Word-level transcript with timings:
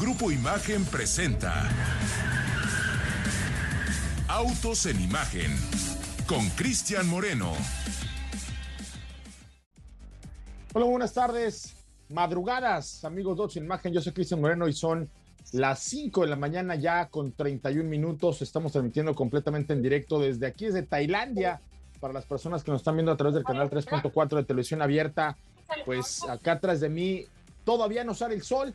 Grupo 0.00 0.32
Imagen 0.32 0.84
presenta 0.86 1.70
Autos 4.26 4.86
en 4.86 5.00
Imagen 5.00 5.56
con 6.26 6.48
Cristian 6.50 7.08
Moreno. 7.08 7.52
Hola, 10.72 10.86
buenas 10.86 11.14
tardes. 11.14 11.76
Madrugadas, 12.08 13.04
amigos 13.04 13.36
de 13.36 13.42
Autos 13.42 13.56
en 13.56 13.66
Imagen. 13.66 13.92
Yo 13.92 14.00
soy 14.00 14.12
Cristian 14.12 14.40
Moreno 14.40 14.66
y 14.66 14.72
son 14.72 15.08
las 15.52 15.78
5 15.84 16.22
de 16.22 16.26
la 16.26 16.36
mañana 16.36 16.74
ya 16.74 17.08
con 17.08 17.30
31 17.30 17.88
minutos. 17.88 18.42
Estamos 18.42 18.72
transmitiendo 18.72 19.14
completamente 19.14 19.74
en 19.74 19.82
directo 19.82 20.18
desde 20.18 20.46
aquí, 20.48 20.66
desde 20.66 20.82
Tailandia. 20.82 21.60
Para 22.00 22.12
las 22.12 22.26
personas 22.26 22.64
que 22.64 22.72
nos 22.72 22.80
están 22.80 22.96
viendo 22.96 23.12
a 23.12 23.16
través 23.16 23.36
del 23.36 23.44
canal 23.44 23.70
3.4 23.70 24.36
de 24.36 24.44
televisión 24.44 24.82
abierta, 24.82 25.38
pues 25.84 26.24
acá 26.28 26.52
atrás 26.52 26.80
de 26.80 26.88
mí 26.88 27.26
todavía 27.64 28.02
no 28.04 28.14
sale 28.14 28.34
el 28.34 28.42
sol, 28.42 28.74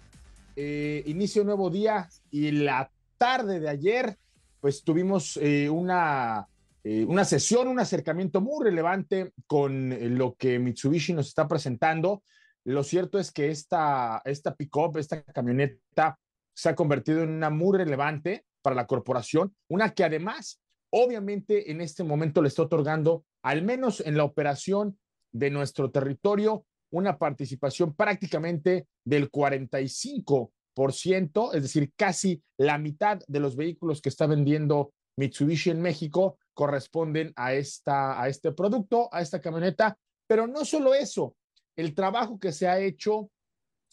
eh, 0.62 1.04
inicia 1.06 1.42
un 1.42 1.46
nuevo 1.46 1.70
día 1.70 2.10
y 2.32 2.52
la 2.52 2.92
tarde 3.18 3.62
de 3.62 3.70
ayer, 3.70 4.18
pues 4.60 4.84
tuvimos 4.84 5.38
eh, 5.38 5.70
una, 5.70 6.50
eh, 6.84 7.06
una 7.06 7.24
sesión, 7.24 7.70
un 7.70 7.80
acercamiento 7.80 8.42
muy 8.42 8.66
relevante 8.66 9.32
con 9.48 9.96
lo 10.18 10.36
que 10.36 10.60
Mitsubishi 10.60 11.14
nos 11.14 11.28
está 11.28 11.48
presentando. 11.48 12.24
Lo 12.66 12.84
cierto 12.84 13.20
es 13.20 13.32
que 13.32 13.52
esta, 13.52 14.22
esta 14.26 14.54
pick-up, 14.54 14.98
esta 14.98 15.24
camioneta, 15.24 16.20
se 16.54 16.68
ha 16.68 16.76
convertido 16.76 17.24
en 17.24 17.30
una 17.30 17.50
muy 17.50 17.78
relevante 17.78 18.44
para 18.62 18.76
la 18.76 18.86
corporación, 18.86 19.56
una 19.70 19.94
que 19.94 20.04
además, 20.04 20.60
obviamente, 20.90 21.72
en 21.72 21.80
este 21.80 22.04
momento 22.04 22.42
le 22.42 22.50
está 22.50 22.64
otorgando, 22.64 23.24
al 23.44 23.64
menos 23.64 24.02
en 24.02 24.18
la 24.18 24.26
operación 24.26 25.00
de 25.32 25.52
nuestro 25.52 25.90
territorio, 25.90 26.66
una 26.92 27.18
participación 27.18 27.94
prácticamente 27.94 28.88
del 29.04 29.32
45%, 29.32 31.54
es 31.54 31.62
decir, 31.62 31.92
casi 31.96 32.42
la 32.58 32.78
mitad 32.78 33.20
de 33.28 33.40
los 33.40 33.56
vehículos 33.56 34.02
que 34.02 34.10
está 34.10 34.28
vendiendo 34.28 34.94
Mitsubishi 35.18 35.70
en 35.70 35.82
México 35.82 36.38
corresponden 36.54 37.34
a, 37.36 37.54
esta, 37.54 38.22
a 38.22 38.28
este 38.28 38.52
producto, 38.52 39.10
a 39.12 39.22
esta 39.22 39.42
camioneta. 39.42 39.98
Pero 40.28 40.48
no 40.48 40.66
solo 40.66 40.94
eso, 40.94 41.36
el 41.76 41.94
trabajo 41.94 42.40
que 42.40 42.52
se 42.52 42.68
ha 42.68 42.80
hecho, 42.80 43.30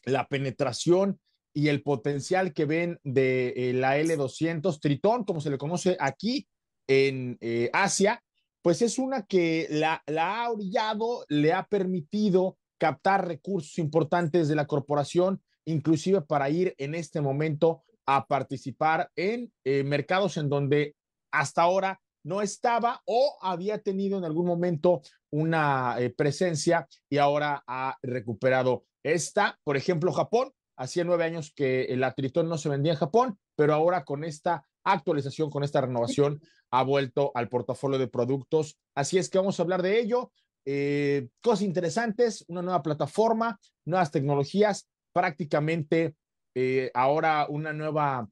la 0.05 0.29
penetración 0.29 1.21
y 1.53 1.69
el 1.69 1.83
potencial 1.83 2.53
que 2.53 2.65
ven 2.65 2.99
de 3.03 3.55
eh, 3.57 3.73
la 3.73 3.99
L200 3.99 4.79
Tritón, 4.81 5.25
como 5.25 5.41
se 5.41 5.51
le 5.51 5.59
conoce 5.59 5.97
aquí 5.99 6.47
en 6.87 7.39
eh, 7.41 7.71
Asia, 7.73 8.23
pues 8.63 8.83
es 8.83 8.99
una 8.99 9.23
que 9.23 9.67
la, 9.71 10.03
la 10.07 10.43
ha 10.43 10.51
orillado, 10.51 11.25
le 11.29 11.53
ha 11.53 11.67
permitido 11.67 12.59
captar 12.79 13.27
recursos 13.27 13.79
importantes 13.79 14.49
de 14.49 14.55
la 14.55 14.67
corporación, 14.67 15.43
inclusive 15.65 16.23
para 16.23 16.51
ir 16.51 16.75
en 16.79 16.95
este 16.95 17.21
momento 17.21 17.83
a 18.07 18.27
participar 18.27 19.11
en 19.17 19.53
eh, 19.65 19.83
mercados 19.83 20.37
en 20.37 20.49
donde 20.49 20.95
hasta 21.33 21.63
ahora 21.63 22.01
no 22.23 22.43
estaba 22.43 23.03
o 23.05 23.39
había 23.41 23.79
tenido 23.79 24.19
en 24.19 24.25
algún 24.25 24.47
momento 24.47 25.03
una 25.31 25.97
eh, 25.99 26.11
presencia 26.11 26.89
y 27.09 27.19
ahora 27.19 27.63
ha 27.67 27.97
recuperado 28.03 28.85
esta. 29.03 29.59
Por 29.63 29.77
ejemplo, 29.77 30.13
Japón, 30.13 30.53
hacía 30.77 31.05
nueve 31.05 31.25
años 31.25 31.53
que 31.55 31.85
el 31.85 32.05
Tritón 32.17 32.49
no 32.49 32.59
se 32.59 32.69
vendía 32.69 32.93
en 32.93 32.99
Japón, 32.99 33.39
pero 33.55 33.75
ahora 33.75 34.05
con 34.05 34.25
esta 34.25 34.67
actualización, 34.85 35.51
con 35.51 35.65
esta 35.65 35.81
renovación, 35.81 36.41
ha 36.71 36.83
vuelto 36.83 37.33
al 37.35 37.49
portafolio 37.49 37.99
de 37.99 38.09
productos. 38.09 38.77
Así 38.95 39.19
es 39.19 39.31
que 39.31 39.39
vamos 39.39 39.59
a 39.59 39.63
hablar 39.63 39.83
de 39.83 40.01
ello. 40.01 40.33
Eh, 40.69 41.29
cosas 41.41 41.63
interesantes, 41.63 42.45
una 42.49 42.61
nueva 42.61 42.83
plataforma, 42.83 43.59
nuevas 43.85 44.11
tecnologías, 44.11 44.89
prácticamente 45.13 46.17
eh, 46.57 46.91
ahora 46.93 47.47
una 47.49 47.73
nueva, 47.73 48.29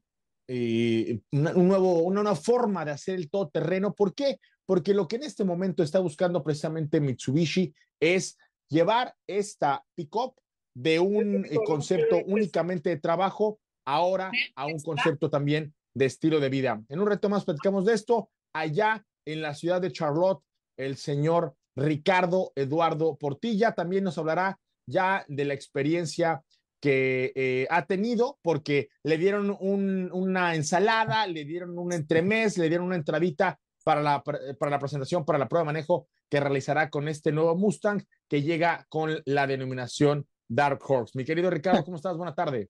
eh, 0.49 1.21
un 1.31 1.67
nuevo, 1.67 2.03
una 2.03 2.23
nueva 2.23 2.35
forma 2.35 2.83
de 2.83 2.91
hacer 2.91 3.15
el 3.15 3.29
todoterreno. 3.29 3.93
¿Por 3.93 4.13
qué? 4.13 4.39
Porque 4.65 4.93
lo 4.93 5.07
que 5.07 5.15
en 5.15 5.23
este 5.23 5.45
momento 5.45 5.81
está 5.81 5.99
buscando 5.99 6.43
precisamente 6.43 6.99
Mitsubishi 6.99 7.73
es 8.01 8.37
llevar 8.69 9.15
esta 9.27 9.85
pickup 9.95 10.35
de 10.75 10.99
un 10.99 11.45
concepto 11.65 12.17
únicamente 12.25 12.89
de 12.89 12.97
trabajo 12.97 13.59
ahora 13.87 14.29
a 14.55 14.65
un 14.65 14.79
concepto 14.81 15.29
también 15.29 15.73
de 15.95 16.05
estilo 16.05 16.41
de 16.41 16.49
vida. 16.49 16.83
En 16.89 16.99
un 16.99 17.07
reto 17.07 17.29
más 17.29 17.45
platicamos 17.45 17.85
de 17.85 17.93
esto. 17.93 18.29
Allá 18.53 19.05
en 19.25 19.41
la 19.41 19.53
ciudad 19.53 19.81
de 19.81 19.91
Charlotte, 19.91 20.43
el 20.77 20.97
señor 20.97 21.55
Ricardo 21.75 22.51
Eduardo 22.55 23.17
Portilla. 23.17 23.73
También 23.73 24.03
nos 24.03 24.17
hablará 24.17 24.59
ya 24.85 25.25
de 25.27 25.45
la 25.45 25.53
experiencia 25.53 26.43
que 26.79 27.31
eh, 27.35 27.67
ha 27.69 27.85
tenido, 27.85 28.37
porque 28.41 28.89
le 29.03 29.17
dieron 29.17 29.57
una 29.59 30.55
ensalada, 30.55 31.25
le 31.25 31.43
dieron 31.45 31.77
un 31.79 31.93
entremés, 31.93 32.57
le 32.57 32.69
dieron 32.69 32.87
una 32.87 32.95
entradita 32.95 33.59
para 33.83 34.01
la, 34.01 34.23
para 34.23 34.71
la 34.71 34.79
presentación, 34.79 35.25
para 35.25 35.39
la 35.39 35.47
prueba 35.47 35.63
de 35.63 35.73
manejo 35.73 36.07
que 36.29 36.39
realizará 36.39 36.89
con 36.89 37.07
este 37.07 37.31
nuevo 37.31 37.55
Mustang 37.55 38.03
que 38.27 38.41
llega 38.41 38.85
con 38.89 39.21
la 39.25 39.47
denominación 39.47 40.27
Dark 40.47 40.79
Horse. 40.87 41.17
Mi 41.17 41.25
querido 41.25 41.49
Ricardo, 41.49 41.83
¿cómo 41.83 41.97
estás? 41.97 42.17
Buenas 42.17 42.35
tardes. 42.35 42.69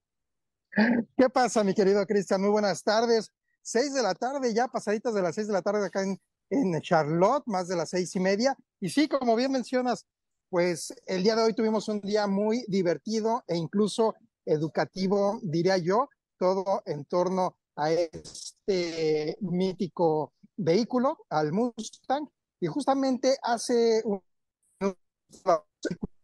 ¿Qué 1.17 1.29
pasa, 1.29 1.63
mi 1.63 1.73
querido 1.73 2.05
Cristian? 2.05 2.41
Muy 2.41 2.51
buenas 2.51 2.83
tardes. 2.83 3.31
Seis 3.61 3.93
de 3.93 4.03
la 4.03 4.13
tarde, 4.13 4.53
ya 4.53 4.67
pasaditas 4.67 5.13
de 5.13 5.21
las 5.21 5.35
seis 5.35 5.47
de 5.47 5.53
la 5.53 5.61
tarde 5.61 5.87
acá 5.87 6.03
en, 6.03 6.19
en 6.49 6.79
Charlotte, 6.81 7.43
más 7.47 7.67
de 7.67 7.75
las 7.75 7.89
seis 7.89 8.15
y 8.15 8.19
media. 8.19 8.55
Y 8.79 8.89
sí, 8.89 9.07
como 9.07 9.35
bien 9.35 9.51
mencionas, 9.51 10.05
pues 10.49 10.93
el 11.07 11.23
día 11.23 11.35
de 11.35 11.43
hoy 11.43 11.53
tuvimos 11.53 11.87
un 11.87 12.01
día 12.01 12.27
muy 12.27 12.63
divertido 12.67 13.43
e 13.47 13.55
incluso 13.55 14.15
educativo, 14.45 15.39
diría 15.43 15.77
yo, 15.77 16.09
todo 16.37 16.83
en 16.85 17.05
torno 17.05 17.57
a 17.75 17.91
este 17.91 19.37
mítico 19.41 20.33
vehículo, 20.55 21.25
al 21.29 21.51
Mustang. 21.51 22.29
Y 22.59 22.67
justamente 22.67 23.37
hace 23.41 24.01
un... 24.05 24.21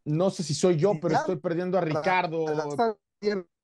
No 0.05 0.29
sé 0.29 0.43
si 0.43 0.53
soy 0.53 0.77
yo, 0.77 0.93
pero 1.01 1.15
estoy 1.15 1.37
perdiendo 1.37 1.77
a 1.77 1.81
Ricardo. 1.81 2.45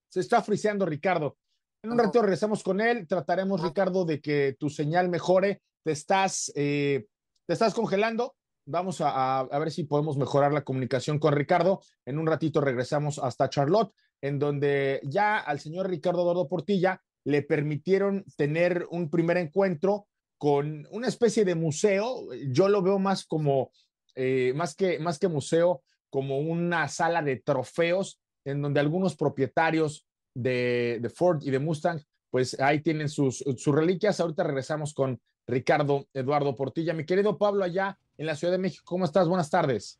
Se 0.10 0.20
está 0.20 0.42
friseando 0.42 0.86
Ricardo. 0.86 1.38
En 1.84 1.92
un 1.92 2.00
rato 2.00 2.22
regresamos 2.22 2.64
con 2.64 2.82
él. 2.82 3.08
Trataremos, 3.08 3.62
Ricardo, 3.62 4.06
de 4.06 4.20
que 4.20 4.56
tu 4.60 4.70
señal 4.70 5.10
mejore 5.10 5.62
te 5.84 5.92
estás, 5.92 6.52
eh, 6.56 7.06
te 7.46 7.54
estás 7.54 7.74
congelando. 7.74 8.36
Vamos 8.66 9.00
a, 9.00 9.40
a, 9.40 9.60
ver 9.60 9.72
si 9.72 9.86
podemos 9.86 10.18
mejorar 10.18 10.52
la 10.52 10.64
comunicación 10.64 11.20
con 11.20 11.34
Ricardo. 11.34 11.82
En 12.06 12.20
un 12.20 12.28
ratito 12.28 12.60
regresamos 12.60 13.20
hasta 13.20 13.50
Charlotte, 13.50 13.94
en 14.22 14.40
donde 14.40 15.00
ya 15.04 15.38
al 15.38 15.60
señor 15.60 15.90
Ricardo 15.90 16.24
Eduardo 16.24 16.50
Portilla 16.50 17.02
le 17.24 17.42
permitieron 17.44 18.26
tener 18.36 18.88
un 18.90 19.10
primer 19.10 19.38
encuentro 19.38 20.08
con 20.38 20.88
una 20.92 21.08
especie 21.08 21.46
de 21.46 21.56
museo. 21.56 22.28
Yo 22.50 22.70
lo 22.70 22.82
veo 22.82 23.00
más 23.00 23.26
como, 23.26 23.72
eh, 24.16 24.54
más, 24.56 24.76
que, 24.76 25.00
más 25.00 25.20
que 25.20 25.28
museo, 25.28 25.84
como 26.10 26.40
una 26.40 26.88
sala 26.88 27.22
de 27.22 27.38
trofeos 27.38 28.20
en 28.46 28.62
donde 28.62 28.80
algunos 28.80 29.16
propietarios 29.16 30.07
de, 30.38 31.12
Ford 31.14 31.42
y 31.42 31.52
de 31.52 31.60
Mustang, 31.60 32.02
pues 32.30 32.60
ahí 32.60 32.82
tienen 32.82 33.10
sus, 33.10 33.44
sus 33.58 33.76
reliquias. 33.76 34.20
Ahorita 34.20 34.44
regresamos 34.44 34.94
con 34.94 35.20
Ricardo 35.48 36.08
Eduardo 36.14 36.56
Portilla. 36.56 36.94
Mi 36.94 37.06
querido 37.06 37.38
Pablo, 37.38 37.64
allá 37.64 37.98
en 38.18 38.26
la 38.26 38.36
Ciudad 38.36 38.54
de 38.54 38.60
México, 38.60 38.84
¿cómo 38.86 39.06
estás? 39.06 39.28
Buenas 39.28 39.50
tardes. 39.50 40.00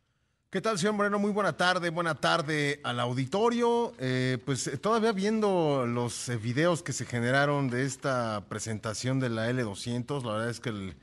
¿Qué 0.50 0.62
tal, 0.62 0.78
señor 0.78 0.94
Moreno? 0.94 1.18
Muy 1.18 1.30
buena 1.30 1.56
tarde, 1.58 1.90
buena 1.90 2.14
tarde 2.14 2.80
al 2.82 3.00
auditorio. 3.00 3.92
Eh, 3.98 4.38
pues 4.46 4.66
eh, 4.66 4.78
todavía 4.78 5.12
viendo 5.12 5.84
los 5.86 6.28
eh, 6.30 6.36
videos 6.38 6.82
que 6.82 6.94
se 6.94 7.04
generaron 7.04 7.68
de 7.68 7.84
esta 7.84 8.44
presentación 8.48 9.20
de 9.20 9.28
la 9.28 9.50
L200, 9.50 10.24
la 10.24 10.32
verdad 10.32 10.50
es 10.50 10.60
que 10.60 10.70
el, 10.70 10.96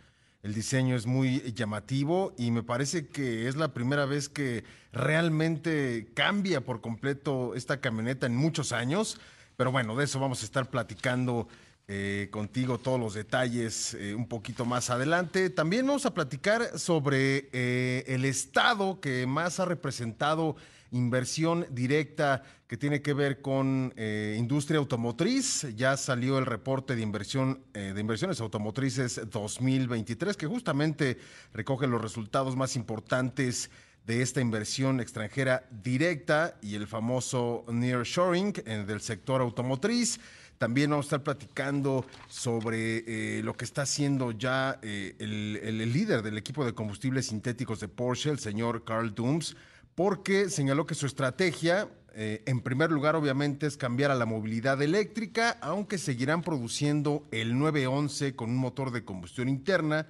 el, 0.46 0.54
diseño 0.54 0.96
es 0.96 1.06
muy 1.06 1.42
llamativo 1.54 2.34
y 2.38 2.52
me 2.52 2.64
parece 2.64 3.08
que 3.08 3.48
es 3.48 3.56
la 3.56 3.74
primera 3.74 4.06
vez 4.06 4.30
que 4.30 4.64
realmente 4.94 6.08
cambia 6.14 6.62
por 6.62 6.82
completo 6.82 7.56
esta 7.56 7.82
camioneta 7.82 8.28
en 8.28 8.36
muchos 8.36 8.72
años. 8.72 9.20
Pero 9.58 9.72
bueno, 9.72 9.96
de 9.96 10.06
eso 10.06 10.20
vamos 10.20 10.42
a 10.42 10.46
estar 10.46 10.70
platicando 10.70 11.48
eh, 11.88 12.30
contigo 12.32 12.80
todos 12.80 13.00
los 13.00 13.14
detalles 13.14 13.94
eh, 13.94 14.16
un 14.16 14.28
poquito 14.28 14.66
más 14.66 14.90
adelante. 14.90 15.50
También 15.50 15.86
vamos 15.86 16.06
a 16.06 16.14
platicar 16.14 16.80
sobre 16.80 17.50
eh, 17.54 18.04
el 18.08 18.26
estado 18.26 19.00
que 19.00 19.28
más 19.28 19.60
ha 19.60 19.66
representado 19.66 20.56
inversión 20.96 21.66
directa 21.70 22.44
que 22.68 22.78
tiene 22.78 23.02
que 23.02 23.14
ver 23.14 23.42
con 23.42 23.94
industria 23.96 24.80
automotriz. 24.80 25.68
Ya 25.76 25.98
salió 25.98 26.40
el 26.40 26.46
reporte 26.46 26.96
de 26.96 27.02
inversión 27.02 27.62
de 27.74 28.00
inversiones 28.00 28.42
automotrices 28.42 29.22
2023 29.30 30.36
que 30.36 30.48
justamente 30.48 31.20
recoge 31.54 31.86
los 31.86 32.02
resultados 32.02 32.56
más 32.56 32.76
importantes 32.76 33.70
de 34.06 34.22
esta 34.22 34.42
inversión 34.42 35.00
extranjera 35.00 35.68
directa 35.72 36.58
y 36.62 36.76
el 36.76 36.88
famoso 36.88 37.66
nearshoring 37.68 38.54
del 38.54 39.02
sector 39.02 39.42
automotriz. 39.42 40.20
También 40.58 40.90
vamos 40.90 41.06
a 41.06 41.08
estar 41.08 41.24
platicando 41.24 42.06
sobre 42.30 43.04
eh, 43.40 43.44
lo 43.44 43.56
que 43.56 43.66
está 43.66 43.82
haciendo 43.82 44.32
ya 44.32 44.80
eh, 44.82 45.16
el, 45.20 45.92
líder 45.92 46.22
del 46.22 46.38
equipo 46.38 46.64
de 46.64 46.74
combustibles 46.74 47.28
sintéticos 47.28 47.82
de 47.82 47.90
Porsche, 47.90 48.30
el 48.30 48.40
señor 48.40 48.86
Carl 48.86 49.14
Dooms, 49.14 49.58
porque 49.96 50.50
señaló 50.50 50.86
que 50.86 50.96
su 50.96 51.06
estrategia 51.06 51.90
Eh, 52.18 52.44
en 52.46 52.62
primer 52.62 52.92
lugar, 52.92 53.18
obviamente, 53.18 53.68
es 53.68 53.76
cambiar 53.76 54.10
a 54.10 54.16
la 54.16 54.26
movilidad 54.26 54.82
eléctrica, 54.82 55.58
aunque 55.60 55.98
seguirán 55.98 56.44
produciendo 56.44 57.28
el 57.32 57.60
911 57.60 58.38
con 58.38 58.50
un 58.52 58.58
motor 58.58 58.92
de 58.92 59.04
combustión 59.04 59.50
interna 59.50 60.08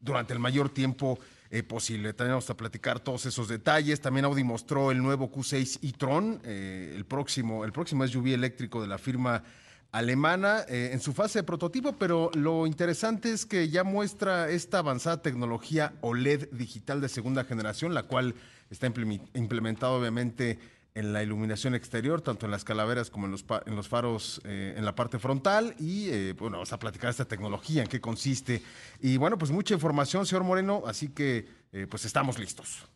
durante 0.00 0.32
el 0.32 0.38
mayor 0.38 0.70
tiempo 0.70 1.18
eh, 1.50 1.62
posible. 1.62 2.14
También 2.14 2.32
vamos 2.32 2.48
a 2.48 2.56
platicar 2.56 2.98
todos 2.98 3.26
esos 3.26 3.48
detalles. 3.48 4.00
También 4.00 4.24
Audi 4.24 4.42
mostró 4.42 4.90
el 4.90 5.02
nuevo 5.02 5.30
Q6 5.30 5.86
e-tron, 5.86 6.40
eh, 6.44 6.94
el, 6.96 7.04
próximo, 7.04 7.66
el 7.66 7.72
próximo 7.72 8.08
SUV 8.08 8.28
eléctrico 8.28 8.80
de 8.80 8.88
la 8.88 8.96
firma 8.96 9.44
alemana 9.92 10.64
en 10.66 10.98
su 10.98 11.12
fase 11.12 11.38
de 11.38 11.42
prototipo, 11.44 11.92
pero 11.92 12.28
lo 12.34 12.66
interesante 12.66 13.30
es 13.30 13.46
que 13.46 13.68
ya 13.68 13.84
muestra 13.84 14.50
esta 14.50 14.78
avanzada 14.78 15.22
tecnología 15.22 15.92
OLED 16.00 16.48
digital 16.50 17.00
de 17.00 17.08
segunda 17.08 17.44
generación, 17.44 17.94
la 17.94 18.02
cual 18.02 18.34
está 18.70 18.86
implementada 18.86 19.92
obviamente 19.92 20.58
en 20.94 21.12
la 21.12 21.22
iluminación 21.22 21.74
exterior, 21.74 22.20
tanto 22.20 22.46
en 22.46 22.52
las 22.52 22.64
calaveras 22.64 23.10
como 23.10 23.26
en 23.26 23.32
los, 23.32 23.88
faros 23.88 24.40
eh, 24.44 24.74
en 24.76 24.84
la 24.84 24.94
parte 24.94 25.18
frontal. 25.18 25.74
Y 25.78 26.08
eh, 26.10 26.32
bueno, 26.34 26.58
vamos 26.58 26.72
a 26.72 26.78
platicar 26.78 27.10
esta 27.10 27.24
tecnología, 27.24 27.82
en 27.82 27.88
qué 27.88 28.00
consiste. 28.00 28.62
Y 29.00 29.16
bueno, 29.16 29.36
pues 29.36 29.50
mucha 29.50 29.74
información, 29.74 30.24
señor 30.26 30.44
Moreno, 30.44 30.82
así 30.86 31.08
que 31.08 31.64
pues 31.90 32.04
estamos 32.04 32.38
listos. 32.38 32.86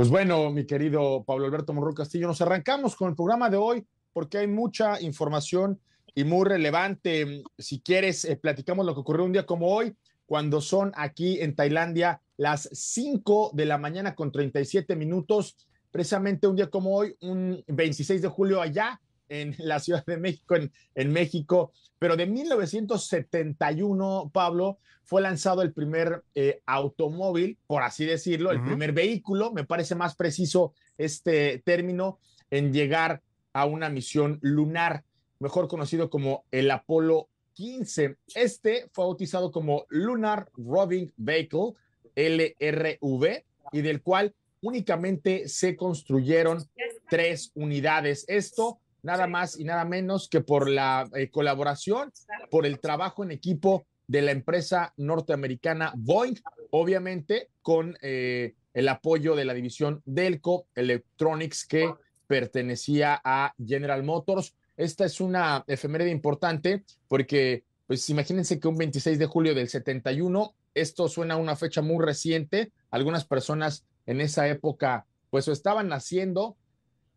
Pues 0.00 0.08
bueno, 0.08 0.50
mi 0.50 0.64
querido 0.64 1.22
Pablo 1.24 1.44
Alberto 1.44 1.74
Morro 1.74 1.92
Castillo, 1.92 2.26
nos 2.26 2.40
arrancamos 2.40 2.96
con 2.96 3.10
el 3.10 3.14
programa 3.14 3.50
de 3.50 3.58
hoy 3.58 3.86
porque 4.14 4.38
hay 4.38 4.46
mucha 4.46 4.98
información 4.98 5.78
y 6.14 6.24
muy 6.24 6.46
relevante. 6.48 7.42
Si 7.58 7.80
quieres, 7.80 8.24
eh, 8.24 8.36
platicamos 8.36 8.86
lo 8.86 8.94
que 8.94 9.00
ocurrió 9.00 9.26
un 9.26 9.32
día 9.32 9.44
como 9.44 9.68
hoy, 9.68 9.94
cuando 10.24 10.62
son 10.62 10.92
aquí 10.94 11.40
en 11.40 11.54
Tailandia 11.54 12.22
las 12.40 12.68
5 12.72 13.52
de 13.52 13.66
la 13.66 13.76
mañana 13.76 14.14
con 14.14 14.32
37 14.32 14.96
minutos, 14.96 15.58
precisamente 15.90 16.46
un 16.46 16.56
día 16.56 16.70
como 16.70 16.96
hoy, 16.96 17.14
un 17.20 17.62
26 17.66 18.22
de 18.22 18.28
julio 18.28 18.62
allá 18.62 18.98
en 19.28 19.54
la 19.58 19.78
Ciudad 19.78 20.06
de 20.06 20.16
México, 20.16 20.56
en, 20.56 20.72
en 20.94 21.12
México, 21.12 21.74
pero 21.98 22.16
de 22.16 22.26
1971, 22.26 24.30
Pablo, 24.32 24.78
fue 25.04 25.20
lanzado 25.20 25.60
el 25.60 25.74
primer 25.74 26.24
eh, 26.34 26.62
automóvil, 26.64 27.58
por 27.66 27.82
así 27.82 28.06
decirlo, 28.06 28.52
el 28.52 28.62
primer 28.62 28.92
vehículo, 28.92 29.52
me 29.52 29.66
parece 29.66 29.94
más 29.94 30.16
preciso 30.16 30.72
este 30.96 31.58
término, 31.58 32.20
en 32.50 32.72
llegar 32.72 33.20
a 33.52 33.66
una 33.66 33.90
misión 33.90 34.38
lunar, 34.40 35.04
mejor 35.40 35.68
conocido 35.68 36.08
como 36.08 36.46
el 36.50 36.70
Apolo 36.70 37.28
15. 37.52 38.16
Este 38.34 38.88
fue 38.92 39.04
bautizado 39.04 39.52
como 39.52 39.84
Lunar 39.90 40.48
Roving 40.56 41.12
Vehicle, 41.18 41.74
LRV, 42.14 43.44
y 43.72 43.80
del 43.82 44.02
cual 44.02 44.34
únicamente 44.62 45.48
se 45.48 45.76
construyeron 45.76 46.64
tres 47.08 47.50
unidades. 47.54 48.24
Esto 48.28 48.78
nada 49.02 49.26
más 49.26 49.58
y 49.58 49.64
nada 49.64 49.84
menos 49.84 50.28
que 50.28 50.40
por 50.40 50.68
la 50.68 51.08
eh, 51.14 51.30
colaboración, 51.30 52.12
por 52.50 52.66
el 52.66 52.80
trabajo 52.80 53.24
en 53.24 53.30
equipo 53.30 53.86
de 54.06 54.22
la 54.22 54.32
empresa 54.32 54.92
norteamericana 54.96 55.92
Boeing, 55.96 56.34
obviamente 56.70 57.48
con 57.62 57.96
eh, 58.02 58.54
el 58.74 58.88
apoyo 58.88 59.34
de 59.36 59.44
la 59.44 59.54
división 59.54 60.02
Delco 60.04 60.66
Electronics, 60.74 61.64
que 61.64 61.92
pertenecía 62.26 63.20
a 63.24 63.54
General 63.64 64.02
Motors. 64.02 64.54
Esta 64.76 65.04
es 65.04 65.20
una 65.20 65.64
efeméride 65.66 66.10
importante 66.10 66.84
porque, 67.08 67.64
pues 67.86 68.08
imagínense 68.10 68.60
que 68.60 68.68
un 68.68 68.76
26 68.76 69.18
de 69.18 69.26
julio 69.26 69.54
del 69.54 69.68
71, 69.68 70.54
esto 70.74 71.08
suena 71.08 71.34
a 71.34 71.38
una 71.38 71.56
fecha 71.56 71.82
muy 71.82 72.04
reciente. 72.04 72.72
Algunas 72.90 73.24
personas 73.24 73.84
en 74.06 74.20
esa 74.20 74.48
época, 74.48 75.06
pues 75.30 75.48
estaban 75.48 75.88
naciendo 75.88 76.56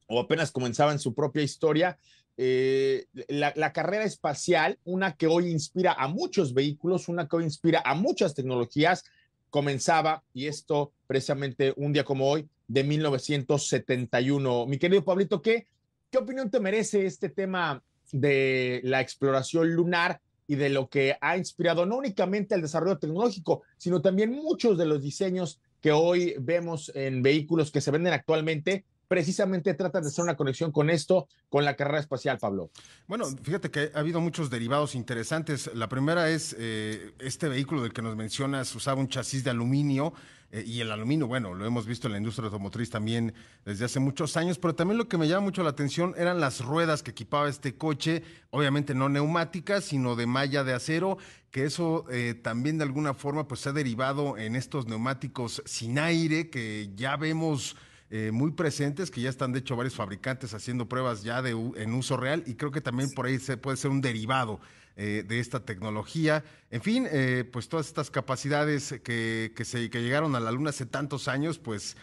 o 0.07 0.19
apenas 0.19 0.51
comenzaban 0.51 0.99
su 0.99 1.13
propia 1.13 1.43
historia. 1.43 1.97
Eh, 2.37 3.05
la, 3.27 3.53
la, 3.55 3.73
carrera 3.73 4.05
espacial, 4.05 4.79
una 4.85 5.15
que 5.15 5.27
hoy 5.27 5.51
inspira 5.51 5.93
a 5.93 6.07
muchos 6.07 6.53
vehículos, 6.53 7.07
una 7.07 7.27
que 7.27 7.35
hoy 7.35 7.43
inspira 7.43 7.81
a 7.85 7.93
muchas 7.93 8.33
tecnologías, 8.33 9.03
comenzaba, 9.51 10.23
y 10.33 10.47
esto 10.47 10.93
precisamente 11.05 11.73
un 11.77 11.93
día 11.93 12.03
como 12.03 12.27
hoy, 12.27 12.49
de 12.67 12.83
1971. 12.83 14.65
Mi 14.65 14.79
querido 14.79 15.05
Pablito, 15.05 15.43
¿qué, 15.43 15.67
¿qué 16.09 16.17
opinión 16.17 16.49
te 16.49 16.59
merece 16.59 17.05
este 17.05 17.29
tema 17.29 17.83
de 18.11 18.81
la 18.83 18.99
exploración 19.01 19.73
lunar 19.73 20.21
y 20.47 20.55
de 20.55 20.69
lo 20.69 20.89
que 20.89 21.17
ha 21.21 21.37
inspirado 21.37 21.85
no 21.85 21.97
únicamente 21.97 22.55
el 22.55 22.61
desarrollo 22.61 22.97
tecnológico, 22.97 23.63
sino 23.77 24.01
también 24.01 24.31
muchos 24.31 24.77
de 24.77 24.85
los 24.85 25.01
diseños 25.01 25.59
que 25.81 25.91
hoy 25.91 26.35
vemos 26.39 26.91
en 26.95 27.21
vehículos 27.21 27.71
que 27.71 27.81
se 27.81 27.91
venden 27.91 28.13
actualmente 28.13 28.85
precisamente 29.13 29.75
tratan 29.75 30.01
de 30.01 30.09
hacer 30.09 30.23
una 30.23 30.35
conexión 30.35 30.71
con 30.71 30.89
esto, 30.89 31.27
con 31.47 31.63
la 31.63 31.75
carrera 31.75 31.99
espacial, 31.99 32.39
Pablo. 32.39 32.71
Bueno, 33.05 33.25
fíjate 33.43 33.69
que 33.69 33.91
ha 33.93 33.99
habido 33.99 34.19
muchos 34.19 34.49
derivados 34.49 34.95
interesantes. 34.95 35.69
La 35.75 35.87
primera 35.87 36.31
es 36.31 36.55
eh, 36.57 37.13
este 37.19 37.47
vehículo 37.47 37.83
del 37.83 37.93
que 37.93 38.01
nos 38.01 38.15
mencionas, 38.15 38.73
usaba 38.73 38.99
un 38.99 39.07
chasis 39.07 39.43
de 39.43 39.51
aluminio 39.51 40.13
eh, 40.51 40.63
y 40.65 40.81
el 40.81 40.91
aluminio, 40.91 41.27
bueno, 41.27 41.53
lo 41.53 41.63
hemos 41.63 41.85
visto 41.85 42.07
en 42.07 42.13
la 42.13 42.17
industria 42.17 42.45
automotriz 42.47 42.89
también 42.89 43.35
desde 43.65 43.85
hace 43.85 43.99
muchos 43.99 44.35
años, 44.35 44.57
pero 44.57 44.73
también 44.73 44.97
lo 44.97 45.07
que 45.07 45.19
me 45.19 45.27
llama 45.27 45.41
mucho 45.41 45.61
la 45.61 45.69
atención 45.69 46.15
eran 46.17 46.39
las 46.39 46.61
ruedas 46.61 47.03
que 47.03 47.11
equipaba 47.11 47.47
este 47.47 47.75
coche, 47.75 48.23
obviamente 48.49 48.95
no 48.95 49.09
neumáticas, 49.09 49.83
sino 49.83 50.15
de 50.15 50.25
malla 50.25 50.63
de 50.63 50.73
acero, 50.73 51.19
que 51.51 51.65
eso 51.65 52.05
eh, 52.09 52.33
también 52.33 52.79
de 52.79 52.85
alguna 52.85 53.13
forma 53.13 53.47
pues 53.47 53.59
se 53.59 53.69
ha 53.69 53.73
derivado 53.73 54.39
en 54.39 54.55
estos 54.55 54.87
neumáticos 54.87 55.61
sin 55.65 55.99
aire 55.99 56.49
que 56.49 56.89
ya 56.95 57.15
vemos 57.15 57.75
eh, 58.15 58.29
muy 58.31 58.51
presentes, 58.51 59.09
que 59.09 59.21
ya 59.21 59.29
están 59.31 59.53
de 59.53 59.59
hecho 59.59 59.75
varios 59.75 59.95
fabricantes 59.95 60.53
haciendo 60.53 60.87
pruebas 60.87 61.23
ya 61.23 61.41
de, 61.41 61.49
en 61.49 61.93
uso 61.95 62.15
real 62.15 62.43
y 62.45 62.53
creo 62.53 62.69
que 62.69 62.79
también 62.79 63.09
por 63.09 63.25
ahí 63.25 63.39
se 63.39 63.57
puede 63.57 63.75
ser 63.75 63.89
un 63.89 64.01
derivado 64.01 64.59
eh, 64.95 65.25
de 65.27 65.39
esta 65.39 65.61
tecnología. 65.61 66.43
En 66.69 66.83
fin, 66.83 67.07
eh, 67.09 67.43
pues 67.51 67.69
todas 67.69 67.87
estas 67.87 68.11
capacidades 68.11 68.93
que, 69.03 69.51
que, 69.55 69.65
se, 69.65 69.89
que 69.89 70.03
llegaron 70.03 70.35
a 70.35 70.39
la 70.39 70.51
Luna 70.51 70.69
hace 70.69 70.85
tantos 70.85 71.27
años, 71.27 71.57
pues 71.57 71.97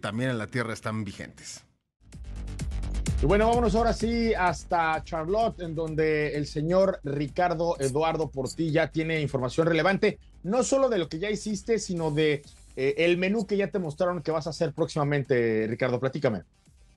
también 0.00 0.28
en 0.28 0.36
la 0.36 0.48
Tierra 0.48 0.74
están 0.74 1.02
vigentes. 1.02 1.64
Y 3.22 3.26
bueno, 3.26 3.48
vámonos 3.48 3.74
ahora 3.74 3.94
sí 3.94 4.34
hasta 4.34 5.02
Charlotte, 5.02 5.60
en 5.60 5.74
donde 5.74 6.36
el 6.36 6.46
señor 6.46 7.00
Ricardo 7.02 7.74
Eduardo 7.80 8.30
Portilla 8.30 8.92
tiene 8.92 9.20
información 9.22 9.66
relevante, 9.66 10.18
no 10.42 10.62
solo 10.62 10.90
de 10.90 10.98
lo 10.98 11.08
que 11.08 11.18
ya 11.18 11.30
hiciste, 11.30 11.78
sino 11.78 12.10
de 12.10 12.42
eh, 12.80 12.94
el 13.04 13.18
menú 13.18 13.44
que 13.44 13.56
ya 13.56 13.72
te 13.72 13.80
mostraron 13.80 14.22
que 14.22 14.30
vas 14.30 14.46
a 14.46 14.50
hacer 14.50 14.72
próximamente, 14.72 15.66
Ricardo, 15.66 15.98
platícame. 15.98 16.44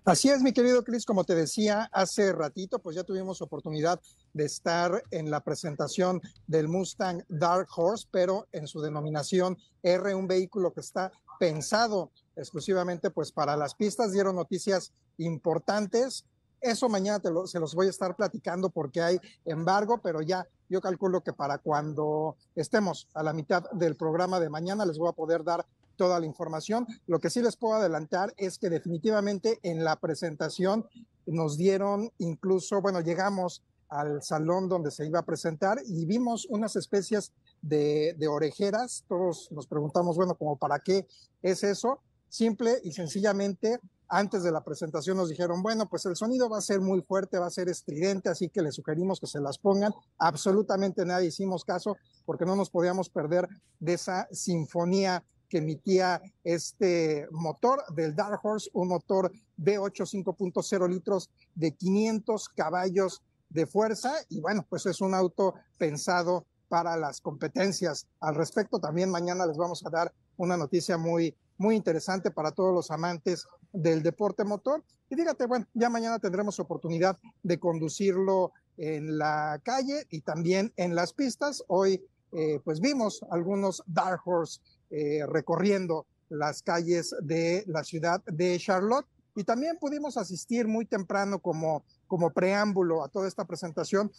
Así 0.06 0.30
es, 0.30 0.44
mi 0.44 0.54
querido 0.54 0.83
Chris, 0.83 1.06
como 1.06 1.24
te 1.24 1.33
decía 1.33 1.89
hace 1.92 2.33
ratito, 2.33 2.78
pues 2.78 2.95
ya 2.95 3.04
tuvimos 3.04 3.42
oportunidad 3.42 4.00
de 4.31 4.45
estar 4.45 5.04
en 5.09 5.31
la 5.31 5.44
presentación 5.44 6.21
del 6.45 6.68
Mustang 6.68 7.23
Dark 7.30 7.68
Horse, 7.76 8.07
pero 8.11 8.47
en 8.52 8.68
su 8.68 8.80
denominación 8.80 9.57
R, 9.81 10.14
un 10.14 10.28
vehículo 10.28 10.71
que 10.71 10.81
está 10.81 11.11
pensado 11.40 12.11
exclusivamente 12.35 13.09
pues 13.09 13.31
para 13.31 13.57
las 13.57 13.73
pistas, 13.73 14.11
dieron 14.11 14.35
noticias 14.35 14.94
importantes. 15.18 16.26
Eso 16.61 16.90
mañana 16.90 17.19
se 17.47 17.59
los 17.59 17.73
voy 17.73 17.88
a 17.88 17.90
estar 17.90 18.16
platicando 18.16 18.69
porque 18.69 19.02
hay 19.02 19.19
embargo, 19.45 20.00
pero 20.04 20.21
ya 20.21 20.47
yo 20.71 20.80
calculo 20.80 21.21
que 21.21 21.33
para 21.33 21.57
cuando 21.57 22.37
estemos 22.56 23.09
a 23.13 23.23
la 23.23 23.33
mitad 23.33 23.69
del 23.71 23.97
programa 23.97 24.40
de 24.40 24.49
mañana 24.49 24.85
les 24.85 24.97
voy 24.97 25.09
a 25.09 25.11
poder 25.11 25.44
dar 25.44 25.66
toda 25.97 26.18
la 26.18 26.25
información. 26.25 26.87
Lo 27.07 27.19
que 27.19 27.30
sí 27.30 27.42
les 27.42 27.57
puedo 27.57 27.75
adelantar 27.75 28.33
es 28.37 28.57
que 28.57 28.69
definitivamente 28.69 29.59
en 29.63 29.83
la 29.83 29.97
presentación 29.97 30.87
nos 31.25 31.57
dieron 31.57 32.09
incluso, 32.19 32.81
bueno, 32.81 33.01
llegamos 33.01 33.63
al 33.90 34.23
salón 34.23 34.69
donde 34.69 34.92
se 34.92 35.06
iba 35.06 35.19
a 35.19 35.25
presentar 35.25 35.80
y 35.85 36.06
vimos 36.06 36.47
unas 36.49 36.78
especies 36.78 37.33
de, 37.61 38.16
orejeras. 38.30 39.04
Todos 39.09 39.51
nos 39.51 39.68
preguntamos, 39.68 40.16
bueno, 40.16 40.35
como 40.35 40.56
para 40.56 40.80
qué 40.80 41.06
es 41.42 41.66
eso. 41.66 41.99
Simple 42.30 42.80
y 42.85 42.94
sencillamente 42.94 43.81
antes 44.11 44.44
de 44.44 44.51
la 44.51 44.61
presentación 44.61 45.15
nos 45.15 45.30
dijeron, 45.30 45.63
bueno, 45.63 45.87
pues 45.87 46.06
el 46.06 46.18
sonido 46.18 46.49
va 46.49 46.57
a 46.57 46.61
ser 46.61 46.81
muy 46.81 47.01
fuerte, 47.01 47.39
va 47.39 47.47
a 47.47 47.49
ser 47.49 47.69
estridente, 47.69 48.27
así 48.27 48.49
que 48.49 48.61
les 48.61 48.75
sugerimos 48.75 49.21
que 49.21 49.25
se 49.25 49.39
las 49.39 49.57
pongan. 49.57 49.94
Absolutamente 50.18 51.06
nadie 51.06 51.30
hicimos 51.30 51.63
caso 51.63 51.95
porque 52.25 52.45
no 52.45 52.57
nos 52.57 52.69
podíamos 52.69 53.09
perder 53.09 53.47
de 53.80 53.94
esa 53.94 54.27
sinfonía 54.31 55.23
que 55.47 55.59
emitía 55.59 56.21
este 56.44 57.25
motor 57.31 57.83
del 57.95 58.13
Dark 58.13 58.41
Horse, 58.44 58.69
un 58.73 58.89
motor 58.89 59.31
V8 59.57 60.25
5.0 60.25 60.89
litros 60.89 61.30
de 61.56 61.73
500 61.73 62.49
caballos 62.49 63.23
de 63.47 63.65
fuerza 63.65 64.13
y 64.27 64.41
bueno, 64.41 64.65
pues 64.69 64.85
es 64.87 64.99
un 64.99 65.13
auto 65.13 65.53
pensado 65.77 66.45
para 66.68 66.97
las 66.97 67.21
competencias. 67.21 68.07
Al 68.19 68.35
respecto, 68.35 68.80
también 68.80 69.09
mañana 69.09 69.45
les 69.45 69.57
vamos 69.57 69.85
a 69.85 69.89
dar 69.89 70.13
una 70.35 70.57
noticia 70.57 70.97
muy, 70.97 71.35
muy 71.61 71.75
interesante 71.75 72.31
para 72.31 72.51
todos 72.51 72.73
los 72.73 72.89
amantes 72.91 73.47
del 73.71 74.01
deporte 74.01 74.44
motor. 74.44 74.83
Y 75.09 75.15
fíjate, 75.15 75.45
bueno, 75.45 75.68
ya 75.73 75.89
mañana 75.89 76.18
tendremos 76.18 76.59
oportunidad 76.59 77.18
de 77.44 77.59
conducirlo 77.59 78.51
en 78.77 79.18
la 79.18 79.61
calle 79.63 80.07
y 80.09 80.21
también 80.21 80.73
en 80.75 80.95
las 80.95 81.13
pistas. 81.13 81.63
Hoy, 81.68 82.03
eh, 82.33 82.59
pues 82.65 82.80
vimos 82.80 83.23
algunos 83.30 83.83
Dark 83.85 84.21
Horse 84.25 84.59
eh, 84.89 85.23
recorriendo 85.27 86.07
las 86.30 86.63
calles 86.63 87.15
de 87.21 87.63
la 87.68 87.83
ciudad 87.83 88.23
de 88.25 88.57
Charlotte. 88.57 89.06
Y 89.35 89.44
también 89.44 89.77
pudimos 89.80 90.18
asistir 90.18 90.68
muy 90.68 90.85
temprano 90.85 91.39
como, 91.39 91.85
como 92.07 92.31
preámbulo 92.31 93.03
a 93.03 93.07
toda 93.07 93.27
esta 93.27 93.45
presentación 93.45 94.11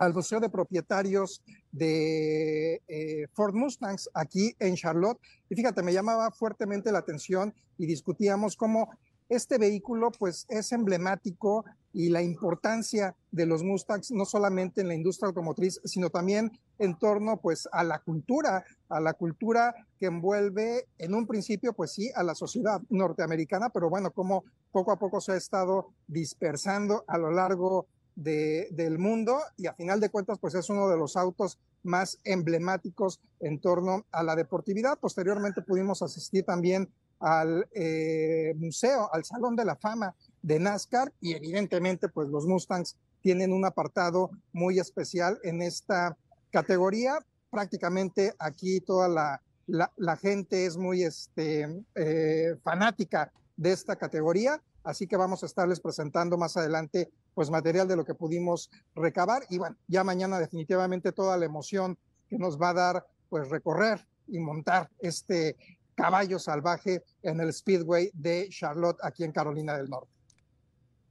al 0.00 0.14
Museo 0.14 0.40
de 0.40 0.48
Propietarios 0.48 1.42
de 1.70 2.80
eh, 2.88 3.26
Ford 3.34 3.54
Mustangs 3.54 4.08
aquí 4.14 4.56
en 4.58 4.74
Charlotte. 4.74 5.20
Y 5.50 5.54
fíjate, 5.54 5.82
me 5.82 5.92
llamaba 5.92 6.30
fuertemente 6.30 6.90
la 6.90 7.00
atención 7.00 7.54
y 7.76 7.86
discutíamos 7.86 8.56
cómo 8.56 8.90
este 9.28 9.58
vehículo 9.58 10.10
pues 10.10 10.46
es 10.48 10.72
emblemático 10.72 11.64
y 11.92 12.08
la 12.08 12.22
importancia 12.22 13.14
de 13.30 13.44
los 13.44 13.62
Mustangs 13.62 14.10
no 14.10 14.24
solamente 14.24 14.80
en 14.80 14.88
la 14.88 14.94
industria 14.94 15.28
automotriz, 15.28 15.80
sino 15.84 16.08
también 16.08 16.50
en 16.78 16.98
torno 16.98 17.36
pues 17.36 17.68
a 17.70 17.84
la 17.84 17.98
cultura, 17.98 18.64
a 18.88 19.00
la 19.00 19.12
cultura 19.12 19.74
que 19.98 20.06
envuelve 20.06 20.88
en 20.96 21.14
un 21.14 21.26
principio 21.26 21.74
pues 21.74 21.92
sí 21.92 22.10
a 22.14 22.22
la 22.22 22.34
sociedad 22.34 22.80
norteamericana, 22.88 23.68
pero 23.68 23.90
bueno, 23.90 24.12
como 24.12 24.44
poco 24.72 24.92
a 24.92 24.98
poco 24.98 25.20
se 25.20 25.32
ha 25.32 25.36
estado 25.36 25.92
dispersando 26.08 27.04
a 27.06 27.18
lo 27.18 27.30
largo 27.30 27.86
de, 28.20 28.68
del 28.72 28.98
mundo 28.98 29.40
y 29.56 29.66
a 29.66 29.74
final 29.74 29.98
de 29.98 30.10
cuentas 30.10 30.38
pues 30.38 30.54
es 30.54 30.68
uno 30.68 30.88
de 30.88 30.96
los 30.98 31.16
autos 31.16 31.58
más 31.82 32.18
emblemáticos 32.24 33.20
en 33.40 33.58
torno 33.60 34.04
a 34.12 34.22
la 34.22 34.36
deportividad. 34.36 34.98
Posteriormente 34.98 35.62
pudimos 35.62 36.02
asistir 36.02 36.44
también 36.44 36.88
al 37.18 37.66
eh, 37.72 38.54
museo, 38.58 39.08
al 39.12 39.24
Salón 39.24 39.56
de 39.56 39.64
la 39.64 39.76
Fama 39.76 40.14
de 40.42 40.58
NASCAR 40.58 41.12
y 41.20 41.32
evidentemente 41.32 42.08
pues 42.08 42.28
los 42.28 42.46
Mustangs 42.46 42.96
tienen 43.22 43.52
un 43.52 43.64
apartado 43.64 44.30
muy 44.52 44.78
especial 44.78 45.38
en 45.42 45.62
esta 45.62 46.16
categoría. 46.50 47.24
Prácticamente 47.50 48.34
aquí 48.38 48.80
toda 48.80 49.08
la, 49.08 49.40
la, 49.66 50.16
gente 50.16 50.66
es 50.66 50.76
muy 50.76 51.04
este, 51.04 51.84
eh, 51.94 52.56
fanática 52.62 53.32
de 53.56 53.72
esta 53.72 53.96
categoría, 53.96 54.62
así 54.84 55.06
que 55.06 55.16
vamos 55.16 55.42
a 55.42 55.46
estarles 55.46 55.80
presentando 55.80 56.38
más 56.38 56.56
adelante 56.56 57.10
pues 57.34 57.50
material 57.50 57.88
de 57.88 57.96
lo 57.96 58.04
que 58.04 58.14
pudimos 58.14 58.70
recabar 58.94 59.42
y 59.48 59.58
bueno, 59.58 59.76
ya 59.86 60.04
mañana 60.04 60.38
definitivamente 60.38 61.12
toda 61.12 61.36
la 61.36 61.46
emoción 61.46 61.96
que 62.28 62.38
nos 62.38 62.60
va 62.60 62.70
a 62.70 62.74
dar 62.74 63.06
pues 63.28 63.48
recorrer 63.48 64.06
y 64.26 64.38
montar 64.38 64.88
este 65.00 65.56
caballo 65.94 66.38
salvaje 66.38 67.02
en 67.22 67.40
el 67.40 67.52
Speedway 67.52 68.10
de 68.14 68.48
Charlotte 68.48 68.98
aquí 69.02 69.24
en 69.24 69.32
Carolina 69.32 69.76
del 69.76 69.90
Norte. 69.90 70.10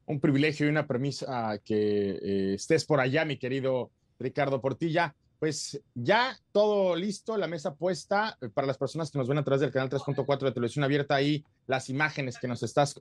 Un 0.05 0.19
privilegio 0.19 0.65
y 0.65 0.69
una 0.69 0.87
premisa 0.87 1.59
que 1.63 2.11
eh, 2.11 2.53
estés 2.55 2.85
por 2.85 2.99
allá, 2.99 3.25
mi 3.25 3.37
querido 3.37 3.91
Ricardo 4.17 4.59
Portilla. 4.59 5.15
Pues 5.37 5.79
ya 5.93 6.37
todo 6.51 6.95
listo, 6.95 7.37
la 7.37 7.47
mesa 7.47 7.75
puesta 7.75 8.35
eh, 8.41 8.49
para 8.49 8.67
las 8.67 8.77
personas 8.77 9.11
que 9.11 9.19
nos 9.19 9.27
ven 9.27 9.37
a 9.37 9.43
través 9.43 9.61
del 9.61 9.71
canal 9.71 9.89
3.4 9.89 10.45
de 10.45 10.51
televisión 10.51 10.83
abierta 10.83 11.15
ahí, 11.15 11.45
las 11.67 11.89
imágenes 11.89 12.39
que 12.39 12.47
nos 12.47 12.63
estás 12.63 12.97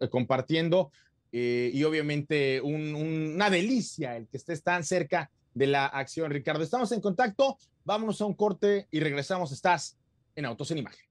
eh, 1.33 1.71
y 1.73 1.85
obviamente 1.85 2.61
una 2.61 3.51
delicia 3.51 4.17
el 4.17 4.29
que 4.29 4.37
estés 4.37 4.63
tan 4.63 4.85
cerca 4.85 5.31
de 5.55 5.67
la 5.67 5.87
acción, 5.87 6.31
Ricardo. 6.31 6.63
Estamos 6.63 6.93
en 6.93 7.01
contacto, 7.01 7.59
vámonos 7.85 8.21
a 8.21 8.27
un 8.27 8.35
corte 8.35 8.87
y 8.91 9.01
regresamos. 9.01 9.53
Estás 9.53 9.97
en 10.37 10.47
Autos 10.47 10.71
en 10.71 10.79
Imagen. 10.79 11.09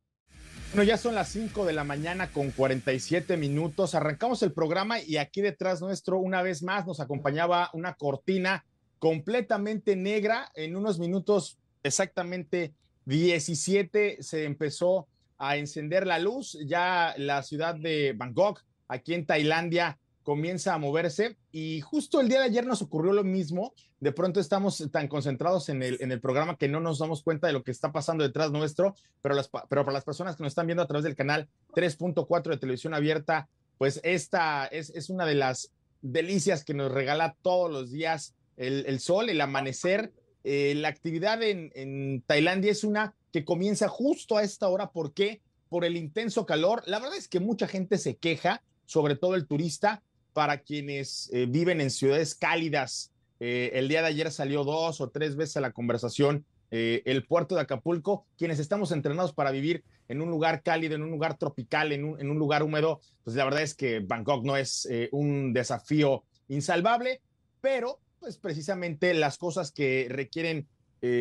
Bueno, 0.74 0.84
ya 0.84 0.98
son 0.98 1.16
las 1.16 1.30
5 1.30 1.66
de 1.66 1.74
la 1.74 1.84
mañana 1.84 2.32
con 2.32 2.52
47 2.52 3.38
minutos. 3.38 3.96
Arrancamos 3.96 4.44
el 4.44 4.52
programa 4.52 5.00
y 5.02 5.18
aquí 5.18 5.42
detrás 5.42 5.82
nuestro, 5.82 6.20
una 6.20 6.42
vez 6.42 6.62
más, 6.62 6.86
nos 6.86 7.00
acompañaba 7.00 7.70
una 7.74 7.94
cortina 7.94 8.66
completamente 9.00 9.96
negra. 9.96 10.52
En 10.56 10.76
unos 10.76 11.00
minutos, 11.00 11.58
exactamente 11.84 12.74
17, 13.06 14.18
se 14.22 14.44
empezó 14.44 15.08
a 15.38 15.56
encender 15.56 16.06
la 16.06 16.20
luz. 16.20 16.58
Ya 16.66 17.16
la 17.18 17.44
ciudad 17.44 17.76
de 17.76 18.14
Bangkok, 18.14 18.64
aquí 18.90 19.14
en 19.14 19.26
Tailandia, 19.26 19.98
comienza 20.28 20.74
a 20.74 20.78
moverse 20.78 21.38
y 21.54 21.80
justo 21.80 22.20
el 22.20 22.28
día 22.28 22.40
de 22.40 22.48
ayer 22.48 22.66
nos 22.66 22.82
ocurrió 22.82 23.14
lo 23.14 23.24
mismo. 23.24 23.74
De 24.02 24.12
pronto 24.12 24.42
estamos 24.42 24.86
tan 24.92 25.08
concentrados 25.08 25.70
en 25.70 25.82
el, 25.82 25.98
en 26.02 26.12
el 26.12 26.20
programa 26.20 26.58
que 26.58 26.68
no 26.68 26.82
nos 26.82 27.00
damos 27.00 27.24
cuenta 27.24 27.48
de 27.48 27.54
lo 27.54 27.64
que 27.64 27.72
está 27.72 27.94
pasando 27.94 28.26
detrás 28.26 28.52
nuestro, 28.52 28.94
pero, 29.22 29.36
las, 29.36 29.50
pero 29.70 29.86
para 29.86 29.94
las 29.94 30.04
personas 30.04 30.36
que 30.36 30.44
nos 30.44 30.52
están 30.52 30.68
viendo 30.68 30.84
a 30.84 30.86
través 30.86 31.06
del 31.06 31.16
canal 31.16 31.48
3.4 31.74 32.50
de 32.50 32.58
televisión 32.58 32.94
abierta, 32.94 33.48
pues 33.78 34.02
esta 34.04 34.66
es, 34.66 34.90
es 34.90 35.10
una 35.10 35.26
de 35.26 35.36
las 35.36 35.72
delicias 36.02 36.66
que 36.66 36.74
nos 36.74 36.92
regala 36.92 37.38
todos 37.42 37.72
los 37.72 37.90
días 37.90 38.36
el, 38.58 38.84
el 38.86 39.00
sol, 39.00 39.30
el 39.30 39.40
amanecer. 39.40 40.12
Eh, 40.44 40.74
la 40.76 40.90
actividad 40.90 41.42
en, 41.42 41.72
en 41.74 42.22
Tailandia 42.28 42.74
es 42.74 42.84
una 42.84 43.16
que 43.32 43.46
comienza 43.46 43.88
justo 43.88 44.36
a 44.36 44.44
esta 44.44 44.68
hora. 44.68 44.92
¿Por 44.92 45.14
qué? 45.14 45.40
Por 45.70 45.86
el 45.86 45.96
intenso 45.96 46.46
calor. 46.46 46.84
La 46.86 47.00
verdad 47.00 47.16
es 47.16 47.30
que 47.30 47.40
mucha 47.40 47.66
gente 47.66 47.98
se 47.98 48.18
queja, 48.18 48.62
sobre 48.86 49.16
todo 49.16 49.36
el 49.36 49.48
turista, 49.48 50.04
para 50.38 50.60
quienes 50.60 51.32
eh, 51.34 51.48
viven 51.50 51.82
en 51.82 51.90
ciudades 51.90 52.36
cálidas. 52.36 53.12
Eh, 53.40 53.72
el 53.74 53.88
día 53.88 54.04
de 54.04 54.10
ayer 54.10 54.32
salió 54.32 54.64
dos 54.64 55.02
o 55.02 55.10
tres 55.10 55.36
veces 55.36 55.58
a 55.58 55.62
la 55.62 55.72
conversación 55.72 56.46
eh, 56.70 57.02
el 57.06 57.26
puerto 57.26 57.56
de 57.56 57.62
Acapulco, 57.62 58.28
quienes 58.38 58.60
estamos 58.60 58.92
entrenados 58.92 59.34
para 59.34 59.50
vivir 59.50 59.84
en 60.08 60.22
un 60.22 60.30
lugar 60.30 60.62
cálido, 60.62 60.94
en 60.94 61.02
un 61.02 61.10
lugar 61.10 61.40
tropical, 61.40 61.92
en 61.92 62.04
un, 62.06 62.38
lugar 62.38 62.62
húmedo, 62.62 63.02
pues 63.24 63.36
la 63.36 63.46
verdad 63.46 63.64
es 63.64 63.74
que 63.74 64.00
Bangkok 64.02 64.46
no 64.46 64.56
es 64.58 64.88
un 65.12 65.54
desafío 65.54 66.24
insalvable, 66.50 67.20
pero 67.60 68.00
pues 68.20 68.38
precisamente 68.38 69.16
las 69.16 69.40
cosas 69.40 69.72
que 69.72 70.06
requieren 70.08 70.68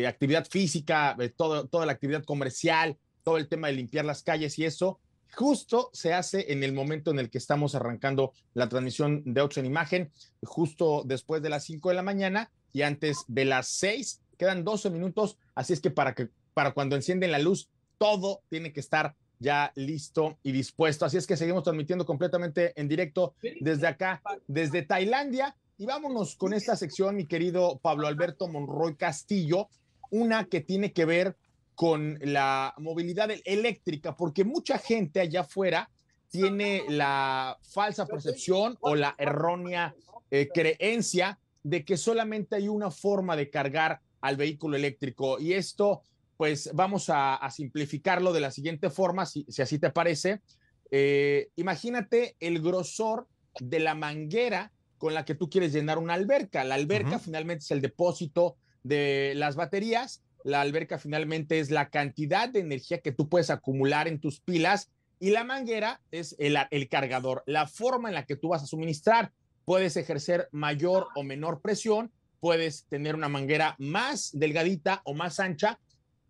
actividad 0.07 0.45
física, 0.45 1.17
toda 1.35 1.85
la 1.87 1.91
actividad 1.91 2.23
comercial, 2.23 2.99
todo 3.23 3.37
el 3.37 3.47
tema 3.47 3.65
de 3.65 3.73
limpiar 3.73 4.05
las 4.05 4.21
calles 4.21 4.59
y 4.59 4.65
eso, 4.65 4.99
justo 5.33 5.89
se 5.93 6.13
hace 6.13 6.51
en 6.51 6.63
el 6.63 6.73
momento 6.73 7.11
en 7.11 7.19
el 7.19 7.29
que 7.29 7.37
estamos 7.37 7.75
arrancando 7.75 8.33
la 8.53 8.69
transmisión 8.69 9.23
de 9.25 9.41
Ocho 9.41 9.59
en 9.59 9.65
Imagen, 9.65 10.11
justo 10.43 11.03
después 11.05 11.41
de 11.41 11.49
las 11.49 11.63
5 11.65 11.89
de 11.89 11.95
la 11.95 12.03
mañana 12.03 12.51
y 12.73 12.81
antes 12.81 13.17
de 13.27 13.45
las 13.45 13.67
6. 13.69 14.21
Quedan 14.37 14.63
12 14.63 14.89
minutos, 14.89 15.37
así 15.55 15.73
es 15.73 15.81
que 15.81 15.91
para, 15.91 16.13
que 16.13 16.29
para 16.53 16.73
cuando 16.73 16.95
encienden 16.95 17.31
la 17.31 17.39
luz, 17.39 17.69
todo 17.97 18.41
tiene 18.49 18.71
que 18.71 18.79
estar 18.79 19.15
ya 19.39 19.71
listo 19.75 20.37
y 20.43 20.51
dispuesto. 20.51 21.05
Así 21.05 21.17
es 21.17 21.27
que 21.27 21.37
seguimos 21.37 21.63
transmitiendo 21.63 22.05
completamente 22.05 22.73
en 22.79 22.87
directo 22.87 23.35
desde 23.59 23.87
acá, 23.87 24.21
desde 24.47 24.81
Tailandia. 24.81 25.55
Y 25.77 25.85
vámonos 25.85 26.35
con 26.35 26.53
esta 26.53 26.75
sección, 26.75 27.15
mi 27.15 27.25
querido 27.25 27.79
Pablo 27.79 28.07
Alberto 28.07 28.47
Monroy 28.47 28.95
Castillo, 28.95 29.69
una 30.09 30.45
que 30.45 30.61
tiene 30.61 30.91
que 30.91 31.05
ver 31.05 31.35
con 31.77 32.17
la 32.23 32.73
movilidad 32.79 33.29
eléctrica, 33.45 34.17
porque 34.17 34.43
mucha 34.43 34.79
gente 34.79 35.19
allá 35.19 35.41
afuera 35.41 35.91
tiene 36.27 36.81
la 36.89 37.55
falsa 37.61 38.07
percepción 38.07 38.75
o 38.81 38.95
la 38.95 39.13
errónea 39.19 39.93
eh, 40.31 40.49
creencia 40.51 41.37
de 41.61 41.85
que 41.85 41.95
solamente 41.95 42.55
hay 42.55 42.67
una 42.67 42.89
forma 42.89 43.35
de 43.35 43.51
cargar 43.51 44.01
al 44.21 44.37
vehículo 44.37 44.75
eléctrico. 44.75 45.39
Y 45.39 45.53
esto, 45.53 46.01
pues 46.35 46.71
vamos 46.73 47.11
a, 47.13 47.47
simplificarlo 47.51 48.33
de 48.33 48.41
la 48.41 48.49
siguiente 48.49 48.89
forma, 48.89 49.27
si, 49.27 49.45
así 49.61 49.77
te 49.77 49.91
parece. 49.91 50.41
Eh, 50.89 51.51
imagínate 51.57 52.37
el 52.39 52.59
grosor 52.59 53.27
de 53.59 53.81
la 53.81 53.93
manguera 53.93 54.71
con 54.97 55.13
la 55.13 55.25
que 55.25 55.35
tú 55.35 55.47
quieres 55.47 55.73
llenar 55.73 55.99
una 55.99 56.15
alberca. 56.15 56.63
La 56.63 56.73
alberca 56.73 57.19
finalmente 57.19 57.65
es 57.65 57.69
el 57.69 57.81
depósito 57.81 58.55
de 58.81 59.33
las 59.35 59.55
baterías 59.55 60.23
la 60.47 60.61
alberca 60.61 60.97
finalmente 60.97 61.59
es 61.59 61.71
la 61.71 61.89
cantidad 61.89 62.47
de 62.47 62.61
energía 62.61 62.99
que 62.99 63.11
tú 63.11 63.27
puedes 63.27 63.49
acumular 63.49 64.07
en 64.07 64.21
tus 64.21 64.39
pilas 64.39 64.89
y 65.19 65.31
la 65.31 65.43
manguera 65.43 65.99
es 66.09 66.37
el, 66.39 66.57
cargador, 66.87 67.43
la 67.47 67.67
forma 67.67 68.07
en 68.07 68.15
la 68.15 68.25
que 68.25 68.37
tú 68.37 68.47
vas 68.49 68.63
a 68.63 68.67
suministrar. 68.67 69.33
Puedes 69.65 69.97
ejercer 69.97 70.47
mayor 70.53 71.07
o 71.15 71.23
menor 71.23 71.59
presión, 71.59 72.13
puedes 72.39 72.85
tener 72.85 73.13
una 73.13 73.27
manguera 73.27 73.75
más 73.77 74.29
delgadita 74.31 75.01
o 75.03 75.13
más 75.13 75.41
ancha 75.41 75.79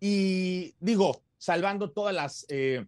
y 0.00 0.74
digo, 0.80 1.22
salvando 1.38 1.92
todas 1.92 2.12
las 2.12 2.44
eh, 2.48 2.86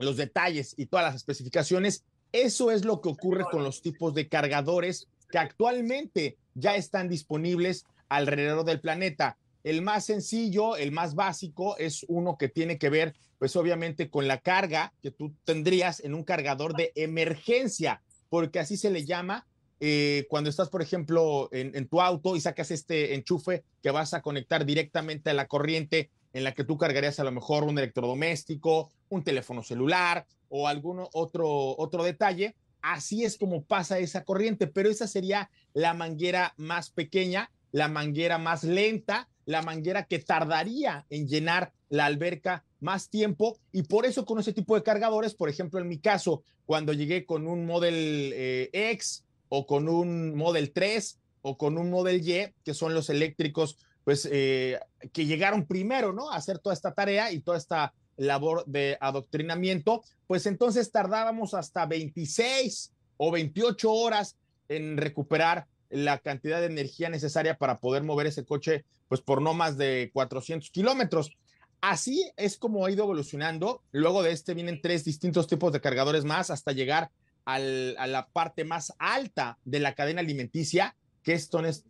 los 0.00 0.16
detalles 0.16 0.74
y 0.76 0.86
todas 0.86 1.06
las 1.06 1.14
especificaciones, 1.14 2.04
eso 2.32 2.72
es 2.72 2.84
lo 2.84 3.00
que 3.00 3.08
ocurre 3.08 3.44
con 3.44 3.62
los 3.62 3.82
tipos 3.82 4.14
de 4.14 4.28
cargadores 4.28 5.06
que 5.30 5.38
actualmente 5.38 6.38
ya 6.54 6.74
están 6.74 7.08
disponibles 7.08 7.84
alrededor 8.08 8.64
del 8.64 8.80
planeta. 8.80 9.38
El 9.66 9.82
más 9.82 10.04
sencillo, 10.04 10.76
el 10.76 10.92
más 10.92 11.16
básico, 11.16 11.76
es 11.76 12.06
uno 12.06 12.38
que 12.38 12.48
tiene 12.48 12.78
que 12.78 12.88
ver, 12.88 13.16
pues 13.36 13.56
obviamente, 13.56 14.08
con 14.10 14.28
la 14.28 14.38
carga 14.38 14.94
que 15.02 15.10
tú 15.10 15.34
tendrías 15.42 15.98
en 15.98 16.14
un 16.14 16.22
cargador 16.22 16.76
de 16.76 16.92
emergencia, 16.94 18.00
porque 18.28 18.60
así 18.60 18.76
se 18.76 18.90
le 18.90 19.04
llama 19.04 19.44
eh, 19.80 20.24
cuando 20.30 20.50
estás, 20.50 20.68
por 20.68 20.82
ejemplo, 20.82 21.48
en, 21.50 21.88
tu 21.88 22.00
auto 22.00 22.36
y 22.36 22.40
sacas 22.40 22.70
este 22.70 23.16
enchufe 23.16 23.64
que 23.82 23.90
vas 23.90 24.14
a 24.14 24.22
conectar 24.22 24.64
directamente 24.64 25.30
a 25.30 25.34
la 25.34 25.48
corriente 25.48 26.12
en 26.32 26.44
la 26.44 26.54
que 26.54 26.62
tú 26.62 26.78
cargarías 26.78 27.18
a 27.18 27.24
lo 27.24 27.32
mejor 27.32 27.64
un 27.64 27.76
electrodoméstico, 27.76 28.92
un 29.08 29.24
teléfono 29.24 29.64
celular 29.64 30.28
o 30.48 30.68
algún 30.68 31.04
otro, 31.12 31.76
otro 31.76 32.04
detalle. 32.04 32.54
Así 32.82 33.24
es 33.24 33.36
como 33.36 33.64
pasa 33.64 33.98
esa 33.98 34.22
corriente, 34.22 34.68
pero 34.68 34.88
esa 34.90 35.08
sería 35.08 35.50
la 35.74 35.92
manguera 35.92 36.54
más 36.56 36.90
pequeña, 36.90 37.50
la 37.72 37.88
manguera 37.88 38.38
más 38.38 38.62
lenta 38.62 39.28
la 39.46 39.62
manguera 39.62 40.04
que 40.04 40.18
tardaría 40.18 41.06
en 41.08 41.26
llenar 41.26 41.72
la 41.88 42.04
alberca 42.04 42.64
más 42.80 43.08
tiempo 43.08 43.58
y 43.72 43.84
por 43.84 44.04
eso 44.04 44.26
con 44.26 44.38
ese 44.38 44.52
tipo 44.52 44.74
de 44.74 44.82
cargadores, 44.82 45.34
por 45.34 45.48
ejemplo, 45.48 45.80
en 45.80 45.88
mi 45.88 45.98
caso, 45.98 46.42
cuando 46.66 46.92
llegué 46.92 47.24
con 47.24 47.46
un 47.46 47.64
Model 47.64 48.32
eh, 48.34 48.70
X 48.72 49.24
o 49.48 49.66
con 49.66 49.88
un 49.88 50.34
Model 50.36 50.72
3 50.72 51.18
o 51.42 51.56
con 51.56 51.78
un 51.78 51.90
Model 51.90 52.28
Y, 52.28 52.52
que 52.64 52.74
son 52.74 52.92
los 52.92 53.08
eléctricos, 53.08 53.78
pues 54.04 54.28
eh, 54.30 54.78
que 55.12 55.26
llegaron 55.26 55.66
primero, 55.66 56.12
¿no? 56.12 56.30
A 56.30 56.36
hacer 56.36 56.58
toda 56.58 56.74
esta 56.74 56.92
tarea 56.92 57.32
y 57.32 57.40
toda 57.40 57.56
esta 57.56 57.94
labor 58.16 58.64
de 58.66 58.98
adoctrinamiento, 59.00 60.02
pues 60.26 60.46
entonces 60.46 60.90
tardábamos 60.90 61.54
hasta 61.54 61.86
26 61.86 62.92
o 63.16 63.30
28 63.30 63.92
horas 63.92 64.36
en 64.68 64.96
recuperar 64.96 65.66
la 65.96 66.18
cantidad 66.18 66.60
de 66.60 66.66
energía 66.66 67.08
necesaria 67.08 67.56
para 67.56 67.78
poder 67.80 68.02
mover 68.02 68.26
ese 68.26 68.44
coche, 68.44 68.84
pues 69.08 69.22
por 69.22 69.40
no 69.40 69.54
más 69.54 69.78
de 69.78 70.10
400 70.12 70.70
kilómetros. 70.70 71.32
Así 71.80 72.30
es 72.36 72.58
como 72.58 72.84
ha 72.84 72.90
ido 72.90 73.04
evolucionando. 73.04 73.82
Luego 73.92 74.22
de 74.22 74.32
este 74.32 74.52
vienen 74.52 74.82
tres 74.82 75.04
distintos 75.04 75.46
tipos 75.46 75.72
de 75.72 75.80
cargadores 75.80 76.24
más 76.24 76.50
hasta 76.50 76.72
llegar 76.72 77.10
a 77.46 77.58
la 77.58 78.28
parte 78.32 78.64
más 78.64 78.92
alta 78.98 79.56
de 79.64 79.80
la 79.80 79.94
cadena 79.94 80.20
alimenticia, 80.20 80.96
que, 81.22 81.40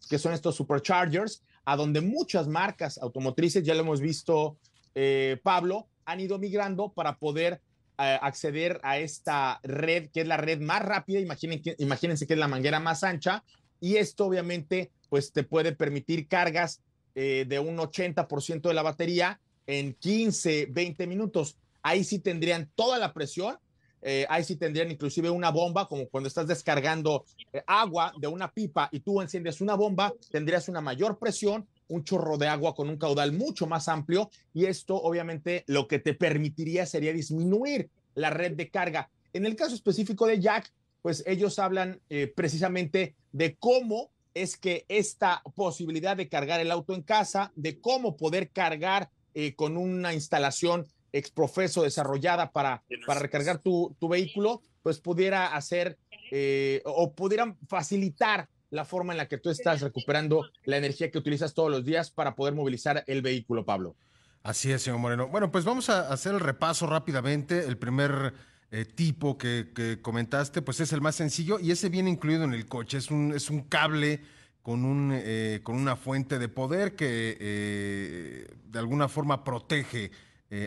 que 0.08 0.18
son 0.18 0.32
estos 0.34 0.54
superchargers, 0.54 1.42
a 1.64 1.76
donde 1.76 2.00
muchas 2.00 2.46
marcas 2.46 2.98
automotrices, 2.98 3.64
ya 3.64 3.74
lo 3.74 3.80
hemos 3.80 4.00
visto, 4.00 4.58
eh, 4.94 5.40
Pablo, 5.42 5.88
han 6.04 6.20
ido 6.20 6.38
migrando 6.38 6.92
para 6.92 7.18
poder 7.18 7.60
eh, 7.98 8.18
acceder 8.20 8.78
a 8.82 8.98
esta 8.98 9.58
red, 9.62 10.10
que 10.10 10.20
es 10.20 10.26
la 10.28 10.36
red 10.36 10.60
más 10.60 10.82
rápida, 10.82 11.18
imagínense 11.18 12.26
que 12.26 12.34
es 12.34 12.38
la 12.38 12.48
manguera 12.48 12.78
más 12.78 13.02
ancha, 13.02 13.42
y 13.80 13.96
esto 13.96 14.26
obviamente 14.26 14.90
pues 15.08 15.32
te 15.32 15.44
puede 15.44 15.72
permitir 15.72 16.28
cargas 16.28 16.80
eh, 17.14 17.44
de 17.48 17.58
un 17.58 17.76
80% 17.78 18.62
de 18.68 18.74
la 18.74 18.82
batería 18.82 19.40
en 19.66 19.94
15, 19.94 20.66
20 20.70 21.06
minutos. 21.06 21.56
Ahí 21.82 22.04
sí 22.04 22.18
tendrían 22.18 22.70
toda 22.74 22.98
la 22.98 23.12
presión, 23.12 23.58
eh, 24.02 24.26
ahí 24.28 24.44
sí 24.44 24.56
tendrían 24.56 24.90
inclusive 24.90 25.30
una 25.30 25.50
bomba, 25.50 25.88
como 25.88 26.08
cuando 26.08 26.28
estás 26.28 26.46
descargando 26.46 27.24
eh, 27.52 27.62
agua 27.66 28.12
de 28.18 28.26
una 28.26 28.52
pipa 28.52 28.88
y 28.92 29.00
tú 29.00 29.20
enciendes 29.20 29.60
una 29.60 29.74
bomba, 29.74 30.12
tendrías 30.30 30.68
una 30.68 30.80
mayor 30.80 31.18
presión, 31.18 31.66
un 31.88 32.04
chorro 32.04 32.36
de 32.36 32.48
agua 32.48 32.74
con 32.74 32.88
un 32.88 32.98
caudal 32.98 33.32
mucho 33.32 33.66
más 33.66 33.88
amplio 33.88 34.30
y 34.52 34.66
esto 34.66 34.96
obviamente 34.96 35.64
lo 35.66 35.88
que 35.88 35.98
te 35.98 36.14
permitiría 36.14 36.84
sería 36.86 37.12
disminuir 37.12 37.88
la 38.14 38.30
red 38.30 38.52
de 38.52 38.70
carga. 38.70 39.08
En 39.32 39.46
el 39.46 39.56
caso 39.56 39.74
específico 39.74 40.26
de 40.26 40.40
Jack, 40.40 40.72
pues 41.06 41.22
ellos 41.24 41.60
hablan 41.60 42.00
eh, 42.10 42.32
precisamente 42.34 43.14
de 43.30 43.54
cómo 43.60 44.10
es 44.34 44.56
que 44.56 44.84
esta 44.88 45.40
posibilidad 45.54 46.16
de 46.16 46.28
cargar 46.28 46.58
el 46.58 46.72
auto 46.72 46.94
en 46.94 47.02
casa, 47.02 47.52
de 47.54 47.80
cómo 47.80 48.16
poder 48.16 48.50
cargar 48.50 49.08
eh, 49.32 49.54
con 49.54 49.76
una 49.76 50.14
instalación 50.14 50.88
exprofeso 51.12 51.84
desarrollada 51.84 52.50
para, 52.50 52.82
para 53.06 53.20
recargar 53.20 53.58
tu, 53.58 53.94
tu 54.00 54.08
vehículo, 54.08 54.64
pues 54.82 54.98
pudiera 54.98 55.54
hacer 55.54 55.96
eh, 56.32 56.82
o 56.84 57.12
pudieran 57.12 57.56
facilitar 57.68 58.48
la 58.70 58.84
forma 58.84 59.12
en 59.12 59.18
la 59.18 59.28
que 59.28 59.38
tú 59.38 59.50
estás 59.50 59.82
recuperando 59.82 60.50
la 60.64 60.76
energía 60.76 61.12
que 61.12 61.18
utilizas 61.18 61.54
todos 61.54 61.70
los 61.70 61.84
días 61.84 62.10
para 62.10 62.34
poder 62.34 62.52
movilizar 62.52 63.04
el 63.06 63.22
vehículo, 63.22 63.64
Pablo. 63.64 63.94
Así 64.42 64.72
es, 64.72 64.82
señor 64.82 64.98
Moreno. 64.98 65.28
Bueno, 65.28 65.52
pues 65.52 65.64
vamos 65.64 65.88
a 65.88 66.12
hacer 66.12 66.34
el 66.34 66.40
repaso 66.40 66.88
rápidamente. 66.88 67.64
El 67.64 67.78
primer 67.78 68.34
eh, 68.76 68.84
tipo 68.84 69.38
que, 69.38 70.00
comentaste, 70.02 70.60
pues 70.60 70.80
es 70.80 70.92
el 70.92 71.00
más 71.00 71.14
sencillo 71.14 71.58
y 71.58 71.70
ese 71.70 71.88
viene 71.88 72.10
incluido 72.10 72.44
en 72.44 72.52
el 72.52 72.66
coche. 72.66 72.98
Es 72.98 73.10
un, 73.10 73.32
es 73.34 73.48
un 73.48 73.62
cable 73.62 74.20
con, 74.60 74.84
un, 74.84 75.12
eh, 75.14 75.60
con 75.62 75.76
una 75.76 75.96
fuente 75.96 76.38
de 76.38 76.50
poder 76.50 76.94
que 76.94 77.38
eh, 77.40 78.46
de 78.66 78.78
alguna 78.78 79.08
forma 79.08 79.44
protege 79.44 80.10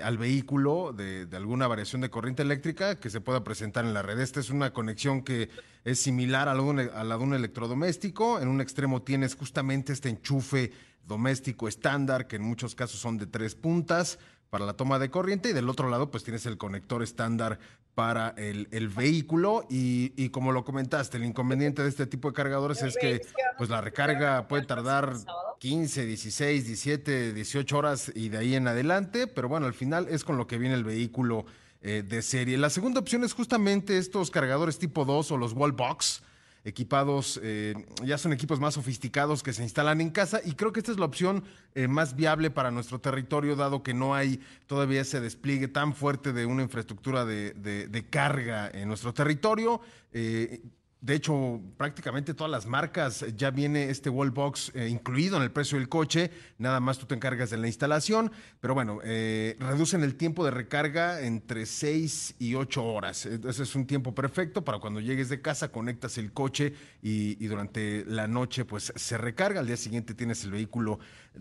al 0.04 0.18
vehículo 0.18 0.92
de, 0.92 1.28
alguna 1.34 1.68
variación 1.68 2.02
de 2.02 2.10
corriente 2.10 2.42
eléctrica 2.42 3.00
que 3.00 3.12
se 3.12 3.22
pueda 3.22 3.44
presentar 3.44 3.86
en 3.86 3.94
la 3.94 4.02
red. 4.02 4.20
Esta 4.20 4.40
es 4.40 4.50
una 4.50 4.74
conexión 4.74 5.22
que 5.22 5.50
es 5.86 6.00
similar 6.00 6.50
a 6.50 6.56
la, 6.56 7.18
de 7.18 7.24
un, 7.24 7.34
electrodoméstico. 7.36 8.40
En 8.40 8.48
un 8.48 8.60
extremo 8.60 9.04
tienes 9.04 9.36
justamente 9.36 9.94
este 9.94 10.10
enchufe 10.10 10.72
doméstico 11.06 11.68
estándar, 11.68 12.28
que 12.28 12.38
en 12.38 12.42
muchos 12.42 12.74
casos 12.74 13.00
son 13.00 13.20
de 13.20 13.28
tres 13.28 13.54
puntas 13.54 14.18
para 14.50 14.66
la 14.66 14.74
toma 14.74 15.00
de 15.00 15.10
corriente, 15.10 15.50
y 15.50 15.54
del 15.54 15.70
otro 15.70 15.90
lado 15.90 16.12
pues 16.12 16.24
tienes 16.24 16.46
el 16.46 16.58
conector 16.58 17.04
estándar 17.04 17.60
para 17.96 18.30
el, 18.38 18.88
vehículo 18.88 19.66
y, 19.70 20.30
como 20.30 20.54
lo 20.54 20.64
comentaste, 20.64 21.18
el 21.18 21.26
inconveniente 21.26 21.84
de 21.84 21.90
este 21.90 22.08
tipo 22.08 22.30
de 22.30 22.34
cargadores 22.34 22.82
es 22.82 22.96
que 22.96 23.22
pues 23.58 23.70
la 23.70 23.82
recarga 23.82 24.48
puede 24.48 24.66
tardar 24.66 25.16
15, 25.60 26.06
16, 26.06 26.66
17, 26.66 27.34
18 27.34 27.78
horas 27.78 28.12
y 28.16 28.30
de 28.30 28.38
ahí 28.38 28.56
en 28.56 28.70
adelante, 28.70 29.28
pero 29.28 29.50
bueno, 29.50 29.66
al 29.66 29.74
final 29.74 30.08
es 30.10 30.24
con 30.24 30.38
lo 30.38 30.48
que 30.48 30.58
viene 30.58 30.76
el 30.76 30.86
vehículo 30.86 31.46
eh, 31.82 32.04
de 32.08 32.22
serie. 32.22 32.58
La 32.58 32.70
segunda 32.70 33.02
opción 33.02 33.26
es 33.26 33.34
justamente 33.34 33.98
estos 33.98 34.32
cargadores 34.32 34.80
tipo 34.80 35.04
2 35.04 35.32
o 35.32 35.38
los 35.38 35.52
wall 35.52 35.74
box 35.74 36.24
equipados, 36.64 37.40
eh, 37.44 37.74
ya 38.04 38.18
son 38.18 38.34
equipos 38.34 38.60
más 38.60 38.74
sofisticados 38.74 39.44
que 39.44 39.54
se 39.54 39.64
instalan 39.64 40.02
en 40.02 40.10
casa 40.10 40.42
y 40.44 40.54
creo 40.54 40.72
que 40.72 40.80
esta 40.80 40.92
es 40.92 41.00
la 41.00 41.06
opción 41.06 41.44
eh, 41.76 41.88
más 41.88 42.16
viable 42.16 42.52
para 42.52 42.72
nuestro 42.72 43.00
territorio, 43.00 43.56
dado 43.56 43.84
que 43.84 43.94
no 43.94 44.16
hay 44.16 44.40
todavía 44.68 45.02
ese 45.02 45.22
despliegue 45.22 45.68
tan 45.68 45.94
fuerte 45.94 46.34
de 46.34 46.46
una 46.46 46.64
infraestructura 46.64 47.26
de, 47.26 47.54
de 47.54 48.10
carga 48.10 48.70
en 48.74 48.88
nuestro 48.88 49.14
territorio. 49.14 49.82
Eh, 50.12 50.62
de 51.02 51.16
hecho, 51.16 51.62
prácticamente 51.78 52.34
todas 52.34 52.52
las 52.52 52.66
marcas 52.66 53.26
ya 53.38 53.52
viene 53.52 53.90
este 53.90 54.10
wallbox 54.10 54.74
eh, 54.76 54.90
incluido 54.90 55.38
en 55.38 55.44
el 55.44 55.52
precio 55.52 55.78
del 55.78 55.88
coche, 55.88 56.30
nada 56.58 56.82
más 56.82 56.98
tú 56.98 57.06
te 57.06 57.16
encargas 57.16 57.50
de 57.52 57.58
la 57.58 57.68
instalación, 57.68 58.34
pero 58.60 58.74
bueno, 58.74 59.00
eh, 59.06 59.56
reducen 59.60 60.04
el 60.04 60.16
tiempo 60.16 60.44
de 60.44 60.52
recarga 60.52 61.22
entre 61.22 61.66
6 61.66 62.36
y 62.40 62.56
8 62.56 62.84
horas. 62.84 63.26
Ese 63.26 63.64
es 63.64 63.76
un 63.76 63.88
tiempo 63.88 64.14
perfecto 64.14 64.66
para 64.66 64.80
cuando 64.80 65.00
llegues 65.00 65.30
de 65.30 65.42
casa, 65.42 65.72
conectas 65.72 66.18
el 66.18 66.34
coche 66.34 66.74
y, 67.02 67.48
durante 67.48 68.04
la 68.06 68.28
noche 68.28 68.66
pues 68.66 68.92
se 68.94 69.18
recarga, 69.18 69.62
al 69.62 69.68
día 69.68 69.78
siguiente 69.78 70.14
tienes 70.14 70.44
el 70.44 70.52
vehículo 70.52 71.00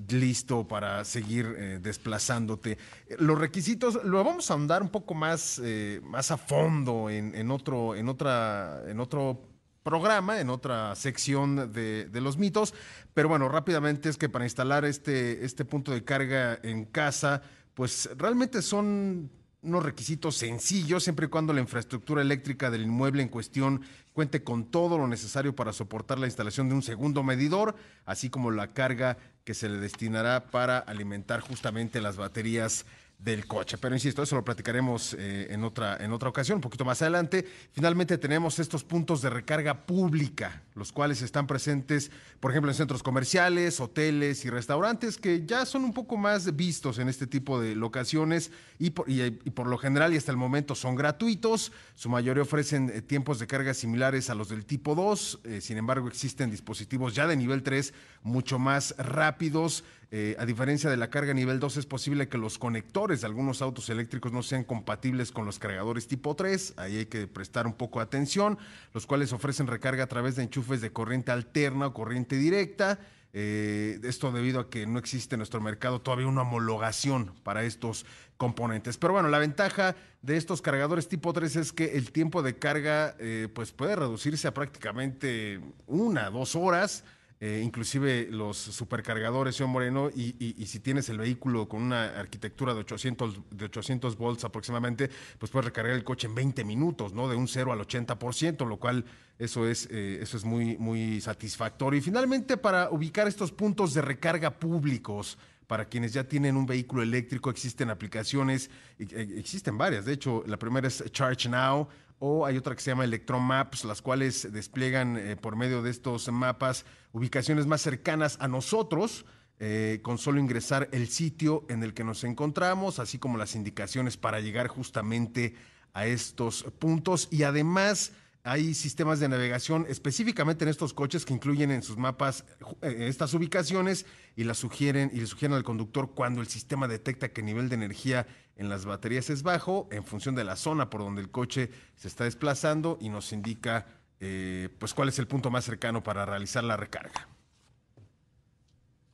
listo 0.09 0.69
para 0.69 1.05
seguir 1.05 1.53
eh, 1.59 1.81
desplazándote. 1.83 2.79
Los 3.19 3.37
requisitos, 3.37 4.05
lo 4.05 4.23
vamos 4.23 4.53
a 4.53 4.55
andar 4.55 4.83
un 4.83 4.89
poco 4.89 5.15
más, 5.15 5.61
más 6.05 6.31
a 6.31 6.37
fondo 6.37 7.11
en, 7.11 7.35
en, 7.35 7.51
otro, 7.51 7.97
en, 7.97 8.09
otra, 8.09 8.83
en 8.87 9.01
otro 9.01 9.48
programa, 9.89 10.39
en 10.39 10.51
otra 10.51 10.95
sección 10.97 11.73
de, 11.73 12.11
los 12.13 12.37
mitos. 12.37 12.75
Pero 13.15 13.31
bueno, 13.31 13.49
rápidamente 13.49 14.11
es 14.11 14.19
que 14.19 14.29
para 14.29 14.45
instalar 14.45 14.85
este, 14.85 15.47
este 15.47 15.65
punto 15.65 15.93
de 15.93 16.05
carga 16.05 16.59
en 16.63 16.85
casa, 16.85 17.41
pues 17.73 18.11
realmente 18.19 18.61
son 18.61 19.31
unos 19.63 19.83
requisitos 19.83 20.37
sencillos, 20.37 21.05
siempre 21.05 21.27
y 21.27 21.31
cuando 21.31 21.55
la 21.55 21.63
infraestructura 21.63 22.21
eléctrica 22.21 22.71
del 22.71 22.83
inmueble 22.83 23.23
en 23.23 23.31
cuestión 23.31 23.81
cuente 24.13 24.45
con 24.45 24.71
todo 24.71 24.99
lo 24.99 25.09
necesario 25.09 25.57
para 25.57 25.73
soportar 25.73 26.19
la 26.19 26.27
instalación 26.27 26.69
de 26.69 26.75
un 26.75 26.83
segundo 26.83 27.23
medidor, 27.23 27.75
así 28.05 28.29
como 28.29 28.51
la 28.51 28.75
carga 28.75 29.17
que 29.45 29.55
se 29.55 29.71
le 29.71 29.79
destinará 29.79 30.49
para 30.51 30.79
alimentar 30.79 31.41
justamente 31.41 32.03
las 32.03 32.17
baterías 32.19 32.85
del 33.19 33.47
coche. 33.47 33.79
Pero 33.79 33.97
insisto, 33.97 34.23
eso 34.23 34.37
lo 34.37 34.45
platicaremos 34.45 35.15
eh, 35.19 35.49
en, 35.51 35.65
otra, 35.65 35.97
en 35.97 36.13
otra 36.13 36.29
ocasión, 36.29 36.57
un 36.57 36.63
poquito 36.63 36.85
más 36.85 37.03
adelante. 37.03 37.45
Finalmente 37.73 38.17
tenemos 38.17 38.61
estos 38.61 38.85
puntos 38.85 39.21
de 39.23 39.29
recarga 39.29 39.87
pública, 39.87 40.63
los 40.77 40.93
cuales 40.93 41.21
están 41.23 41.49
presentes, 41.49 42.13
por 42.39 42.53
ejemplo, 42.53 42.71
en 42.71 42.77
centros 42.77 43.03
comerciales, 43.03 43.81
hoteles 43.81 44.45
y 44.45 44.51
restaurantes, 44.51 45.19
que 45.19 45.45
ya 45.45 45.67
son 45.67 45.85
un 45.85 45.93
poco 45.93 46.17
más 46.17 46.55
vistos 46.55 47.01
en 47.01 47.09
este 47.09 47.27
tipo 47.27 47.61
de 47.61 47.75
locaciones 47.75 48.53
y 48.79 48.91
por, 48.91 49.11
y, 49.11 49.31
por 49.31 49.67
lo 49.67 49.79
general 49.79 50.15
y 50.15 50.17
hasta 50.17 50.31
el 50.31 50.39
momento 50.39 50.77
son 50.77 50.95
gratuitos. 50.95 51.73
Su 51.97 52.09
mayoría 52.09 52.45
ofrecen 52.45 52.89
eh, 52.95 53.03
tiempos 53.03 53.41
de 53.41 53.49
carga 53.49 53.75
similares 53.75 54.31
a 54.31 54.37
los 54.37 54.49
del 54.49 54.65
tipo 54.65 54.95
2, 54.95 55.41
eh, 55.43 55.61
sin 55.61 55.77
embargo 55.77 56.07
existen 56.07 56.53
dispositivos 56.53 57.17
ya 57.17 57.27
de 57.27 57.37
nivel 57.37 57.65
3 57.65 57.93
mucho 58.23 58.59
más 58.59 58.95
rápidos 58.97 59.85
eh, 60.11 60.37
a 60.39 60.47
diferencia 60.47 60.89
de 60.89 60.97
la 60.97 61.11
carga 61.11 61.35
nivel 61.35 61.61
2, 61.61 61.77
es 61.77 61.87
posible 61.87 62.29
que 62.29 62.39
los 62.39 62.59
conectores 62.59 63.21
de 63.21 63.27
algunos 63.27 63.61
autos 63.61 63.91
eléctricos 63.91 64.33
no 64.33 64.43
sean 64.43 64.65
compatibles 64.65 65.33
con 65.33 65.45
los 65.45 65.59
cargadores 65.59 66.09
tipo 66.09 66.35
3. 66.35 66.75
Ahí 66.79 66.97
hay 66.97 67.07
que 67.07 67.27
prestar 67.27 67.67
un 67.67 67.75
poco 67.75 67.99
de 67.99 68.05
atención, 68.05 68.59
los 68.95 69.07
cuales 69.07 69.35
ofrecen 69.35 69.67
recarga 69.67 70.05
a 70.05 70.07
través 70.07 70.37
de 70.37 70.45
enchufes 70.45 70.81
de 70.81 70.93
corriente 70.93 71.31
alterna 71.31 71.89
o 71.89 71.93
corriente 71.93 72.37
directa. 72.37 72.99
Eh, 73.35 74.01
esto 74.05 74.33
debido 74.33 74.61
a 74.61 74.71
que 74.71 74.87
no 74.87 74.99
existe 74.99 75.35
en 75.35 75.41
nuestro 75.41 75.61
mercado 75.61 76.01
todavía 76.01 76.27
una 76.27 76.43
homologación 76.43 77.35
para 77.43 77.65
estos 77.65 78.07
componentes. 78.39 78.97
Pero 78.97 79.13
bueno, 79.13 79.29
la 79.29 79.39
ventaja 79.39 79.95
de 80.23 80.39
estos 80.39 80.63
cargadores 80.63 81.09
tipo 81.09 81.35
3 81.35 81.57
es 81.57 81.73
que 81.75 81.99
el 81.99 82.13
tiempo 82.13 82.43
de 82.43 82.59
carga 82.59 83.15
eh, 83.19 83.49
pues 83.55 83.73
puede 83.73 83.97
reducirse 83.97 84.49
a 84.49 84.55
prácticamente 84.55 85.61
una, 85.87 86.31
dos 86.31 86.57
horas. 86.57 87.05
Eh, 87.41 87.63
inclusive 87.65 88.27
los 88.33 88.57
supercargadores, 88.57 89.55
señor 89.55 89.71
Moreno, 89.71 90.11
y, 90.11 90.33
si 90.67 90.81
tienes 90.81 91.09
el 91.09 91.19
vehículo 91.19 91.69
con 91.69 91.83
una 91.83 92.19
arquitectura 92.19 92.75
de 92.75 92.81
800, 92.81 93.41
de 93.51 93.65
800 93.67 94.17
volts 94.17 94.45
aproximadamente, 94.45 95.09
pues 95.39 95.53
puedes 95.53 95.67
recargar 95.67 95.95
el 95.95 96.03
coche 96.03 96.27
en 96.27 96.35
20 96.35 96.65
minutos, 96.65 97.13
¿no? 97.13 97.29
De 97.29 97.37
un 97.37 97.47
0 97.47 97.73
al 97.73 97.79
80%, 97.79 98.67
lo 98.67 98.79
cual 98.79 99.05
eso 99.39 99.69
es, 99.69 99.87
eh, 99.91 100.19
eso 100.21 100.37
es 100.37 100.45
muy, 100.45 100.77
muy 100.79 101.21
satisfactorio. 101.21 101.99
Y 101.99 102.03
finalmente, 102.03 102.57
para 102.57 102.91
ubicar 102.91 103.29
estos 103.29 103.53
puntos 103.53 103.95
de 103.95 104.03
recarga 104.03 104.59
públicos, 104.59 105.39
para 105.69 105.85
quienes 105.85 106.15
ya 106.15 106.25
tienen 106.25 106.57
un 106.57 106.67
vehículo 106.67 107.03
eléctrico, 107.03 107.51
existen 107.51 107.91
aplicaciones, 107.91 108.71
existen 108.99 109.79
varias. 109.79 110.07
De 110.07 110.15
hecho, 110.15 110.43
la 110.47 110.59
primera 110.59 110.89
es 110.89 111.05
Charge 111.13 111.49
Now 111.49 111.87
o 112.19 112.47
hay 112.47 112.57
otra 112.57 112.75
que 112.75 112.83
se 112.83 112.91
llama 112.91 113.05
Electromaps, 113.05 113.85
las 113.85 114.03
cuales 114.03 114.53
despliegan 114.53 115.17
eh, 115.17 115.37
por 115.37 115.57
medio 115.57 115.83
de 115.83 115.91
estos 115.91 116.31
mapas 116.31 116.85
ubicaciones 117.13 117.67
más 117.67 117.81
cercanas 117.81 118.37
a 118.41 118.49
nosotros. 118.49 119.25
Eh, 119.61 119.99
con 120.03 120.19
solo 120.19 120.39
ingresar 120.39 120.89
el 120.93 121.09
sitio 121.09 121.67
en 121.69 121.83
el 121.83 121.93
que 121.93 122.05
nos 122.05 122.23
encontramos, 122.23 123.01
así 123.01 123.19
como 123.19 123.39
las 123.39 123.57
indicaciones 123.57 124.17
para 124.17 124.39
llegar 124.39 124.69
justamente 124.69 125.57
a 125.95 126.07
estos 126.07 126.63
puntos. 126.79 127.27
Y 127.33 127.43
además 127.43 128.13
hay 128.45 128.73
sistemas 128.75 129.21
de 129.21 129.29
navegación 129.29 129.85
específicamente 129.89 130.65
en 130.65 130.71
estos 130.71 130.95
coches 130.95 131.25
que 131.25 131.35
incluyen 131.35 131.71
en 131.71 131.83
sus 131.83 131.97
mapas 131.97 132.45
eh, 132.83 133.07
estas 133.09 133.35
ubicaciones 133.35 134.07
y 134.37 134.45
las 134.45 134.59
sugieren 134.59 135.11
y 135.13 135.21
le 135.21 135.27
sugieren 135.27 135.57
al 135.57 135.65
conductor 135.65 136.13
cuando 136.15 136.41
el 136.41 136.47
sistema 136.47 136.89
detecta 136.89 137.31
que 137.31 137.41
el 137.41 137.47
nivel 137.47 137.69
de 137.69 137.75
energía 137.75 138.27
en 138.59 138.69
las 138.69 138.85
baterías 138.85 139.31
es 139.31 139.43
bajo 139.43 139.89
en 139.91 140.05
función 140.05 140.35
de 140.35 140.45
la 140.45 140.57
zona 140.57 140.91
por 140.91 141.01
donde 141.01 141.23
el 141.23 141.31
coche 141.31 141.71
se 141.97 142.09
está 142.09 142.25
desplazando 142.25 142.99
y 143.01 143.09
nos 143.09 143.33
indica 143.33 143.87
eh, 144.21 144.69
pues 144.79 144.93
cuál 144.93 145.09
es 145.09 145.19
el 145.19 145.27
punto 145.27 145.51
más 145.51 145.65
cercano 145.65 146.03
para 146.03 146.27
realizar 146.27 146.65
la 146.65 146.77
recarga. 146.77 147.29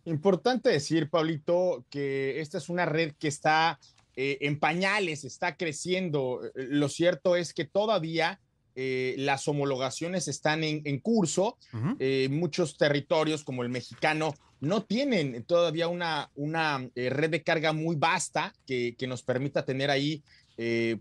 Importante 0.07 0.71
decir, 0.71 1.09
Pablito, 1.09 1.85
que 1.89 2.41
esta 2.41 2.59
es 2.59 2.69
una 2.69 2.85
red 2.85 3.13
que 3.19 3.29
está 3.29 3.79
eh, 4.17 4.39
en 4.41 4.59
pañales, 4.59 5.25
está 5.25 5.57
creciendo. 5.57 6.41
Lo 6.55 6.89
cierto 6.89 7.37
es 7.37 7.55
que 7.55 7.65
todavía 7.65 8.41
eh, 8.77 9.15
las 9.19 9.47
homologaciones 9.47 10.27
están 10.27 10.65
en, 10.65 10.99
curso. 10.99 11.59
Eh, 11.99 12.29
muchos 12.31 12.77
territorios 12.77 13.45
como 13.45 13.63
el 13.63 13.69
mexicano 13.69 14.35
no 14.65 14.85
tienen 14.85 15.45
todavía 15.45 15.89
una, 15.89 16.31
una 16.35 16.89
eh, 16.95 17.11
red 17.11 17.31
de 17.31 17.43
carga 17.43 17.73
muy 17.73 17.97
vasta 17.97 18.53
que, 18.67 18.97
nos 19.07 19.23
permita 19.23 19.65
tener 19.65 19.91
ahí 19.91 20.23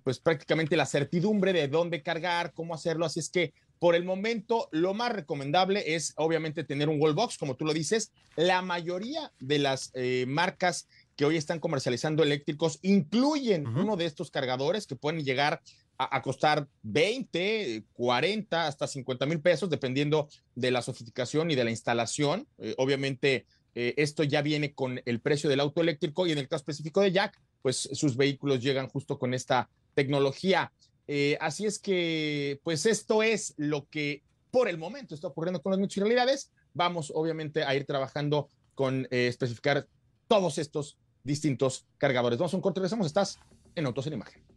pues 0.03 0.17
prácticamente 0.19 0.75
la 0.75 0.87
certidumbre 0.87 1.53
de 1.53 1.67
dónde 1.67 2.01
cargar, 2.01 2.53
cómo 2.53 2.73
hacerlo. 2.73 3.05
Así 3.05 3.19
es 3.19 3.29
que 3.29 3.53
por 3.77 3.93
el 3.93 4.03
momento 4.03 4.67
lo 4.71 4.95
más 4.95 5.11
recomendable 5.11 5.95
es 5.95 6.13
obviamente 6.17 6.63
tener 6.63 6.89
un 6.89 6.99
wallbox, 6.99 7.37
como 7.37 7.55
tú 7.55 7.63
lo 7.63 7.71
dices. 7.71 8.11
La 8.35 8.63
mayoría 8.63 9.31
de 9.39 9.59
las 9.59 9.93
marcas 10.25 10.87
que 11.15 11.25
hoy 11.25 11.37
están 11.37 11.59
comercializando 11.59 12.23
eléctricos 12.23 12.79
incluyen 12.81 13.67
uno 13.67 13.95
de 13.95 14.05
estos 14.05 14.31
cargadores 14.31 14.87
que 14.87 14.95
pueden 14.95 15.23
llegar 15.23 15.61
a, 15.97 16.21
costar 16.21 16.67
20, 16.83 17.83
40, 17.93 18.67
hasta 18.67 18.87
50 18.87 19.25
mil 19.25 19.39
pesos, 19.39 19.69
dependiendo 19.69 20.27
de 20.55 20.71
la 20.71 20.81
sofisticación 20.81 21.51
y 21.51 21.55
de 21.55 21.63
la 21.63 21.71
instalación. 21.71 22.47
Eh, 22.57 22.75
obviamente, 22.77 23.45
eh, 23.75 23.93
esto 23.97 24.23
ya 24.23 24.41
viene 24.41 24.73
con 24.73 25.01
el 25.05 25.19
precio 25.19 25.49
del 25.49 25.59
auto 25.59 25.81
eléctrico 25.81 26.27
y 26.27 26.31
en 26.31 26.37
el 26.37 26.47
caso 26.47 26.61
específico 26.61 27.01
de 27.01 27.11
Jack, 27.11 27.39
pues 27.61 27.89
sus 27.93 28.17
vehículos 28.17 28.61
llegan 28.61 28.89
justo 28.89 29.17
con 29.19 29.33
esta 29.33 29.69
tecnología. 29.93 30.71
Eh, 31.07 31.37
así 31.39 31.65
es 31.65 31.79
que, 31.79 32.59
pues 32.63 32.85
esto 32.85 33.23
es 33.23 33.53
lo 33.57 33.87
que 33.89 34.23
por 34.51 34.67
el 34.67 34.77
momento 34.77 35.15
está 35.15 35.27
ocurriendo 35.27 35.61
con 35.61 35.71
las 35.71 35.79
municipalidades. 35.79 36.51
Vamos, 36.73 37.11
obviamente, 37.13 37.63
a 37.63 37.75
ir 37.75 37.85
trabajando 37.85 38.49
con 38.75 39.07
especificar 39.11 39.87
todos 40.27 40.57
estos 40.57 40.97
distintos 41.23 41.85
cargadores. 41.97 42.39
Vamos 42.39 42.53
a 42.53 42.57
un 42.57 42.61
corte, 42.61 42.79
regresamos. 42.79 43.07
Estás 43.07 43.39
en 43.75 43.85
Autos 43.85 44.07
en 44.07 44.13
Imagen. 44.13 44.52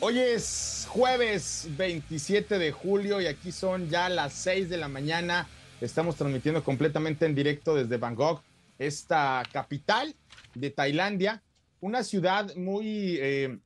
Hoy 0.00 0.20
es 0.20 0.86
jueves 0.88 1.66
27 1.76 2.56
de 2.60 2.70
julio 2.70 3.20
y 3.20 3.26
aquí 3.26 3.50
son 3.50 3.90
ya 3.90 4.08
las 4.08 4.32
6 4.34 4.70
de 4.70 4.76
la 4.76 4.86
mañana. 4.86 5.48
Estamos 5.80 6.14
transmitiendo 6.14 6.62
completamente 6.62 7.26
en 7.26 7.34
directo 7.34 7.74
desde 7.74 7.96
Bangkok, 7.96 8.40
esta 8.78 9.42
capital 9.52 10.14
de 10.54 10.70
Tailandia, 10.70 11.42
una 11.80 12.04
ciudad 12.04 12.54
muy, 12.54 13.18
eh, 13.20 13.58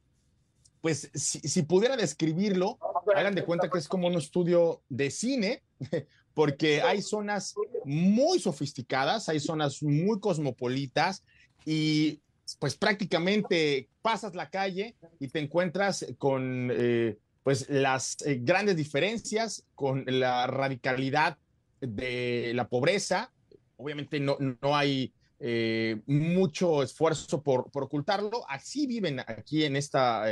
pues 0.80 1.10
si, 1.12 1.62
pudiera 1.64 1.98
describirlo, 1.98 2.78
hagan 3.14 3.34
de 3.34 3.44
cuenta 3.44 3.68
que 3.68 3.76
es 3.76 3.86
como 3.86 4.06
un 4.06 4.14
estudio 4.14 4.80
de 4.88 5.10
cine, 5.10 5.62
porque 6.34 6.80
hay 6.80 7.02
zonas 7.02 7.54
muy 7.84 8.38
sofisticadas, 8.38 9.28
hay 9.28 9.38
zonas 9.38 9.82
muy 9.82 10.18
cosmopolitas 10.18 11.24
y 11.66 12.20
pues 12.58 12.76
prácticamente 12.76 13.88
pasas 14.02 14.34
la 14.34 14.50
calle 14.50 14.96
y 15.18 15.28
te 15.28 15.38
encuentras 15.38 16.06
con 16.18 16.70
eh, 16.72 17.18
pues 17.42 17.68
las 17.68 18.16
eh, 18.26 18.40
grandes 18.42 18.76
diferencias, 18.76 19.64
con 19.74 20.04
la 20.06 20.46
radicalidad 20.46 21.38
de 21.80 22.52
la 22.54 22.68
pobreza. 22.68 23.32
Obviamente 23.76 24.20
no, 24.20 24.36
no 24.38 24.76
hay 24.76 25.12
eh, 25.40 26.00
mucho 26.06 26.82
esfuerzo 26.82 27.42
por, 27.42 27.70
por, 27.70 27.84
ocultarlo. 27.84 28.44
Así 28.48 28.86
viven 28.86 29.20
aquí 29.20 29.64
en 29.64 29.76
esta 29.76 30.24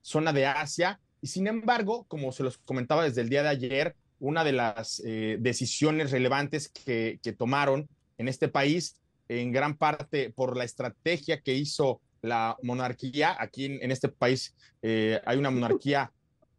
zona 0.00 0.32
de 0.32 0.46
Asia. 0.46 1.00
Y 1.20 1.28
sin 1.28 1.46
embargo, 1.46 2.04
como 2.08 2.32
se 2.32 2.42
los 2.42 2.58
comentaba 2.58 3.04
desde 3.04 3.22
el 3.22 3.28
día 3.28 3.42
de 3.42 3.48
ayer, 3.48 3.96
una 4.18 4.44
de 4.44 4.52
las 4.52 5.02
decisiones 5.38 6.10
relevantes 6.10 6.68
que, 6.68 7.18
que 7.22 7.32
tomaron 7.32 7.88
en 8.18 8.28
este 8.28 8.48
país 8.48 9.01
en 9.40 9.52
gran 9.52 9.76
parte 9.76 10.30
por 10.30 10.56
la 10.56 10.64
estrategia 10.64 11.40
que 11.40 11.54
hizo 11.54 12.00
la 12.22 12.56
monarquía. 12.62 13.36
Aquí 13.38 13.66
en, 13.66 13.90
este 13.90 14.08
país 14.08 14.54
eh, 14.82 15.20
hay 15.24 15.38
una 15.38 15.50
monarquía 15.50 16.12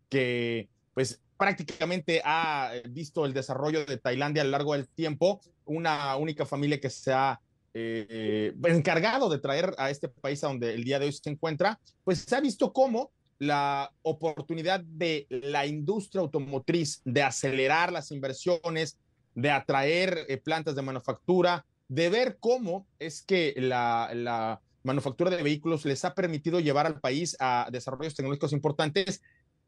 que 0.09 0.67
pues 0.93 1.21
prácticamente 1.37 2.21
ha 2.23 2.71
visto 2.89 3.25
el 3.25 3.33
desarrollo 3.33 3.85
de 3.85 3.97
Tailandia 3.97 4.43
a 4.43 4.45
lo 4.45 4.51
largo 4.51 4.73
del 4.73 4.87
tiempo, 4.87 5.41
una 5.65 6.15
única 6.15 6.45
familia 6.45 6.79
que 6.79 6.89
se 6.89 7.11
ha 7.11 7.39
eh, 7.73 8.53
encargado 8.65 9.29
de 9.29 9.39
traer 9.39 9.73
a 9.77 9.89
este 9.89 10.07
país 10.07 10.43
a 10.43 10.47
donde 10.47 10.73
el 10.73 10.83
día 10.83 10.99
de 10.99 11.07
hoy 11.07 11.11
se 11.11 11.29
encuentra, 11.29 11.79
pues 12.03 12.19
se 12.19 12.35
ha 12.35 12.39
visto 12.39 12.71
cómo 12.71 13.11
la 13.39 13.91
oportunidad 14.03 14.81
de 14.81 15.25
la 15.29 15.65
industria 15.65 16.21
automotriz 16.21 17.01
de 17.03 17.23
acelerar 17.23 17.91
las 17.91 18.11
inversiones, 18.11 18.99
de 19.35 19.49
atraer 19.49 20.25
eh, 20.29 20.37
plantas 20.37 20.75
de 20.75 20.81
manufactura, 20.81 21.65
de 21.87 22.09
ver 22.09 22.37
cómo 22.39 22.87
es 22.99 23.21
que 23.21 23.53
la, 23.57 24.61
manufactura 24.85 25.31
de 25.31 25.41
vehículos 25.41 25.85
les 25.85 26.03
ha 26.03 26.13
permitido 26.13 26.59
llevar 26.59 26.85
al 26.85 26.99
país 26.99 27.37
a 27.39 27.69
desarrollos 27.71 28.15
tecnológicos 28.15 28.51
importantes. 28.51 29.21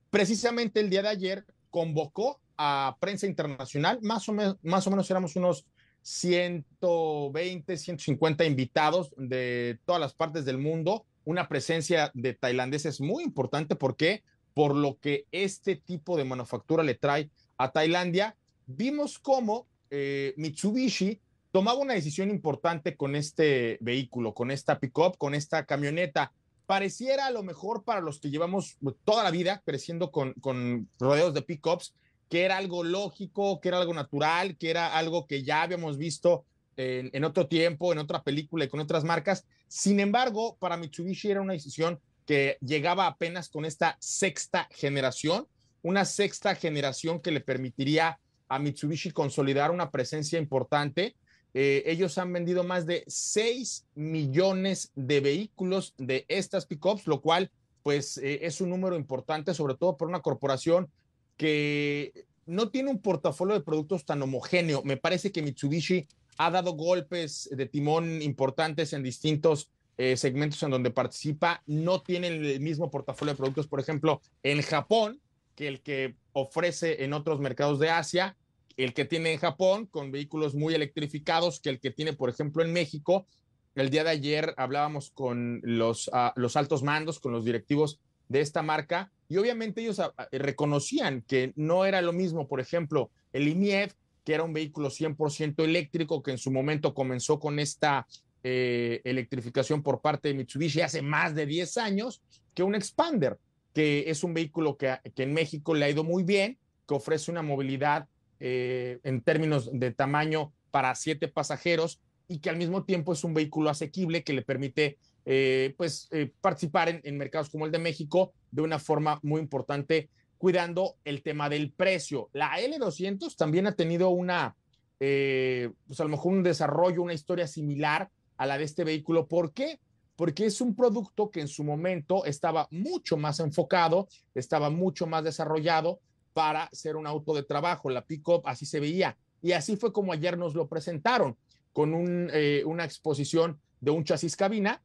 Precisamente 0.09 0.81
el 0.81 0.89
día 0.89 1.03
de 1.03 1.07
ayer 1.07 1.45
convocó 1.69 2.41
a 2.57 2.97
prensa 2.99 3.25
internacional, 3.25 3.99
más 4.01 4.27
o, 4.27 4.33
menos, 4.33 4.57
más 4.61 4.85
o 4.87 4.89
menos 4.89 5.09
éramos 5.09 5.37
unos 5.37 5.65
120, 6.01 7.77
150 7.77 8.43
invitados 8.43 9.13
de 9.15 9.79
todas 9.85 10.01
las 10.01 10.13
partes 10.13 10.43
del 10.43 10.57
mundo, 10.57 11.05
una 11.23 11.47
presencia 11.47 12.11
de 12.13 12.33
tailandeses 12.33 12.99
muy 12.99 13.23
importante 13.23 13.75
porque 13.77 14.21
por 14.53 14.75
lo 14.75 14.97
que 14.99 15.25
este 15.31 15.75
tipo 15.75 16.17
de 16.17 16.23
manufactura 16.23 16.83
le 16.83 16.95
trae 16.95 17.29
a 17.57 17.71
Tailandia, 17.71 18.35
vimos 18.65 19.19
cómo 19.19 19.67
eh, 19.89 20.33
Mitsubishi 20.37 21.19
tomaba 21.55 21.79
una 21.79 21.93
decisión 21.93 22.31
importante 22.31 22.97
con 22.97 23.15
este 23.15 23.77
vehículo, 23.79 24.33
con 24.33 24.51
esta 24.51 24.77
pickup, 24.77 25.17
con 25.17 25.33
esta 25.33 25.65
camioneta. 25.65 26.33
Pareciera 26.65 27.27
a 27.27 27.31
lo 27.31 27.43
mejor 27.43 27.85
para 27.85 28.01
los 28.01 28.19
que 28.19 28.29
llevamos 28.29 28.77
toda 29.05 29.23
la 29.23 29.31
vida 29.31 29.63
creciendo 29.65 30.11
con, 30.11 30.33
con 30.33 30.89
rodeos 30.99 31.33
de 31.33 31.43
pickups, 31.43 31.93
que 32.27 32.43
era 32.43 32.57
algo 32.57 32.83
lógico, 32.83 33.61
que 33.61 33.69
era 33.69 33.77
algo 33.77 33.93
natural, 33.93 34.57
que 34.57 34.69
era 34.69 34.97
algo 34.97 35.27
que 35.27 35.43
ya 35.43 35.61
habíamos 35.61 35.97
visto 35.97 36.43
en, 36.75 37.09
en, 37.13 37.23
otro 37.23 37.47
tiempo, 37.47 37.93
en 37.93 37.99
otra 37.99 38.21
película 38.21 38.65
y 38.65 38.67
con 38.67 38.81
otras 38.81 39.05
marcas. 39.05 39.45
Sin 39.69 40.01
embargo, 40.01 40.57
para 40.59 40.75
Mitsubishi 40.75 41.31
era 41.31 41.39
una 41.39 41.53
decisión 41.53 42.01
que 42.25 42.57
llegaba 42.59 43.07
apenas 43.07 43.47
con 43.47 43.63
esta 43.63 43.95
sexta 44.01 44.67
generación, 44.71 45.47
una 45.83 46.03
sexta 46.03 46.53
generación 46.53 47.21
que 47.21 47.31
le 47.31 47.39
permitiría 47.39 48.19
a 48.49 48.59
Mitsubishi 48.59 49.11
consolidar 49.11 49.71
una 49.71 49.89
presencia 49.89 50.37
importante 50.37 51.15
eh, 51.57 51.83
ellos 51.89 52.17
han 52.17 52.33
vendido 52.33 52.65
más 52.65 52.85
de 52.85 53.05
6 53.07 53.85
millones 53.95 54.91
de 54.93 55.21
vehículos 55.21 55.93
de 55.97 56.25
estas 56.27 56.65
pickups, 56.65 57.07
lo 57.07 57.21
cual 57.21 57.49
pues 57.81 58.17
eh, 58.17 58.39
es 58.41 58.59
un 58.59 58.71
número 58.71 58.97
importante, 58.97 59.53
sobre 59.53 59.75
todo 59.75 59.95
por 59.95 60.09
una 60.09 60.19
corporación 60.19 60.89
que 61.37 62.25
no 62.45 62.71
tiene 62.71 62.91
un 62.91 62.99
portafolio 62.99 63.55
de 63.55 63.61
productos 63.61 64.03
tan 64.03 64.21
homogéneo. 64.21 64.83
Me 64.83 64.97
parece 64.97 65.31
que 65.31 65.41
Mitsubishi 65.41 66.09
ha 66.37 66.51
dado 66.51 66.73
golpes 66.73 67.49
de 67.49 67.65
timón 67.67 68.21
importantes 68.21 68.91
en 68.91 69.01
distintos 69.01 69.69
eh, 69.97 70.17
segmentos 70.17 70.61
en 70.63 70.71
donde 70.71 70.91
participa. 70.91 71.63
No 71.67 72.01
tiene 72.01 72.27
el 72.27 72.59
mismo 72.59 72.91
portafolio 72.91 73.33
de 73.33 73.37
productos, 73.37 73.67
por 73.67 73.79
ejemplo, 73.79 74.19
en 74.43 74.61
Japón, 74.61 75.21
que 75.55 75.69
el 75.69 75.79
que 75.79 76.15
ofrece 76.33 77.05
en 77.05 77.13
otros 77.13 77.39
mercados 77.39 77.79
de 77.79 77.91
Asia 77.91 78.35
el 78.77 78.93
que 78.93 79.05
tiene 79.05 79.33
en 79.33 79.39
Japón 79.39 79.85
con 79.85 80.11
vehículos 80.11 80.55
muy 80.55 80.73
electrificados 80.73 81.59
que 81.59 81.69
el 81.69 81.79
que 81.79 81.91
tiene, 81.91 82.13
por 82.13 82.29
ejemplo, 82.29 82.63
en 82.63 82.73
México. 82.73 83.25
El 83.73 83.89
día 83.89 84.03
de 84.03 84.09
ayer 84.09 84.53
hablábamos 84.57 85.11
con 85.11 85.61
los, 85.63 86.09
ah, 86.13 86.33
los 86.35 86.55
altos 86.55 86.83
mandos, 86.83 87.19
con 87.19 87.31
los 87.31 87.45
directivos 87.45 87.99
de 88.29 88.41
esta 88.41 88.61
marca, 88.63 89.11
y 89.29 89.37
obviamente 89.37 89.81
ellos 89.81 89.99
ah, 89.99 90.13
reconocían 90.31 91.21
que 91.21 91.53
no 91.55 91.85
era 91.85 92.01
lo 92.01 92.13
mismo, 92.13 92.47
por 92.47 92.59
ejemplo, 92.59 93.11
el 93.33 93.47
IMIEV, 93.47 93.93
que 94.23 94.33
era 94.33 94.43
un 94.43 94.53
vehículo 94.53 94.89
100% 94.89 95.63
eléctrico, 95.63 96.23
que 96.23 96.31
en 96.31 96.37
su 96.37 96.51
momento 96.51 96.93
comenzó 96.93 97.39
con 97.39 97.59
esta 97.59 98.07
eh, 98.43 99.01
electrificación 99.03 99.83
por 99.83 100.01
parte 100.01 100.29
de 100.29 100.33
Mitsubishi 100.33 100.81
hace 100.81 101.01
más 101.01 101.35
de 101.35 101.45
10 101.45 101.77
años 101.77 102.21
que 102.53 102.63
un 102.63 102.75
Expander, 102.75 103.37
que 103.73 104.05
es 104.07 104.23
un 104.23 104.33
vehículo 104.33 104.77
que, 104.77 104.97
que 105.15 105.23
en 105.23 105.33
México 105.33 105.75
le 105.75 105.85
ha 105.85 105.89
ido 105.89 106.03
muy 106.03 106.23
bien, 106.23 106.57
que 106.87 106.93
ofrece 106.93 107.29
una 107.29 107.41
movilidad 107.41 108.07
eh, 108.39 108.99
en 109.03 109.21
términos 109.21 109.69
de 109.71 109.91
tamaño 109.91 110.51
para 110.71 110.93
siete 110.95 111.27
pasajeros 111.27 112.01
y 112.27 112.39
que 112.39 112.49
al 112.49 112.57
mismo 112.57 112.83
tiempo 112.83 113.13
es 113.13 113.23
un 113.23 113.33
vehículo 113.33 113.69
asequible 113.69 114.23
que 114.23 114.33
le 114.33 114.41
permite 114.41 114.97
eh, 115.25 115.73
pues, 115.77 116.09
eh, 116.11 116.31
participar 116.41 116.89
en, 116.89 117.01
en, 117.03 117.17
mercados 117.17 117.49
como 117.49 117.65
el 117.65 117.71
de 117.71 117.79
México 117.79 118.33
de 118.51 118.61
una 118.61 118.79
forma 118.79 119.19
muy 119.23 119.39
importante, 119.39 120.09
cuidando 120.37 120.95
el 121.05 121.21
tema 121.23 121.49
del 121.49 121.71
precio. 121.71 122.29
La 122.33 122.59
L200 122.59 123.35
también 123.37 123.67
ha 123.67 123.75
tenido 123.75 124.09
una, 124.09 124.55
pues 124.99 125.99
a 125.99 126.03
lo 126.03 126.09
mejor 126.09 126.33
un 126.33 126.43
desarrollo, 126.43 127.01
una 127.01 127.13
historia 127.13 127.47
similar 127.47 128.09
a 128.37 128.45
la 128.45 128.57
de 128.57 128.65
este 128.65 128.83
vehículo. 128.83 129.27
¿Por 129.27 129.53
qué? 129.53 129.79
Porque 130.15 130.45
es 130.45 130.61
un 130.61 130.75
producto 130.75 131.31
que 131.31 131.41
en 131.41 131.47
su 131.47 131.63
momento 131.63 132.25
estaba 132.25 132.67
mucho 132.71 133.17
más 133.17 133.39
enfocado, 133.39 134.07
estaba 134.33 134.69
mucho 134.69 135.07
más 135.07 135.23
desarrollado 135.23 135.99
para 136.35 136.69
ser 136.73 136.97
un 136.97 137.07
auto 137.07 137.33
de 137.33 137.43
trabajo. 137.43 137.89
La 137.89 138.05
pickup 138.05 138.45
así 138.45 138.65
se 138.65 138.81
veía. 138.81 139.17
Y 139.41 139.53
así 139.53 139.77
fue 139.77 139.93
como 139.93 140.11
ayer 140.11 140.37
nos 140.37 140.53
lo 140.53 140.67
presentaron, 140.67 141.37
con 141.71 142.29
eh, 142.33 142.61
una 142.65 142.83
exposición 142.83 143.61
de 143.79 143.91
un 143.91 144.03
chasis 144.03 144.35
cabina. 144.35 144.83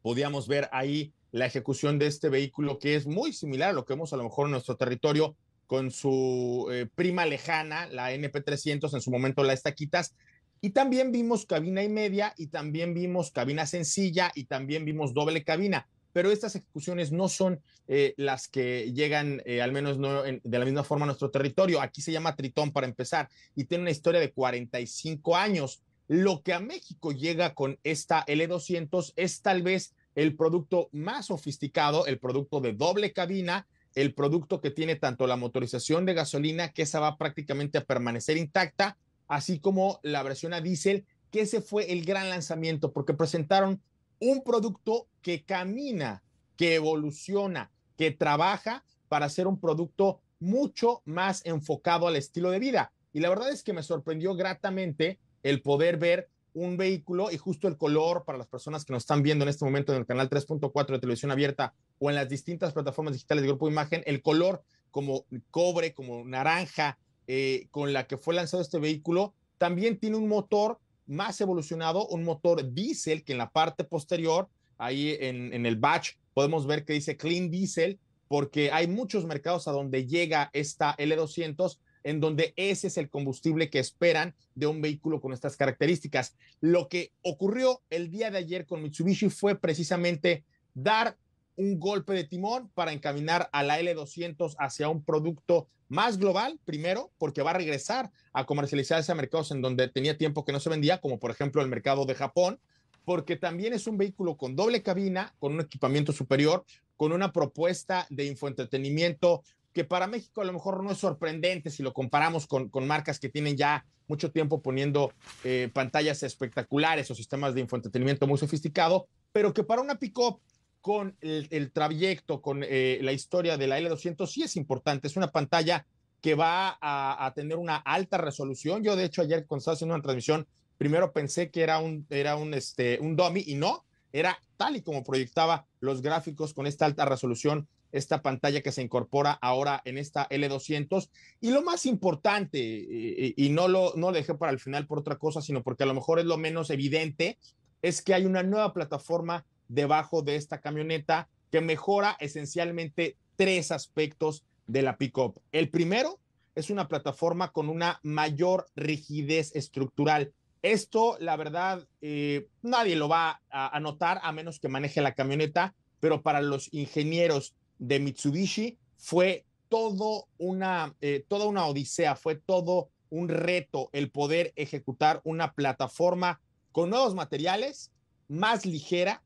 Podíamos 0.00 0.48
ver 0.48 0.70
ahí 0.72 1.12
la 1.30 1.44
ejecución 1.44 1.98
de 1.98 2.06
este 2.06 2.30
vehículo 2.30 2.78
que 2.78 2.94
es 2.94 3.06
muy 3.06 3.34
similar 3.34 3.70
a 3.70 3.72
lo 3.74 3.84
que 3.84 3.92
vemos 3.92 4.14
a 4.14 4.16
lo 4.16 4.24
mejor 4.24 4.46
en 4.46 4.52
nuestro 4.52 4.76
territorio 4.76 5.36
con 5.66 5.90
su 5.90 6.68
eh, 6.72 6.86
prima 6.94 7.26
lejana, 7.26 7.86
la 7.86 8.14
NP300, 8.14 8.94
en 8.94 9.00
su 9.02 9.10
momento 9.10 9.44
la 9.44 9.52
Estaquitas. 9.52 10.14
Y 10.62 10.70
también 10.70 11.12
vimos 11.12 11.44
cabina 11.44 11.82
y 11.82 11.90
media 11.90 12.32
y 12.38 12.46
también 12.46 12.94
vimos 12.94 13.30
cabina 13.30 13.66
sencilla 13.66 14.32
y 14.34 14.44
también 14.44 14.86
vimos 14.86 15.12
doble 15.12 15.44
cabina 15.44 15.86
pero 16.12 16.30
estas 16.30 16.54
ejecuciones 16.56 17.12
no 17.12 17.28
son 17.28 17.60
eh, 17.88 18.14
las 18.16 18.48
que 18.48 18.92
llegan, 18.92 19.42
eh, 19.44 19.62
al 19.62 19.72
menos 19.72 19.98
no 19.98 20.22
de 20.22 20.58
la 20.58 20.64
misma 20.64 20.84
forma 20.84 21.04
a 21.04 21.06
nuestro 21.06 21.30
territorio. 21.30 21.80
Aquí 21.80 22.02
se 22.02 22.12
llama 22.12 22.36
Tritón 22.36 22.70
para 22.72 22.86
empezar 22.86 23.28
y 23.54 23.64
tiene 23.64 23.82
una 23.82 23.90
historia 23.90 24.20
de 24.20 24.32
45 24.32 25.36
años. 25.36 25.82
Lo 26.08 26.42
que 26.42 26.52
a 26.52 26.60
México 26.60 27.12
llega 27.12 27.54
con 27.54 27.78
esta 27.84 28.24
L200 28.26 29.12
es 29.16 29.40
tal 29.40 29.62
vez 29.62 29.94
el 30.14 30.36
producto 30.36 30.88
más 30.92 31.26
sofisticado, 31.26 32.06
el 32.06 32.18
producto 32.18 32.60
de 32.60 32.72
doble 32.72 33.12
cabina, 33.12 33.66
el 33.94 34.14
producto 34.14 34.60
que 34.60 34.70
tiene 34.70 34.96
tanto 34.96 35.26
la 35.26 35.36
motorización 35.36 36.04
de 36.04 36.14
gasolina, 36.14 36.72
que 36.72 36.82
esa 36.82 37.00
va 37.00 37.16
prácticamente 37.16 37.78
a 37.78 37.84
permanecer 37.84 38.36
intacta, 38.36 38.96
así 39.28 39.58
como 39.58 40.00
la 40.02 40.22
versión 40.22 40.52
a 40.52 40.60
diésel, 40.60 41.04
que 41.30 41.40
ese 41.40 41.62
fue 41.62 41.92
el 41.92 42.04
gran 42.04 42.28
lanzamiento, 42.28 42.92
porque 42.92 43.14
presentaron 43.14 43.80
un 44.22 44.44
producto 44.44 45.08
que 45.20 45.42
camina, 45.42 46.22
que 46.56 46.76
evoluciona, 46.76 47.72
que 47.96 48.12
trabaja 48.12 48.84
para 49.08 49.28
ser 49.28 49.48
un 49.48 49.58
producto 49.58 50.20
mucho 50.38 51.02
más 51.04 51.44
enfocado 51.44 52.06
al 52.06 52.14
estilo 52.14 52.52
de 52.52 52.60
vida. 52.60 52.92
Y 53.12 53.18
la 53.18 53.28
verdad 53.28 53.50
es 53.50 53.64
que 53.64 53.72
me 53.72 53.82
sorprendió 53.82 54.36
gratamente 54.36 55.18
el 55.42 55.60
poder 55.60 55.96
ver 55.96 56.28
un 56.54 56.76
vehículo 56.76 57.32
y 57.32 57.36
justo 57.36 57.66
el 57.66 57.76
color 57.76 58.24
para 58.24 58.38
las 58.38 58.46
personas 58.46 58.84
que 58.84 58.92
nos 58.92 59.02
están 59.02 59.24
viendo 59.24 59.42
en 59.44 59.48
este 59.48 59.64
momento 59.64 59.92
en 59.92 59.98
el 59.98 60.06
canal 60.06 60.30
3.4 60.30 60.92
de 60.92 60.98
televisión 61.00 61.32
abierta 61.32 61.74
o 61.98 62.08
en 62.08 62.14
las 62.14 62.28
distintas 62.28 62.72
plataformas 62.72 63.14
digitales 63.14 63.42
de 63.42 63.48
Grupo 63.48 63.68
Imagen, 63.68 64.04
el 64.06 64.22
color 64.22 64.62
como 64.92 65.24
cobre, 65.50 65.94
como 65.94 66.24
naranja, 66.24 66.96
eh, 67.26 67.66
con 67.72 67.92
la 67.92 68.06
que 68.06 68.18
fue 68.18 68.34
lanzado 68.34 68.62
este 68.62 68.78
vehículo, 68.78 69.34
también 69.58 69.98
tiene 69.98 70.16
un 70.16 70.28
motor 70.28 70.78
más 71.12 71.40
evolucionado, 71.40 72.06
un 72.08 72.24
motor 72.24 72.72
diésel 72.72 73.24
que 73.24 73.32
en 73.32 73.38
la 73.38 73.50
parte 73.50 73.84
posterior, 73.84 74.48
ahí 74.78 75.16
en, 75.20 75.52
en 75.52 75.66
el 75.66 75.76
batch, 75.76 76.14
podemos 76.34 76.66
ver 76.66 76.84
que 76.84 76.94
dice 76.94 77.16
clean 77.16 77.50
diesel, 77.50 77.98
porque 78.28 78.72
hay 78.72 78.86
muchos 78.86 79.26
mercados 79.26 79.68
a 79.68 79.72
donde 79.72 80.06
llega 80.06 80.50
esta 80.52 80.96
L200 80.96 81.78
en 82.04 82.20
donde 82.20 82.52
ese 82.56 82.88
es 82.88 82.96
el 82.96 83.08
combustible 83.08 83.70
que 83.70 83.78
esperan 83.78 84.34
de 84.54 84.66
un 84.66 84.80
vehículo 84.80 85.20
con 85.20 85.32
estas 85.32 85.56
características. 85.56 86.36
Lo 86.60 86.88
que 86.88 87.12
ocurrió 87.22 87.82
el 87.90 88.10
día 88.10 88.30
de 88.30 88.38
ayer 88.38 88.66
con 88.66 88.82
Mitsubishi 88.82 89.28
fue 89.30 89.54
precisamente 89.58 90.44
dar 90.74 91.16
un 91.56 91.78
golpe 91.78 92.12
de 92.12 92.24
timón 92.24 92.70
para 92.74 92.92
encaminar 92.92 93.48
a 93.52 93.62
la 93.62 93.80
L200 93.80 94.54
hacia 94.58 94.88
un 94.88 95.04
producto 95.04 95.68
más 95.88 96.16
global, 96.16 96.58
primero, 96.64 97.10
porque 97.18 97.42
va 97.42 97.50
a 97.50 97.54
regresar 97.54 98.10
a 98.32 98.46
comercializarse 98.46 99.12
a 99.12 99.14
mercados 99.14 99.50
en 99.50 99.60
donde 99.60 99.88
tenía 99.88 100.16
tiempo 100.16 100.44
que 100.44 100.52
no 100.52 100.60
se 100.60 100.70
vendía, 100.70 101.00
como 101.00 101.18
por 101.18 101.30
ejemplo 101.30 101.60
el 101.60 101.68
mercado 101.68 102.06
de 102.06 102.14
Japón, 102.14 102.58
porque 103.04 103.36
también 103.36 103.74
es 103.74 103.86
un 103.86 103.98
vehículo 103.98 104.36
con 104.36 104.56
doble 104.56 104.82
cabina, 104.82 105.34
con 105.38 105.52
un 105.52 105.60
equipamiento 105.60 106.12
superior, 106.12 106.64
con 106.96 107.12
una 107.12 107.32
propuesta 107.32 108.06
de 108.10 108.24
infoentretenimiento 108.24 109.42
que 109.72 109.84
para 109.84 110.06
México 110.06 110.40
a 110.40 110.44
lo 110.44 110.52
mejor 110.52 110.82
no 110.82 110.92
es 110.92 110.98
sorprendente 110.98 111.70
si 111.70 111.82
lo 111.82 111.92
comparamos 111.92 112.46
con, 112.46 112.68
con 112.68 112.86
marcas 112.86 113.18
que 113.18 113.28
tienen 113.28 113.56
ya 113.56 113.84
mucho 114.06 114.30
tiempo 114.30 114.60
poniendo 114.60 115.12
eh, 115.44 115.70
pantallas 115.72 116.22
espectaculares 116.22 117.10
o 117.10 117.14
sistemas 117.14 117.54
de 117.54 117.62
infoentretenimiento 117.62 118.26
muy 118.26 118.38
sofisticado, 118.38 119.06
pero 119.32 119.54
que 119.54 119.64
para 119.64 119.82
una 119.82 119.98
pick-up 119.98 120.40
con 120.82 121.16
el, 121.20 121.70
trayecto, 121.72 122.42
con 122.42 122.64
eh, 122.64 122.98
la 123.02 123.12
historia 123.12 123.56
de 123.56 123.68
la 123.68 123.78
L200, 123.78 124.26
sí 124.26 124.42
es 124.42 124.56
importante. 124.56 125.06
Es 125.06 125.16
una 125.16 125.30
pantalla 125.30 125.86
que 126.20 126.34
va 126.34 126.76
a, 126.80 127.32
tener 127.34 127.56
una 127.56 127.76
alta 127.76 128.18
resolución. 128.18 128.82
Yo, 128.82 128.96
de 128.96 129.04
hecho, 129.04 129.22
ayer 129.22 129.46
cuando 129.46 129.60
estaba 129.60 129.74
haciendo 129.74 129.94
una 129.94 130.02
transmisión, 130.02 130.46
primero 130.78 131.12
pensé 131.12 131.50
que 131.50 131.62
era 131.62 131.78
un, 131.78 132.06
era 132.10 132.36
un, 132.36 132.52
este, 132.52 132.98
un 133.00 133.16
dummy 133.16 133.44
y 133.46 133.54
no, 133.54 133.84
era 134.12 134.38
tal 134.56 134.76
y 134.76 134.82
como 134.82 135.04
proyectaba 135.04 135.66
los 135.80 136.02
gráficos 136.02 136.52
con 136.52 136.66
esta 136.66 136.84
alta 136.84 137.04
resolución, 137.04 137.68
esta 137.92 138.22
pantalla 138.22 138.60
que 138.60 138.72
se 138.72 138.82
incorpora 138.82 139.32
ahora 139.32 139.82
en 139.84 139.98
esta 139.98 140.28
L200. 140.28 141.10
Y 141.40 141.50
lo 141.50 141.62
más 141.62 141.86
importante, 141.86 142.58
y, 142.58 143.34
y 143.36 143.50
no, 143.50 143.68
lo, 143.68 143.92
no 143.94 144.10
lo 144.10 144.16
dejé 144.16 144.34
para 144.34 144.52
el 144.52 144.58
final 144.58 144.86
por 144.86 144.98
otra 144.98 145.16
cosa, 145.16 145.42
sino 145.42 145.62
porque 145.62 145.84
a 145.84 145.86
lo 145.86 145.94
mejor 145.94 146.18
es 146.18 146.24
lo 146.24 146.38
menos 146.38 146.70
evidente, 146.70 147.38
es 147.82 148.02
que 148.02 148.14
hay 148.14 148.26
una 148.26 148.42
nueva 148.42 148.72
plataforma 148.72 149.44
debajo 149.72 150.22
de 150.22 150.36
esta 150.36 150.60
camioneta 150.60 151.28
que 151.50 151.60
mejora 151.60 152.16
esencialmente 152.20 153.16
tres 153.36 153.72
aspectos 153.72 154.44
de 154.66 154.82
la 154.82 154.96
pickup. 154.96 155.38
El 155.50 155.70
primero 155.70 156.18
es 156.54 156.70
una 156.70 156.88
plataforma 156.88 157.52
con 157.52 157.68
una 157.68 157.98
mayor 158.02 158.66
rigidez 158.76 159.54
estructural. 159.56 160.32
Esto, 160.60 161.16
la 161.18 161.36
verdad, 161.36 161.86
eh, 162.02 162.46
nadie 162.60 162.96
lo 162.96 163.08
va 163.08 163.40
a, 163.50 163.80
notar 163.80 164.20
a 164.22 164.30
menos 164.32 164.60
que 164.60 164.68
maneje 164.68 165.00
la 165.00 165.14
camioneta, 165.14 165.74
pero 166.00 166.22
para 166.22 166.40
los 166.40 166.72
ingenieros 166.72 167.54
de 167.78 167.98
Mitsubishi 167.98 168.78
fue 168.96 169.44
todo 169.68 170.28
una, 170.38 170.94
eh, 171.00 171.24
toda 171.26 171.46
una 171.46 171.66
odisea, 171.66 172.14
fue 172.14 172.36
todo 172.36 172.90
un 173.08 173.28
reto 173.28 173.88
el 173.92 174.10
poder 174.10 174.52
ejecutar 174.56 175.20
una 175.24 175.54
plataforma 175.54 176.40
con 176.70 176.90
nuevos 176.90 177.14
materiales, 177.14 177.90
más 178.28 178.64
ligera, 178.64 179.22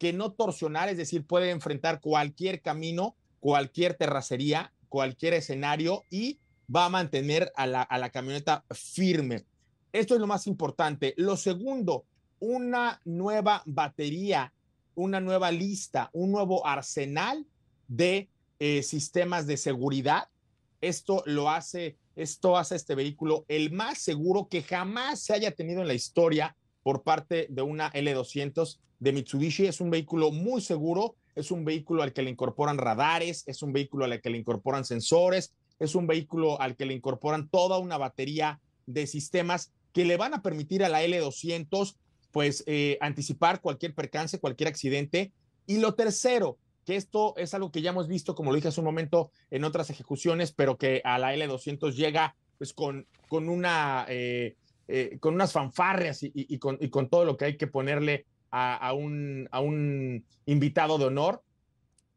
que 0.00 0.14
no 0.14 0.32
torsionar, 0.32 0.88
es 0.88 0.96
decir, 0.96 1.26
puede 1.26 1.50
enfrentar 1.50 2.00
cualquier 2.00 2.62
camino, 2.62 3.16
cualquier 3.38 3.92
terracería, 3.94 4.72
cualquier 4.88 5.34
escenario 5.34 6.06
y 6.08 6.40
va 6.74 6.86
a 6.86 6.88
mantener 6.88 7.52
a 7.54 7.66
la, 7.66 8.10
camioneta 8.10 8.64
firme. 8.70 9.44
Esto 9.92 10.14
es 10.14 10.20
lo 10.20 10.26
más 10.26 10.46
importante. 10.46 11.12
Lo 11.18 11.36
segundo, 11.36 12.06
una 12.38 13.02
nueva 13.04 13.62
batería, 13.66 14.54
una 14.94 15.20
nueva 15.20 15.52
lista, 15.52 16.08
un 16.14 16.32
nuevo 16.32 16.66
arsenal 16.66 17.46
de 17.86 18.30
eh, 18.58 18.82
sistemas 18.82 19.46
de 19.46 19.58
seguridad. 19.58 20.30
Esto 20.80 21.22
lo 21.26 21.50
hace, 21.50 21.98
esto 22.16 22.56
hace 22.56 22.76
este 22.76 22.94
vehículo 22.94 23.44
el 23.48 23.70
más 23.70 23.98
seguro 23.98 24.48
que 24.48 24.62
jamás 24.62 25.20
se 25.20 25.34
haya 25.34 25.50
tenido 25.50 25.82
en 25.82 25.88
la 25.88 25.94
historia 25.94 26.56
por 26.82 27.02
parte 27.02 27.46
de 27.50 27.62
una 27.62 27.92
L200 27.92 28.78
de 28.98 29.12
Mitsubishi. 29.12 29.66
Es 29.66 29.80
un 29.80 29.90
vehículo 29.90 30.30
muy 30.30 30.60
seguro, 30.60 31.16
es 31.34 31.50
un 31.50 31.64
vehículo 31.64 32.02
al 32.02 32.12
que 32.12 32.22
le 32.22 32.30
incorporan 32.30 32.78
radares, 32.78 33.44
es 33.46 33.62
un 33.62 33.72
vehículo 33.72 34.04
al 34.04 34.20
que 34.20 34.30
le 34.30 34.38
incorporan 34.38 34.84
sensores, 34.84 35.54
es 35.78 35.94
un 35.94 36.06
vehículo 36.06 36.60
al 36.60 36.76
que 36.76 36.86
le 36.86 36.94
incorporan 36.94 37.48
toda 37.48 37.78
una 37.78 37.98
batería 37.98 38.60
de 38.86 39.06
sistemas 39.06 39.72
que 39.92 40.04
le 40.04 40.16
van 40.16 40.34
a 40.34 40.42
permitir 40.42 40.84
a 40.84 40.88
la 40.88 41.02
L200 41.04 41.96
pues 42.30 42.62
eh, 42.66 42.96
anticipar 43.00 43.60
cualquier 43.60 43.94
percance, 43.94 44.38
cualquier 44.38 44.68
accidente. 44.68 45.32
Y 45.66 45.78
lo 45.78 45.94
tercero, 45.94 46.58
que 46.84 46.96
esto 46.96 47.34
es 47.36 47.54
algo 47.54 47.72
que 47.72 47.82
ya 47.82 47.90
hemos 47.90 48.08
visto, 48.08 48.34
como 48.34 48.50
lo 48.50 48.56
dije 48.56 48.68
hace 48.68 48.80
un 48.80 48.86
momento, 48.86 49.30
en 49.50 49.64
otras 49.64 49.90
ejecuciones, 49.90 50.52
pero 50.52 50.78
que 50.78 51.00
a 51.04 51.18
la 51.18 51.34
L200 51.34 51.92
llega 51.92 52.36
pues 52.58 52.72
con, 52.72 53.06
con 53.28 53.48
una... 53.48 54.06
Eh, 54.08 54.56
eh, 54.90 55.18
con 55.20 55.34
unas 55.34 55.52
fanfarrias 55.52 56.20
y, 56.22 56.58
con, 56.58 57.08
todo 57.08 57.24
lo 57.24 57.36
que 57.36 57.44
hay 57.44 57.56
que 57.56 57.66
ponerle 57.66 58.26
a, 58.50 58.92
un, 58.92 59.48
a 59.52 59.60
un 59.60 60.24
invitado 60.46 60.98
de 60.98 61.04
honor, 61.04 61.42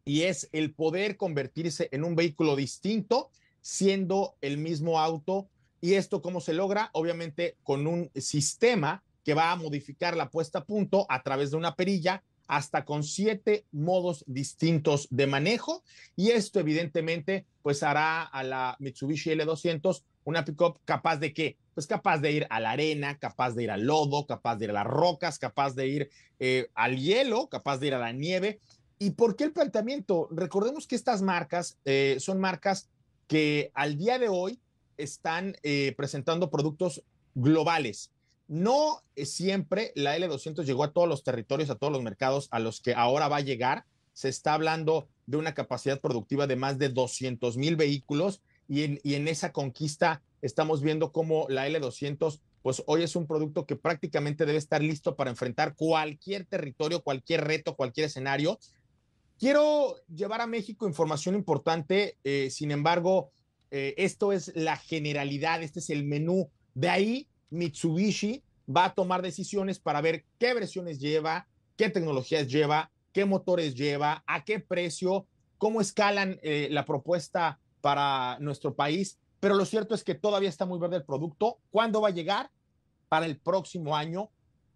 y 0.06 0.24
es 0.24 0.50
el 0.52 0.74
poder 0.74 1.18
convertirse 1.18 1.90
en 1.92 2.04
un 2.04 2.16
vehículo 2.16 2.56
distinto 2.56 3.30
siendo 3.62 4.36
el 4.42 4.58
mismo 4.58 5.00
auto. 5.00 5.50
¿Y 5.82 5.94
esto 5.94 6.22
cómo 6.22 6.42
se 6.42 6.54
logra? 6.54 6.90
Obviamente 6.94 7.58
con 7.64 7.88
un 7.88 8.10
sistema 8.16 9.04
que 9.24 9.34
va 9.34 9.52
a 9.52 9.56
modificar 9.56 10.18
la 10.18 10.30
puesta 10.30 10.60
a 10.60 10.66
punto 10.66 11.06
a 11.10 11.24
través 11.24 11.52
de 11.52 11.58
una 11.58 11.76
perilla 11.76 12.24
hasta 12.48 12.84
con 12.84 13.04
siete 13.04 13.66
modos 13.72 14.26
distintos 14.28 15.08
de 15.10 15.28
manejo 15.28 15.84
y 16.18 16.32
esto 16.32 16.60
evidentemente 16.60 17.46
pues 17.62 17.84
hará 17.84 18.24
a 18.24 18.44
la 18.44 18.76
Mitsubishi 18.80 19.32
L200 19.32 20.04
una 20.26 20.46
pickup 20.46 20.80
capaz 20.86 21.18
de 21.18 21.34
qué? 21.34 21.58
Pues 21.74 21.88
capaz 21.88 22.20
de 22.20 22.32
ir 22.32 22.48
a 22.50 22.60
la 22.60 22.72
arena, 22.72 23.18
capaz 23.18 23.54
de 23.54 23.64
ir 23.64 23.72
al 23.72 23.86
lodo, 23.86 24.26
capaz 24.26 24.58
de 24.58 24.66
ir 24.66 24.72
a 24.72 24.74
las 24.74 24.88
rocas, 24.88 25.40
capaz 25.40 25.76
de 25.76 25.88
ir 25.88 26.10
eh, 26.40 26.70
al 26.76 26.98
hielo, 26.98 27.48
capaz 27.50 27.78
de 27.80 27.88
ir 27.88 27.94
a 27.94 28.00
la 28.00 28.12
nieve. 28.12 28.60
¿Y 29.00 29.12
por 29.12 29.36
qué 29.36 29.46
el 29.46 29.54
planteamiento? 29.54 30.28
Recordemos 30.32 30.88
que 30.88 30.96
estas 30.96 31.22
marcas 31.22 31.78
eh, 31.86 32.18
son 32.20 32.40
marcas 32.40 32.90
que 33.28 33.72
al 33.74 33.98
día 33.98 34.20
de 34.20 34.30
hoy 34.30 34.60
están 34.98 35.56
eh, 35.64 35.94
presentando 35.98 36.50
productos 36.50 37.04
globales. 37.36 38.12
No 38.48 39.02
siempre 39.16 39.92
la 39.96 40.18
L200 40.18 40.64
llegó 40.64 40.84
a 40.84 40.92
todos 40.92 41.08
los 41.08 41.24
territorios, 41.24 41.70
a 41.70 41.76
todos 41.76 41.92
los 41.92 42.04
mercados 42.04 42.48
a 42.52 42.60
los 42.60 42.82
que 42.82 42.94
ahora 42.94 43.28
va 43.28 43.38
a 43.38 43.42
llegar. 43.42 43.86
Se 44.14 44.30
está 44.30 44.54
hablando 44.54 45.08
de 45.26 45.38
una 45.38 45.54
capacidad 45.54 46.00
productiva 46.00 46.46
de 46.46 46.56
más 46.56 46.78
de 46.78 46.90
200 46.90 47.58
mil 47.58 47.76
vehículos 47.76 48.42
y 48.68 48.84
en, 49.16 49.28
esa 49.28 49.52
conquista 49.52 50.22
estamos 50.42 50.82
viendo 50.82 51.12
cómo 51.12 51.46
la 51.50 51.68
L200 51.68 52.40
pues 52.64 52.82
hoy 52.88 53.04
es 53.04 53.16
un 53.18 53.28
producto 53.28 53.66
que 53.66 53.76
prácticamente 53.76 54.46
debe 54.46 54.58
estar 54.58 54.82
listo 54.82 55.18
para 55.18 55.30
enfrentar 55.30 55.76
cualquier 55.76 56.46
territorio, 56.46 57.04
cualquier 57.04 57.44
reto, 57.44 57.76
cualquier 57.76 58.06
escenario. 58.06 58.58
Quiero 59.38 59.98
llevar 60.08 60.40
a 60.40 60.48
México 60.48 60.88
información 60.88 61.36
importante, 61.36 62.18
eh, 62.24 62.50
sin 62.50 62.72
embargo, 62.72 63.32
eh, 63.70 63.94
esto 63.98 64.32
es 64.32 64.54
la 64.56 64.78
generalidad, 64.78 65.62
este 65.62 65.80
es 65.80 65.90
el 65.90 66.06
menú. 66.06 66.50
De 66.74 66.90
ahí, 66.90 67.28
Mitsubishi 67.50 68.44
va 68.74 68.86
a 68.86 68.94
tomar 68.94 69.22
decisiones 69.22 69.80
para 69.80 70.00
ver 70.00 70.24
qué 70.40 70.54
versiones 70.54 71.00
lleva, 71.00 71.48
qué 71.76 71.90
tecnologías 71.90 72.48
lleva, 72.48 72.92
qué 73.12 73.26
motores 73.26 73.76
lleva, 73.76 74.24
a 74.26 74.46
qué 74.46 74.60
precio, 74.60 75.28
cómo 75.58 75.82
escalan 75.82 76.40
eh, 76.44 76.70
la 76.72 76.86
propuesta 76.86 77.60
para 77.84 78.38
nuestro 78.40 78.76
país. 78.76 79.20
Pero 79.42 79.56
lo 79.56 79.66
cierto 79.66 79.94
es 79.94 80.06
que 80.06 80.16
todavía 80.16 80.48
está 80.48 80.66
muy 80.66 80.80
verde 80.80 80.96
el 80.96 81.04
producto. 81.04 81.58
¿Cuándo 81.70 82.00
va 82.00 82.08
a 82.08 82.12
llegar? 82.12 82.50
Para 83.10 83.26
el 83.26 83.38
próximo 83.38 83.98
año. 83.98 84.30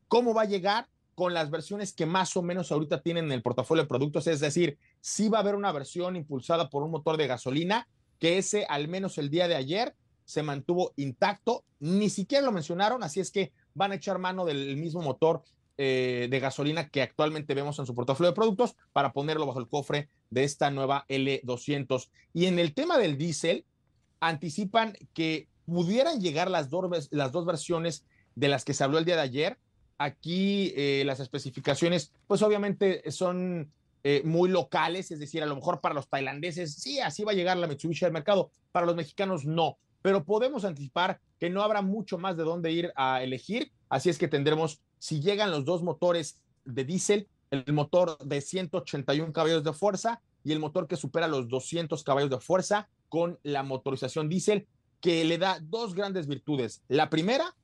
¿Cómo 0.10 0.34
va 0.34 0.42
a 0.42 0.46
llegar? 0.46 0.90
Con 1.16 1.34
las 1.34 1.50
versiones 1.50 1.94
que 1.94 2.06
más 2.06 2.36
o 2.36 2.42
menos 2.42 2.70
ahorita 2.70 3.02
tienen 3.02 3.26
en 3.26 3.32
el 3.32 3.42
portafolio 3.42 3.84
de 3.84 3.88
productos. 3.88 4.28
Es 4.28 4.42
decir, 4.42 4.78
sí 5.00 5.30
va 5.30 5.38
a 5.38 5.42
haber 5.42 5.56
una 5.56 5.72
versión 5.72 6.18
impulsada 6.18 6.70
por 6.70 6.84
un 6.84 6.92
motor 6.92 7.16
de 7.16 7.28
gasolina, 7.28 7.88
que 8.20 8.40
ese, 8.40 8.66
al 8.68 8.90
menos 8.90 9.18
el 9.18 9.30
día 9.30 9.48
de 9.48 9.56
ayer, 9.56 9.96
se 10.26 10.44
mantuvo 10.44 10.92
intacto. 10.98 11.64
Ni 11.80 12.10
siquiera 12.10 12.46
lo 12.46 12.52
mencionaron, 12.52 13.04
así 13.04 13.22
es 13.22 13.32
que 13.32 13.54
van 13.74 13.94
a 13.94 13.96
echar 13.96 14.20
mano 14.20 14.44
del 14.44 14.76
mismo 14.76 15.02
motor 15.02 15.44
eh, 15.78 16.28
de 16.30 16.40
gasolina 16.40 16.90
que 16.90 17.02
actualmente 17.02 17.54
vemos 17.54 17.80
en 17.80 17.86
su 17.86 17.94
portafolio 17.94 18.32
de 18.32 18.36
productos 18.36 18.76
para 18.94 19.14
ponerlo 19.14 19.46
bajo 19.46 19.60
el 19.60 19.68
cofre 19.68 20.10
de 20.30 20.44
esta 20.44 20.72
nueva 20.72 21.06
L200. 21.10 22.10
Y 22.34 22.46
en 22.46 22.60
el 22.60 22.74
tema 22.74 22.98
del 22.98 23.18
diésel, 23.18 23.66
anticipan 24.20 24.94
que 25.14 25.48
pudieran 25.66 26.22
llegar 26.22 26.50
las 26.50 26.70
dos, 26.70 27.10
las 27.12 27.32
dos 27.32 27.46
versiones 27.46 28.06
de 28.36 28.48
las 28.48 28.66
que 28.66 28.74
se 28.74 28.84
habló 28.84 28.98
el 28.98 29.06
día 29.06 29.16
de 29.16 29.22
ayer. 29.22 29.58
Aquí 29.98 30.74
eh, 30.76 31.04
las 31.06 31.20
especificaciones, 31.20 32.12
pues 32.28 32.42
obviamente 32.42 33.10
son 33.12 33.72
eh, 34.04 34.22
muy 34.24 34.50
locales, 34.50 35.12
es 35.12 35.20
decir, 35.20 35.44
a 35.44 35.48
lo 35.48 35.56
mejor 35.56 35.82
para 35.82 35.96
los 35.96 36.08
tailandeses, 36.08 36.76
sí, 36.76 37.00
así 37.00 37.24
va 37.24 37.32
a 37.32 37.36
llegar 37.36 37.58
la 37.58 37.68
Mitsubishi 37.68 38.06
al 38.06 38.14
mercado, 38.14 38.52
para 38.72 38.86
los 38.86 38.96
mexicanos 38.96 39.44
no, 39.44 39.80
pero 40.02 40.24
podemos 40.24 40.64
anticipar 40.64 41.20
que 41.40 41.50
no 41.50 41.62
habrá 41.62 41.82
mucho 41.82 42.18
más 42.18 42.38
de 42.38 42.44
dónde 42.44 42.72
ir 42.72 42.94
a 42.96 43.22
elegir, 43.24 43.72
así 43.90 44.10
es 44.10 44.18
que 44.18 44.30
tendremos, 44.30 44.80
si 45.00 45.22
llegan 45.22 45.52
los 45.52 45.66
dos 45.66 45.84
motores 45.84 46.42
de 46.66 46.84
diésel, 46.84 47.28
el 47.52 47.74
motor 47.74 48.18
de 48.20 48.42
181 48.42 49.32
caballos 49.32 49.64
de 49.64 49.74
fuerza 49.74 50.22
y 50.44 50.52
el 50.52 50.60
motor 50.60 50.88
que 50.88 50.96
supera 50.96 51.28
los 51.28 51.48
200 51.48 52.04
caballos 52.04 52.30
de 52.30 52.40
fuerza 52.40 52.90
con 53.10 53.40
la 53.44 53.64
motorización 53.64 54.30
diésel, 54.30 54.68
que 55.02 55.24
le 55.24 55.38
da 55.38 55.60
dos 55.62 55.94
grandes 55.94 56.28
virtudes. 56.28 56.84
La 56.88 57.10
primera, 57.10 57.56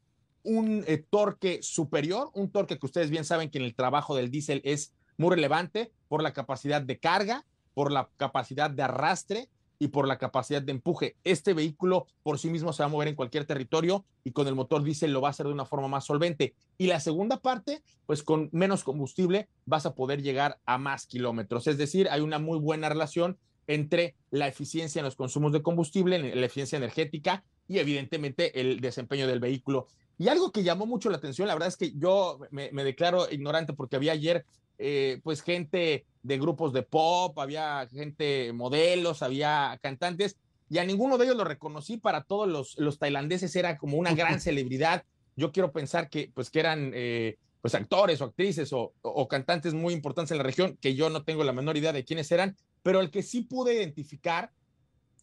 un 0.44 0.84
eh, 0.88 1.04
torque 1.10 1.60
superior, 1.62 2.30
un 2.34 2.52
torque 2.52 2.78
que 2.78 2.86
ustedes 2.86 3.10
bien 3.10 3.26
saben 3.26 3.50
que 3.50 3.58
en 3.58 3.66
el 3.66 3.76
trabajo 3.76 4.16
del 4.16 4.30
diésel 4.30 4.62
es 4.64 4.94
muy 5.18 5.32
relevante 5.32 5.92
por 6.08 6.22
la 6.22 6.34
capacidad 6.34 6.82
de 6.82 7.00
carga, 7.00 7.46
por 7.74 7.92
la 7.92 8.10
capacidad 8.18 8.70
de 8.70 8.84
arrastre 8.84 9.50
y 9.84 9.90
por 9.90 10.08
la 10.08 10.18
capacidad 10.18 10.62
de 10.62 10.72
empuje. 10.72 11.18
Este 11.26 11.54
vehículo 11.54 12.08
por 12.24 12.40
sí 12.40 12.50
mismo 12.50 12.72
se 12.72 12.84
va 12.84 12.88
a 12.88 12.90
mover 12.90 13.10
en 13.10 13.16
cualquier 13.16 13.44
territorio 13.44 14.06
y 14.24 14.32
con 14.32 14.48
el 14.48 14.56
motor 14.56 14.82
diésel 14.82 15.12
lo 15.12 15.20
va 15.20 15.28
a 15.28 15.32
hacer 15.32 15.46
de 15.46 15.52
una 15.52 15.66
forma 15.66 15.90
más 15.90 16.06
solvente. 16.06 16.56
Y 16.78 16.88
la 16.88 17.02
segunda 17.02 17.42
parte, 17.42 17.84
pues 18.06 18.24
con 18.24 18.50
menos 18.54 18.86
combustible 18.86 19.50
vas 19.66 19.86
a 19.86 19.94
poder 19.94 20.22
llegar 20.22 20.58
a 20.66 20.78
más 20.78 21.06
kilómetros. 21.06 21.68
Es 21.68 21.78
decir, 21.78 22.08
hay 22.10 22.22
una 22.22 22.40
muy 22.40 22.60
buena 22.60 22.88
relación 22.88 23.38
entre 23.68 24.16
la 24.32 24.48
eficiencia 24.48 25.00
en 25.02 25.06
los 25.06 25.18
consumos 25.18 25.52
de 25.52 25.62
combustible, 25.62 26.34
la 26.34 26.46
eficiencia 26.46 26.78
energética 26.78 27.44
y 27.68 27.80
evidentemente 27.80 28.62
el 28.62 28.80
desempeño 28.80 29.28
del 29.28 29.42
vehículo. 29.42 29.88
Y 30.18 30.30
algo 30.30 30.54
que 30.54 30.64
llamó 30.64 30.86
mucho 30.86 31.10
la 31.10 31.18
atención, 31.18 31.50
la 31.50 31.56
verdad 31.56 31.70
es 31.70 31.78
que 31.78 31.92
yo 31.98 32.40
me, 32.52 32.72
declaro 32.72 33.30
ignorante 33.30 33.74
porque 33.74 33.98
había 33.98 34.14
ayer 34.14 34.46
eh, 34.86 35.22
pues 35.24 35.42
gente 35.42 36.06
de 36.24 36.38
grupos 36.38 36.74
de 36.74 36.84
pop, 36.84 37.40
había 37.40 37.88
gente 37.88 38.52
modelos, 38.52 39.24
había 39.24 39.80
cantantes, 39.82 40.36
y 40.70 40.78
a 40.80 40.84
ninguno 40.84 41.18
de 41.18 41.24
ellos 41.24 41.38
lo 41.38 41.46
reconocí, 41.46 41.96
para 41.96 42.24
todos 42.24 42.50
los, 42.50 42.78
los 42.78 43.00
tailandeses 43.00 43.56
era 43.56 43.78
como 43.78 43.98
una 43.98 44.14
gran 44.14 44.42
celebridad. 44.42 45.06
Yo 45.38 45.54
quiero 45.54 45.72
pensar 45.72 46.10
que 46.10 46.32
pues 46.34 46.50
que 46.50 46.60
eran 46.60 46.92
eh, 46.94 47.38
pues 47.62 47.76
actores 47.76 48.20
o 48.20 48.26
actrices 48.26 48.74
o, 48.74 48.94
o, 49.02 49.28
cantantes 49.30 49.74
muy 49.74 49.94
importantes 49.94 50.32
en 50.32 50.40
la 50.40 50.44
región, 50.44 50.78
que 50.82 50.96
yo 50.96 51.10
no 51.10 51.24
tengo 51.24 51.46
la 51.46 51.54
menor 51.54 51.78
idea 51.78 51.94
de 51.94 52.04
quiénes 52.04 52.30
eran, 52.34 52.58
pero 52.82 53.00
el 53.00 53.10
que 53.10 53.24
sí 53.24 53.42
pude 53.42 53.76
identificar 53.76 54.52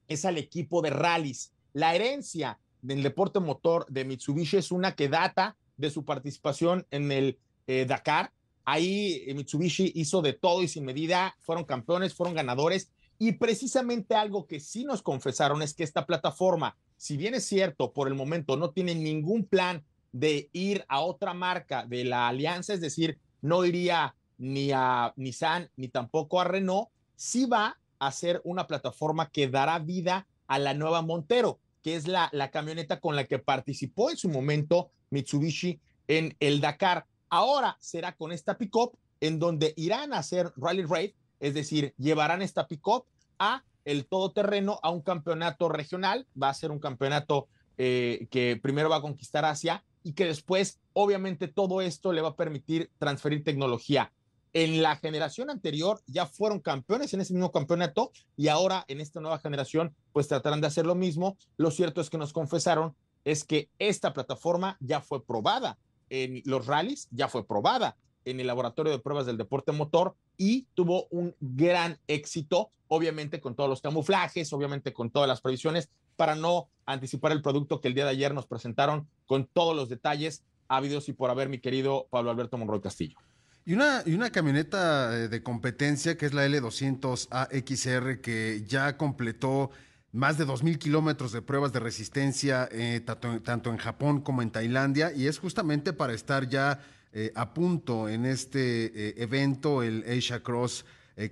es 0.08 0.24
al 0.24 0.38
equipo 0.38 0.80
de 0.80 0.88
rallies. 0.88 1.52
La 1.74 1.94
herencia 1.94 2.58
del 2.80 3.02
deporte 3.02 3.40
motor 3.40 3.84
de 3.90 4.06
Mitsubishi 4.06 4.56
es 4.56 4.72
una 4.72 4.94
que 4.94 5.10
data 5.10 5.58
de 5.76 5.90
su 5.90 6.06
participación 6.06 6.86
en 6.90 7.12
el 7.12 7.38
eh, 7.66 7.84
Dakar, 7.86 8.32
Ahí 8.64 9.24
eh, 9.26 9.34
Mitsubishi 9.34 9.92
hizo 9.94 10.22
de 10.22 10.32
todo 10.32 10.62
y 10.62 10.68
sin 10.68 10.84
medida, 10.84 11.36
fueron 11.40 11.64
campeones, 11.64 12.14
fueron 12.14 12.34
ganadores 12.34 12.90
y 13.18 13.32
precisamente 13.32 14.14
algo 14.14 14.46
que 14.46 14.60
sí 14.60 14.84
nos 14.84 15.02
confesaron 15.02 15.60
es 15.60 15.74
que 15.74 15.84
esta 15.84 16.06
plataforma, 16.06 16.76
si 16.96 17.18
bien 17.18 17.34
es 17.34 17.44
cierto, 17.44 17.92
por 17.92 18.08
el 18.08 18.14
momento 18.14 18.56
no 18.56 18.70
tiene 18.70 18.94
ningún 18.94 19.44
plan 19.44 19.84
de 20.10 20.48
ir 20.54 20.86
a 20.88 21.00
otra 21.00 21.34
marca 21.34 21.84
de 21.84 22.04
la 22.04 22.28
alianza, 22.28 22.72
es 22.72 22.80
decir, 22.80 23.18
no 23.42 23.64
iría 23.66 24.14
ni 24.38 24.72
a 24.72 25.12
Nissan 25.16 25.70
ni 25.76 25.88
tampoco 25.88 26.40
a 26.40 26.44
Renault, 26.44 26.88
sí 27.14 27.44
va 27.44 27.78
a 27.98 28.10
ser 28.10 28.40
una 28.42 28.66
plataforma 28.66 29.28
que 29.30 29.48
dará 29.48 29.78
vida 29.78 30.26
a 30.46 30.58
la 30.58 30.72
nueva 30.72 31.02
Montero, 31.02 31.60
que 31.82 31.96
es 31.96 32.08
la, 32.08 32.30
la 32.32 32.50
camioneta 32.50 33.00
con 33.00 33.16
la 33.16 33.24
que 33.26 33.38
participó 33.38 34.10
en 34.10 34.16
su 34.16 34.30
momento 34.30 34.90
Mitsubishi 35.10 35.78
en 36.08 36.34
el 36.40 36.62
Dakar. 36.62 37.06
Ahora 37.30 37.76
será 37.80 38.16
con 38.16 38.32
esta 38.32 38.58
pickup 38.58 38.96
en 39.20 39.38
donde 39.38 39.72
irán 39.76 40.12
a 40.12 40.18
hacer 40.18 40.52
rally 40.56 40.84
raid, 40.84 41.12
es 41.38 41.54
decir, 41.54 41.94
llevarán 41.96 42.42
esta 42.42 42.66
pickup 42.66 43.06
a 43.38 43.62
el 43.84 44.06
todoterreno 44.06 44.80
a 44.82 44.90
un 44.90 45.00
campeonato 45.00 45.68
regional, 45.68 46.26
va 46.40 46.48
a 46.48 46.54
ser 46.54 46.72
un 46.72 46.80
campeonato 46.80 47.48
eh, 47.78 48.26
que 48.30 48.58
primero 48.60 48.90
va 48.90 48.96
a 48.96 49.00
conquistar 49.00 49.44
Asia 49.44 49.84
y 50.02 50.12
que 50.14 50.26
después, 50.26 50.80
obviamente, 50.92 51.46
todo 51.46 51.80
esto 51.80 52.12
le 52.12 52.20
va 52.20 52.30
a 52.30 52.36
permitir 52.36 52.90
transferir 52.98 53.44
tecnología. 53.44 54.12
En 54.52 54.82
la 54.82 54.96
generación 54.96 55.50
anterior 55.50 56.00
ya 56.06 56.26
fueron 56.26 56.58
campeones 56.58 57.14
en 57.14 57.20
ese 57.20 57.32
mismo 57.32 57.52
campeonato 57.52 58.10
y 58.36 58.48
ahora 58.48 58.84
en 58.88 59.00
esta 59.00 59.20
nueva 59.20 59.38
generación 59.38 59.94
pues 60.12 60.26
tratarán 60.26 60.60
de 60.60 60.66
hacer 60.66 60.84
lo 60.84 60.96
mismo. 60.96 61.36
Lo 61.56 61.70
cierto 61.70 62.00
es 62.00 62.10
que 62.10 62.18
nos 62.18 62.32
confesaron 62.32 62.96
es 63.24 63.44
que 63.44 63.70
esta 63.78 64.12
plataforma 64.12 64.76
ya 64.80 65.00
fue 65.00 65.24
probada 65.24 65.78
en 66.10 66.42
los 66.44 66.66
rallies, 66.66 67.08
ya 67.10 67.28
fue 67.28 67.46
probada 67.46 67.96
en 68.24 68.40
el 68.40 68.46
laboratorio 68.46 68.92
de 68.92 68.98
pruebas 68.98 69.26
del 69.26 69.38
deporte 69.38 69.72
motor 69.72 70.14
y 70.36 70.66
tuvo 70.74 71.06
un 71.10 71.34
gran 71.40 71.98
éxito, 72.06 72.70
obviamente 72.88 73.40
con 73.40 73.54
todos 73.54 73.70
los 73.70 73.80
camuflajes, 73.80 74.52
obviamente 74.52 74.92
con 74.92 75.10
todas 75.10 75.28
las 75.28 75.40
previsiones, 75.40 75.88
para 76.16 76.34
no 76.34 76.68
anticipar 76.84 77.32
el 77.32 77.40
producto 77.40 77.80
que 77.80 77.88
el 77.88 77.94
día 77.94 78.04
de 78.04 78.10
ayer 78.10 78.34
nos 78.34 78.46
presentaron 78.46 79.08
con 79.26 79.46
todos 79.46 79.74
los 79.74 79.88
detalles 79.88 80.42
ávidos 80.68 81.08
y 81.08 81.12
por 81.12 81.30
haber, 81.30 81.48
mi 81.48 81.58
querido 81.58 82.06
Pablo 82.10 82.30
Alberto 82.30 82.58
Monroy 82.58 82.80
Castillo. 82.80 83.16
Y 83.64 83.74
una, 83.74 84.02
y 84.06 84.14
una 84.14 84.30
camioneta 84.30 85.16
eh, 85.16 85.28
de 85.28 85.42
competencia 85.42 86.16
que 86.16 86.26
es 86.26 86.34
la 86.34 86.46
L200 86.46 87.28
AXR 87.30 88.20
que 88.20 88.64
ya 88.66 88.96
completó 88.96 89.70
más 90.12 90.38
de 90.38 90.46
2.000 90.46 90.78
kilómetros 90.78 91.32
de 91.32 91.42
pruebas 91.42 91.72
de 91.72 91.80
resistencia, 91.80 92.68
eh, 92.72 93.00
tanto, 93.04 93.70
en 93.70 93.76
Japón 93.76 94.20
como 94.20 94.42
en 94.42 94.50
Tailandia, 94.50 95.12
y 95.12 95.26
es 95.28 95.38
justamente 95.38 95.92
para 95.92 96.12
estar 96.12 96.48
ya 96.48 96.80
eh, 97.12 97.32
a 97.34 97.54
punto 97.54 98.08
en 98.08 98.26
este 98.26 98.86
eh, 98.86 99.14
evento, 99.18 99.82
el 99.82 100.04
Asia 100.08 100.42
Cross 100.42 100.84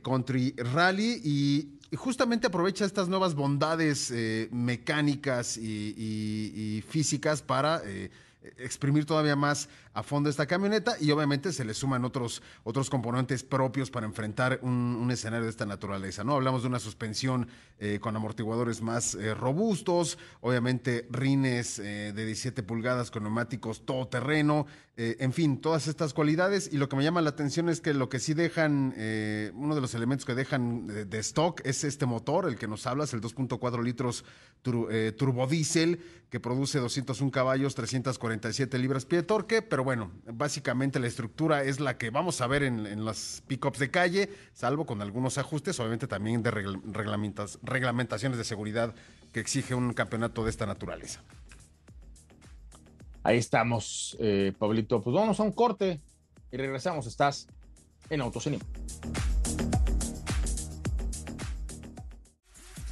Country 0.02 0.54
Rally, 0.74 1.20
y, 1.24 1.74
justamente 1.96 2.48
aprovecha 2.48 2.84
estas 2.84 3.08
nuevas 3.08 3.34
bondades 3.34 4.12
mecánicas 4.50 5.56
y, 5.56 6.84
físicas 6.86 7.40
para 7.40 7.80
exprimir 8.58 9.06
todavía 9.06 9.34
más 9.34 9.70
a 9.98 10.04
fondo 10.04 10.30
esta 10.30 10.46
camioneta 10.46 10.94
y 11.00 11.10
obviamente 11.10 11.52
se 11.52 11.64
le 11.64 11.74
suman 11.74 12.04
otros, 12.04 12.40
otros 12.62 12.88
componentes 12.88 13.42
propios 13.42 13.90
para 13.90 14.06
enfrentar 14.06 14.60
un, 14.62 15.08
escenario 15.10 15.44
de 15.44 15.50
esta 15.50 15.66
naturaleza. 15.66 16.22
¿no? 16.22 16.34
Hablamos 16.34 16.62
de 16.62 16.68
una 16.68 16.78
suspensión 16.78 17.48
eh, 17.80 17.98
con 18.00 18.14
amortiguadores 18.14 18.80
más 18.80 19.16
eh, 19.16 19.34
robustos, 19.34 20.16
obviamente 20.40 21.08
rines 21.10 21.80
eh, 21.80 22.12
de 22.14 22.26
17 22.26 22.62
pulgadas 22.62 23.10
con 23.10 23.24
neumáticos 23.24 23.84
todoterreno, 23.84 24.66
en 25.00 25.32
fin, 25.32 25.60
todas 25.60 25.86
estas 25.86 26.12
cualidades 26.12 26.70
y 26.72 26.76
lo 26.76 26.88
que 26.88 26.96
me 26.96 27.04
llama 27.04 27.20
la 27.20 27.30
atención 27.30 27.68
es 27.68 27.80
que 27.80 27.94
lo 27.94 28.08
que 28.08 28.18
sí 28.18 28.34
dejan, 28.34 28.94
uno 29.54 29.76
de 29.76 29.80
los 29.80 29.94
elementos 29.94 30.26
que 30.26 30.34
dejan 30.34 30.88
de, 30.88 31.18
stock 31.20 31.60
es 31.64 31.84
este 31.84 32.04
motor, 32.04 32.48
el 32.48 32.56
que 32.56 32.66
nos 32.66 32.84
hablas, 32.84 33.14
el 33.14 33.20
2.4 33.20 33.80
litros 33.84 34.24
turbodiesel 34.62 36.00
que 36.30 36.40
produce 36.40 36.80
201 36.80 37.30
caballos, 37.30 37.76
347 37.76 38.76
libras 38.76 39.06
pie 39.06 39.18
de 39.18 39.22
torque, 39.22 39.62
pero 39.62 39.84
bueno, 39.88 40.12
básicamente 40.26 41.00
la 41.00 41.06
estructura 41.06 41.62
es 41.62 41.80
la 41.80 41.96
que 41.96 42.10
vamos 42.10 42.42
a 42.42 42.46
ver 42.46 42.62
en, 42.62 43.06
las 43.06 43.42
pickups 43.46 43.78
de 43.78 43.90
calle, 43.90 44.28
salvo 44.52 44.84
con 44.84 45.00
algunos 45.00 45.38
ajustes, 45.38 45.80
obviamente 45.80 46.06
también 46.06 46.42
de 46.42 46.50
reglamentaciones 46.50 48.36
de 48.36 48.44
seguridad 48.44 48.94
que 49.32 49.40
exige 49.40 49.74
un 49.74 49.94
campeonato 49.94 50.44
de 50.44 50.50
esta 50.50 50.66
naturaleza. 50.66 51.22
Ahí 53.22 53.38
estamos, 53.38 54.14
eh, 54.20 54.52
Pablito. 54.58 55.00
Pues 55.00 55.14
vamos 55.14 55.40
a 55.40 55.42
un 55.42 55.52
corte 55.52 56.02
y 56.52 56.58
regresamos. 56.58 57.06
Estás 57.06 57.46
en 58.10 58.20
Autocinema. 58.20 58.66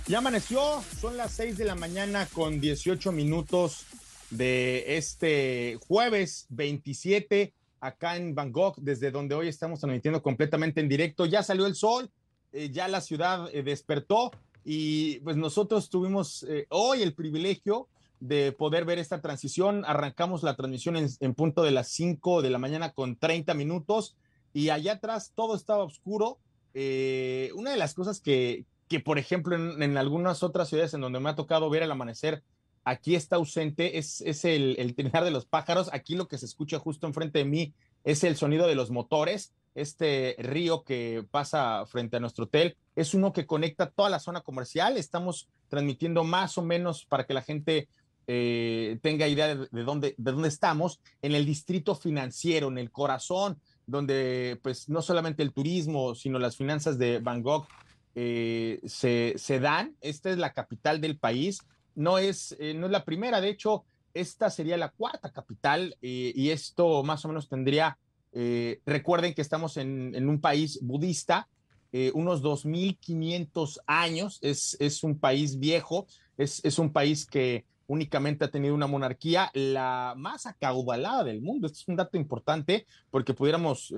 Ya 0.06 0.16
amaneció, 0.16 0.82
son 0.98 1.18
las 1.18 1.32
6 1.32 1.58
de 1.58 1.66
la 1.66 1.74
mañana 1.74 2.24
con 2.32 2.58
18 2.58 3.12
minutos 3.12 3.84
de 4.30 4.96
este 4.96 5.78
jueves 5.86 6.46
27 6.50 7.52
acá 7.80 8.16
en 8.16 8.34
Bangkok, 8.34 8.78
desde 8.78 9.10
donde 9.10 9.34
hoy 9.34 9.48
estamos 9.48 9.80
transmitiendo 9.80 10.22
completamente 10.22 10.80
en 10.80 10.88
directo. 10.88 11.26
Ya 11.26 11.42
salió 11.42 11.66
el 11.66 11.74
sol, 11.74 12.10
eh, 12.52 12.70
ya 12.70 12.88
la 12.88 13.00
ciudad 13.00 13.48
eh, 13.52 13.62
despertó 13.62 14.32
y 14.64 15.20
pues 15.20 15.36
nosotros 15.36 15.90
tuvimos 15.90 16.44
eh, 16.44 16.66
hoy 16.70 17.02
el 17.02 17.14
privilegio 17.14 17.88
de 18.18 18.52
poder 18.52 18.84
ver 18.84 18.98
esta 18.98 19.20
transición. 19.20 19.84
Arrancamos 19.86 20.42
la 20.42 20.56
transmisión 20.56 20.96
en, 20.96 21.34
punto 21.34 21.62
de 21.62 21.70
las 21.70 21.88
5 21.88 22.42
de 22.42 22.50
la 22.50 22.58
mañana 22.58 22.92
con 22.92 23.16
30 23.16 23.54
minutos 23.54 24.16
y 24.52 24.70
allá 24.70 24.94
atrás 24.94 25.32
todo 25.34 25.54
estaba 25.54 25.84
oscuro. 25.84 26.38
una 26.74 27.70
de 27.70 27.76
las 27.76 27.94
cosas 27.94 28.20
que, 28.20 28.64
que 28.88 29.00
por 29.00 29.18
ejemplo, 29.18 29.54
en, 29.54 29.82
en, 29.82 29.96
algunas 29.98 30.42
otras 30.42 30.68
ciudades 30.68 30.94
en 30.94 31.02
donde 31.02 31.20
me 31.20 31.28
ha 31.30 31.36
tocado 31.36 31.68
ver 31.68 31.82
el 31.82 31.90
amanecer 31.90 32.42
aquí 32.86 33.16
está 33.16 33.36
ausente, 33.36 33.98
es, 33.98 34.20
es 34.20 34.44
el, 34.44 34.76
el 34.78 34.94
trinar 34.94 35.24
de 35.24 35.32
los 35.32 35.44
pájaros. 35.44 35.90
Aquí 35.92 36.14
lo 36.14 36.28
que 36.28 36.38
se 36.38 36.46
escucha 36.46 36.78
justo 36.78 37.06
enfrente 37.06 37.40
de 37.40 37.44
mí 37.44 37.74
es 38.04 38.22
el 38.22 38.36
sonido 38.36 38.68
de 38.68 38.76
los 38.76 38.90
motores. 38.90 39.52
Este 39.74 40.36
río 40.38 40.84
que 40.84 41.26
pasa 41.30 41.84
frente 41.86 42.16
a 42.16 42.20
nuestro 42.20 42.44
hotel 42.44 42.76
es 42.94 43.12
uno 43.12 43.32
que 43.32 43.44
conecta 43.44 43.90
toda 43.90 44.08
la 44.08 44.20
zona 44.20 44.40
comercial. 44.40 44.96
Estamos 44.96 45.48
transmitiendo 45.68 46.22
más 46.22 46.56
o 46.58 46.62
menos 46.62 47.04
para 47.04 47.26
que 47.26 47.34
la 47.34 47.42
gente 47.42 47.88
eh, 48.28 48.98
tenga 49.02 49.26
idea 49.26 49.56
de, 49.56 49.82
dónde, 49.82 50.14
de 50.16 50.32
dónde 50.32 50.48
estamos, 50.48 51.00
en 51.22 51.34
el 51.34 51.44
distrito 51.44 51.96
financiero, 51.96 52.68
en 52.68 52.78
el 52.78 52.92
corazón, 52.92 53.60
donde 53.84 54.60
pues 54.62 54.88
no 54.88 55.02
solamente 55.02 55.42
el 55.42 55.52
turismo, 55.52 56.14
sino 56.14 56.38
las 56.38 56.56
finanzas 56.56 56.98
de 56.98 57.18
Bangkok 57.18 57.66
eh, 58.14 58.80
se, 58.86 59.34
se 59.36 59.58
dan. 59.58 59.96
Esta 60.00 60.30
es 60.30 60.38
la 60.38 60.52
capital 60.52 61.00
del 61.00 61.18
país 61.18 61.58
no 61.96 62.18
es, 62.18 62.54
eh, 62.60 62.74
no 62.74 62.86
es 62.86 62.92
la 62.92 63.04
primera, 63.04 63.40
de 63.40 63.48
hecho, 63.48 63.84
esta 64.14 64.50
sería 64.50 64.76
la 64.76 64.90
cuarta 64.90 65.32
capital 65.32 65.96
eh, 66.00 66.32
y 66.34 66.50
esto 66.50 67.02
más 67.02 67.24
o 67.24 67.28
menos 67.28 67.48
tendría, 67.48 67.98
eh, 68.32 68.80
recuerden 68.86 69.34
que 69.34 69.42
estamos 69.42 69.76
en, 69.76 70.28
un 70.28 70.40
país 70.40 70.78
budista, 70.82 71.48
unos 72.12 72.42
2.500 72.42 73.78
años, 73.86 74.38
es, 74.42 74.76
es, 74.80 75.02
un 75.02 75.18
país 75.18 75.58
viejo, 75.58 76.06
es, 76.36 76.62
es, 76.62 76.78
un 76.78 76.92
país 76.92 77.24
que 77.24 77.64
únicamente 77.86 78.44
ha 78.44 78.50
tenido 78.50 78.74
una 78.74 78.86
monarquía, 78.86 79.50
la 79.54 80.12
más 80.14 80.44
acaudalada 80.44 81.24
del 81.24 81.40
mundo. 81.40 81.66
Este 81.66 81.78
es 81.78 81.88
un 81.88 81.96
dato 81.96 82.18
importante 82.18 82.86
porque 83.10 83.32
pudiéramos, 83.32 83.94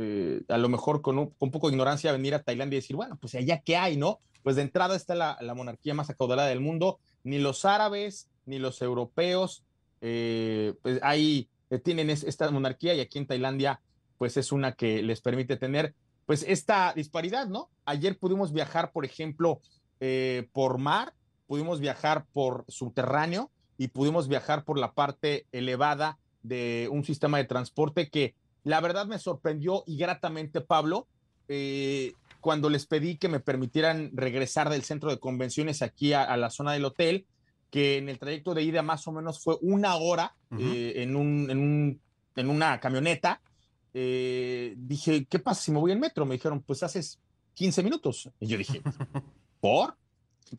a 0.49 0.59
lo 0.59 0.69
mejor 0.69 1.03
con 1.03 1.19
un, 1.19 1.31
con 1.31 1.51
poco 1.51 1.67
de 1.67 1.75
ignorancia, 1.75 2.13
venir 2.13 2.37
a 2.37 2.43
Tailandia 2.45 2.77
y 2.77 2.83
decir, 2.83 2.95
bueno, 2.95 3.19
pues 3.21 3.35
allá 3.35 3.63
qué 3.65 3.77
hay, 3.77 3.97
¿no? 3.97 4.21
Pues 4.43 4.57
de 4.57 4.63
entrada 4.63 4.97
está 4.97 5.15
la, 5.15 5.37
la 5.41 5.55
monarquía 5.55 5.95
más 5.95 6.11
acaudalada 6.11 6.49
del 6.49 6.61
mundo, 6.61 6.99
ni 7.25 7.39
los 7.39 7.65
árabes 7.65 8.29
ni 8.47 8.59
los 8.59 8.81
europeos 8.81 9.65
eh, 10.01 10.75
pues 10.83 11.01
ahí 11.03 11.49
eh, 11.71 11.79
tienen 11.79 12.11
esta 12.11 12.51
monarquía 12.51 12.95
y 12.95 13.01
aquí 13.01 13.19
en 13.19 13.27
Tailandia 13.27 13.81
pues 14.17 14.37
es 14.37 14.53
una 14.53 14.73
que 14.73 15.03
les 15.03 15.21
permite 15.21 15.57
tener 15.57 15.95
pues 16.27 16.45
esta 16.47 16.93
disparidad, 16.95 17.47
¿no? 17.47 17.71
Ayer 17.87 18.19
pudimos 18.19 18.53
viajar, 18.53 18.93
por 18.93 19.05
ejemplo, 19.05 19.61
eh, 20.01 20.49
por 20.53 20.79
mar, 20.79 21.15
pudimos 21.47 21.81
viajar 21.81 22.27
por 22.33 22.65
subterráneo 22.69 23.51
y 23.79 23.89
pudimos 23.89 24.29
viajar 24.29 24.65
por 24.65 24.79
la 24.79 24.93
parte 24.93 25.47
elevada 25.53 26.19
de 26.43 26.89
un 26.93 27.05
sistema 27.05 27.39
de 27.39 27.45
transporte 27.45 28.11
que 28.11 28.35
la 28.65 28.81
verdad 28.81 29.07
me 29.07 29.19
sorprendió 29.19 29.85
y 29.87 29.97
gratamente, 29.97 30.61
Pablo, 30.61 31.07
cuando 32.41 32.71
les 32.71 32.87
pedí 32.87 33.17
que 33.17 33.29
me 33.29 33.41
permitieran 33.41 34.11
regresar 34.13 34.71
del 34.71 34.83
centro 34.83 35.11
de 35.11 35.19
convenciones 35.19 35.83
aquí 35.83 36.13
a, 36.13 36.37
la 36.37 36.51
zona 36.51 36.73
del 36.73 36.85
hotel, 36.85 37.27
que 37.71 37.99
en 37.99 38.09
el 38.09 38.19
trayecto 38.19 38.55
de 38.55 38.63
ida 38.63 38.83
más 38.83 39.07
o 39.07 39.13
menos 39.13 39.43
fue 39.43 39.57
una 39.61 39.97
hora 39.97 40.35
eh, 40.59 40.95
en, 40.97 41.17
un, 41.17 41.51
en, 41.51 41.59
un, 41.59 42.01
en, 42.37 42.49
una 42.49 42.81
camioneta, 42.81 43.43
eh, 43.93 44.75
dije, 44.77 45.27
¿qué 45.27 45.39
pasa 45.39 45.63
si 45.63 45.73
me 45.73 45.81
voy 45.81 45.93
en 45.93 46.01
metro? 46.01 46.25
Me 46.25 46.37
dijeron, 46.37 46.63
pues 46.63 46.83
haces 46.83 47.21
15 47.55 47.83
minutos. 47.83 48.31
Y 48.41 48.47
yo 48.47 48.57
dije, 48.57 48.81
¿por? 49.61 49.97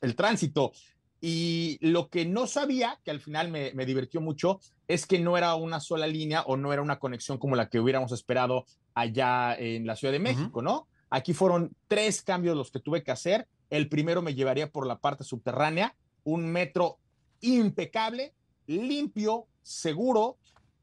El 0.01 0.15
tránsito. 0.15 0.73
Y 1.21 1.77
lo 1.81 2.09
que 2.09 2.25
no 2.25 2.47
sabía, 2.47 2.99
que 3.03 3.11
al 3.11 3.19
final 3.19 3.49
me, 3.49 3.73
me, 3.73 3.85
divirtió 3.85 4.21
mucho, 4.21 4.59
es 4.87 5.05
que 5.05 5.19
no 5.19 5.37
era 5.37 5.55
una 5.55 5.79
sola 5.79 6.07
línea 6.07 6.43
o 6.43 6.55
no 6.55 6.71
era 6.71 6.81
una 6.81 6.99
conexión 6.99 7.37
como 7.37 7.55
la 7.55 7.69
que 7.69 7.79
hubiéramos 7.79 8.11
esperado 8.11 8.65
allá 8.93 9.55
en 9.55 9.85
la 9.85 9.95
Ciudad 9.95 10.11
de 10.11 10.19
México, 10.19 10.61
¿no? 10.61 10.87
Aquí 11.09 11.33
fueron 11.33 11.75
tres 11.87 12.21
cambios 12.21 12.55
los 12.55 12.71
que 12.71 12.79
tuve 12.79 13.03
que 13.03 13.11
hacer. 13.11 13.47
El 13.69 13.89
primero 13.89 14.21
me 14.21 14.35
llevaría 14.35 14.71
por 14.71 14.85
la 14.85 14.99
parte 14.99 15.23
subterránea, 15.23 15.95
un 16.23 16.51
metro 16.51 16.97
impecable, 17.41 18.33
limpio, 18.67 19.47
seguro, 19.61 20.37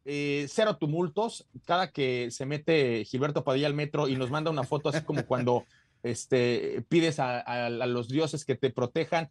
eh, 0.05 0.47
cero 0.49 0.77
tumultos. 0.77 1.47
Cada 1.65 1.91
que 1.91 2.31
se 2.31 2.47
mete 2.47 3.05
Gilberto 3.05 3.45
Padilla 3.45 3.67
al 3.67 3.75
metro 3.75 4.09
y 4.09 4.17
nos 4.17 4.31
manda 4.31 4.51
una 4.51 4.65
foto 4.65 4.89
así 4.89 5.03
como 5.03 5.27
cuando 5.27 5.65
este, 6.03 6.85
pides 6.89 7.19
a, 7.19 7.69
los 7.71 8.09
dioses 8.09 8.45
que 8.45 8.55
te 8.55 8.71
protejan, 8.71 9.31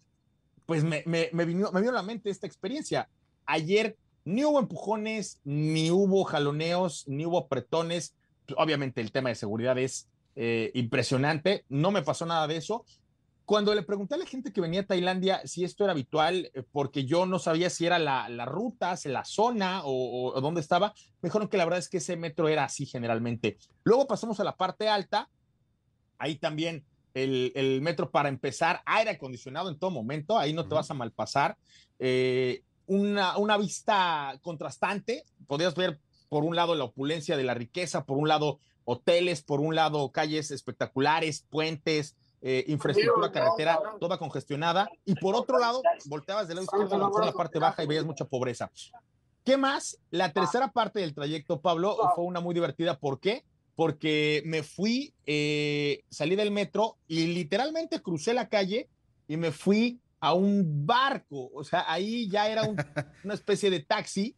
pues 0.65 0.83
me, 0.83 1.03
vino, 1.45 1.71
me 1.71 1.81
vino 1.81 1.91
a 1.91 1.95
la 1.95 2.03
mente 2.03 2.29
esta 2.29 2.47
experiencia. 2.47 3.09
Ayer 3.45 3.97
ni 4.25 4.43
hubo 4.43 4.59
empujones, 4.59 5.39
ni 5.43 5.91
hubo 5.91 6.23
jaloneos, 6.23 7.07
ni 7.07 7.25
hubo 7.25 7.37
apretones. 7.37 8.15
Obviamente 8.57 9.01
el 9.01 9.11
tema 9.11 9.29
de 9.29 9.35
seguridad 9.35 9.77
es 9.77 10.09
eh, 10.35 10.71
impresionante. 10.73 11.65
No 11.69 11.91
me 11.91 12.01
pasó 12.01 12.25
nada 12.25 12.47
de 12.47 12.57
eso. 12.57 12.85
Cuando 13.45 13.75
le 13.75 13.83
pregunté 13.83 14.15
a 14.15 14.17
la 14.17 14.25
gente 14.25 14.51
que 14.51 14.59
venía 14.59 14.81
a 14.81 14.85
Tailandia 14.85 15.41
si 15.45 15.63
esto 15.63 15.83
era 15.83 15.93
habitual, 15.93 16.49
eh, 16.53 16.63
porque 16.71 17.05
yo 17.05 17.27
no 17.27 17.37
sabía 17.37 17.69
si 17.69 17.85
era 17.85 17.99
la, 17.99 18.27
la 18.27 18.45
ruta, 18.45 18.97
si 18.97 19.07
la 19.07 19.23
zona 19.23 19.81
o, 19.83 20.39
dónde 20.41 20.61
estaba, 20.61 20.93
me 21.21 21.29
dijeron 21.29 21.47
que 21.47 21.57
la 21.57 21.65
verdad 21.65 21.79
es 21.79 21.87
que 21.87 21.97
ese 21.97 22.17
metro 22.17 22.49
era 22.49 22.63
así 22.63 22.87
generalmente. 22.87 23.57
Luego 23.83 24.07
pasamos 24.07 24.39
a 24.39 24.43
la 24.43 24.57
parte 24.57 24.89
alta, 24.89 25.29
ahí 26.17 26.37
también 26.37 26.85
el, 27.13 27.51
el 27.55 27.81
metro 27.81 28.09
para 28.09 28.29
empezar, 28.29 28.81
aire 28.85 29.11
acondicionado 29.11 29.69
en 29.69 29.77
todo 29.77 29.91
momento, 29.91 30.39
ahí 30.39 30.51
no 30.51 30.67
te 30.67 30.73
vas 30.73 30.89
a 30.89 30.95
malpasar. 30.95 31.55
Eh, 31.99 32.63
una, 32.87 33.37
una 33.37 33.57
vista 33.57 34.39
contrastante, 34.41 35.23
podías 35.47 35.75
ver 35.75 35.99
por 36.29 36.43
un 36.43 36.55
lado 36.55 36.73
la 36.73 36.85
opulencia 36.85 37.37
de 37.37 37.43
la 37.43 37.53
riqueza, 37.53 38.05
por 38.05 38.17
un 38.17 38.27
lado 38.27 38.59
hoteles, 38.85 39.43
por 39.43 39.59
un 39.59 39.75
lado 39.75 40.11
calles 40.11 40.51
espectaculares, 40.51 41.45
puentes, 41.49 42.15
eh, 42.41 42.63
infraestructura 42.67 43.31
carretera 43.31 43.79
toda 43.99 44.17
congestionada, 44.17 44.87
y 45.03 45.15
por 45.15 45.35
otro 45.35 45.59
lado, 45.59 45.81
volteabas 46.05 46.47
del 46.47 46.57
lado 46.57 46.65
izquierdo 46.65 47.17
a 47.17 47.25
la 47.25 47.33
parte 47.33 47.59
baja 47.59 47.83
y 47.83 47.87
veías 47.87 48.05
mucha 48.05 48.25
pobreza. 48.25 48.71
¿Qué 49.43 49.57
más? 49.57 49.99
La 50.09 50.31
tercera 50.31 50.71
parte 50.71 50.99
del 50.99 51.13
trayecto, 51.13 51.61
Pablo, 51.61 51.97
fue 52.15 52.23
una 52.23 52.39
muy 52.39 52.53
divertida. 52.55 52.97
¿Por 52.97 53.19
qué? 53.19 53.43
Porque 53.75 54.41
me 54.45 54.63
fui, 54.63 55.13
eh, 55.25 56.03
salí 56.09 56.35
del 56.35 56.49
metro 56.49 56.97
y 57.07 57.27
literalmente 57.27 58.01
crucé 58.01 58.33
la 58.33 58.49
calle 58.49 58.89
y 59.27 59.37
me 59.37 59.51
fui 59.51 59.99
a 60.19 60.33
un 60.33 60.85
barco. 60.85 61.51
O 61.53 61.63
sea, 61.63 61.85
ahí 61.87 62.27
ya 62.29 62.49
era 62.49 62.63
una 63.23 63.33
especie 63.33 63.69
de 63.69 63.81
taxi 63.81 64.35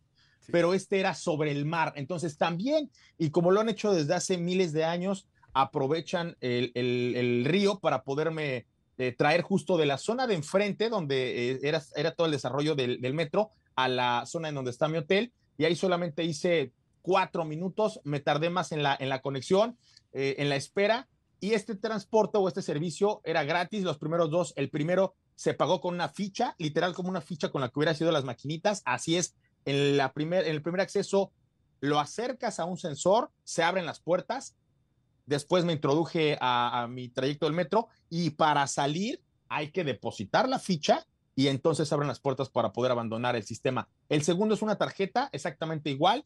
pero 0.51 0.73
este 0.73 0.99
era 0.99 1.13
sobre 1.13 1.51
el 1.51 1.65
mar. 1.65 1.93
Entonces 1.95 2.37
también, 2.37 2.89
y 3.17 3.29
como 3.29 3.51
lo 3.51 3.61
han 3.61 3.69
hecho 3.69 3.93
desde 3.93 4.13
hace 4.13 4.37
miles 4.37 4.73
de 4.73 4.85
años, 4.85 5.27
aprovechan 5.53 6.37
el, 6.39 7.43
río 7.45 7.79
para 7.79 8.03
poderme 8.03 8.65
eh, 8.97 9.11
traer 9.17 9.41
justo 9.41 9.77
de 9.77 9.85
la 9.85 9.97
zona 9.97 10.27
de 10.27 10.35
enfrente, 10.35 10.89
donde 10.89 11.51
eh, 11.51 11.59
era, 11.63 11.81
era 11.95 12.11
todo 12.11 12.27
el 12.27 12.33
desarrollo 12.33 12.75
del, 12.75 13.13
metro, 13.13 13.51
a 13.75 13.87
la 13.87 14.25
zona 14.25 14.49
en 14.49 14.55
donde 14.55 14.71
está 14.71 14.87
mi 14.87 14.97
hotel. 14.97 15.31
y 15.57 15.65
ahí 15.65 15.75
solamente 15.75 16.23
hice 16.23 16.71
cuatro 17.01 17.45
minutos, 17.45 18.01
me 18.03 18.19
tardé 18.19 18.49
más 18.49 18.71
en 18.71 18.83
la, 18.83 18.97
en 18.99 19.09
la 19.09 19.21
conexión, 19.21 19.77
eh, 20.13 20.35
en 20.39 20.49
la 20.49 20.57
espera, 20.57 21.07
y 21.39 21.53
este 21.53 21.75
transporte 21.75 22.37
o 22.37 22.47
este 22.47 22.61
servicio 22.61 23.21
era 23.23 23.43
gratis, 23.43 23.83
los 23.83 23.97
primeros 23.97 24.29
dos, 24.29 24.53
el 24.57 24.69
primero 24.69 25.15
se 25.35 25.53
pagó 25.53 25.79
con 25.79 25.93
una 25.93 26.09
ficha, 26.09 26.55
literal 26.57 26.93
como 26.93 27.09
una 27.09 27.21
ficha 27.21 27.49
con 27.49 27.61
la 27.61 27.69
que 27.69 27.79
hubiera 27.79 27.93
sido 27.93 28.11
las 28.11 28.25
maquinitas, 28.25 28.81
así 28.85 29.15
es, 29.15 29.35
en, 29.65 29.97
la 29.97 30.13
primer, 30.13 30.45
en 30.45 30.51
el 30.55 30.61
primer 30.61 30.81
acceso 30.81 31.31
lo 31.79 31.99
acercas 31.99 32.59
a 32.59 32.65
un 32.65 32.77
sensor, 32.77 33.31
se 33.43 33.63
abren 33.63 33.85
las 33.85 33.99
puertas, 33.99 34.55
después 35.25 35.65
me 35.65 35.73
introduje 35.73 36.37
a, 36.41 36.83
a 36.83 36.87
mi 36.87 37.09
trayecto 37.09 37.45
del 37.45 37.53
metro 37.53 37.87
y 38.09 38.31
para 38.31 38.65
salir 38.67 39.21
hay 39.49 39.71
que 39.71 39.83
depositar 39.83 40.49
la 40.49 40.59
ficha 40.59 41.05
y 41.35 41.49
entonces 41.49 41.93
abren 41.93 42.07
las 42.07 42.19
puertas 42.19 42.49
para 42.49 42.73
poder 42.73 42.91
abandonar 42.91 43.35
el 43.35 43.43
sistema. 43.43 43.87
El 44.09 44.23
segundo 44.23 44.55
es 44.55 44.63
una 44.63 44.77
tarjeta 44.77 45.29
exactamente 45.31 45.91
igual. 45.91 46.25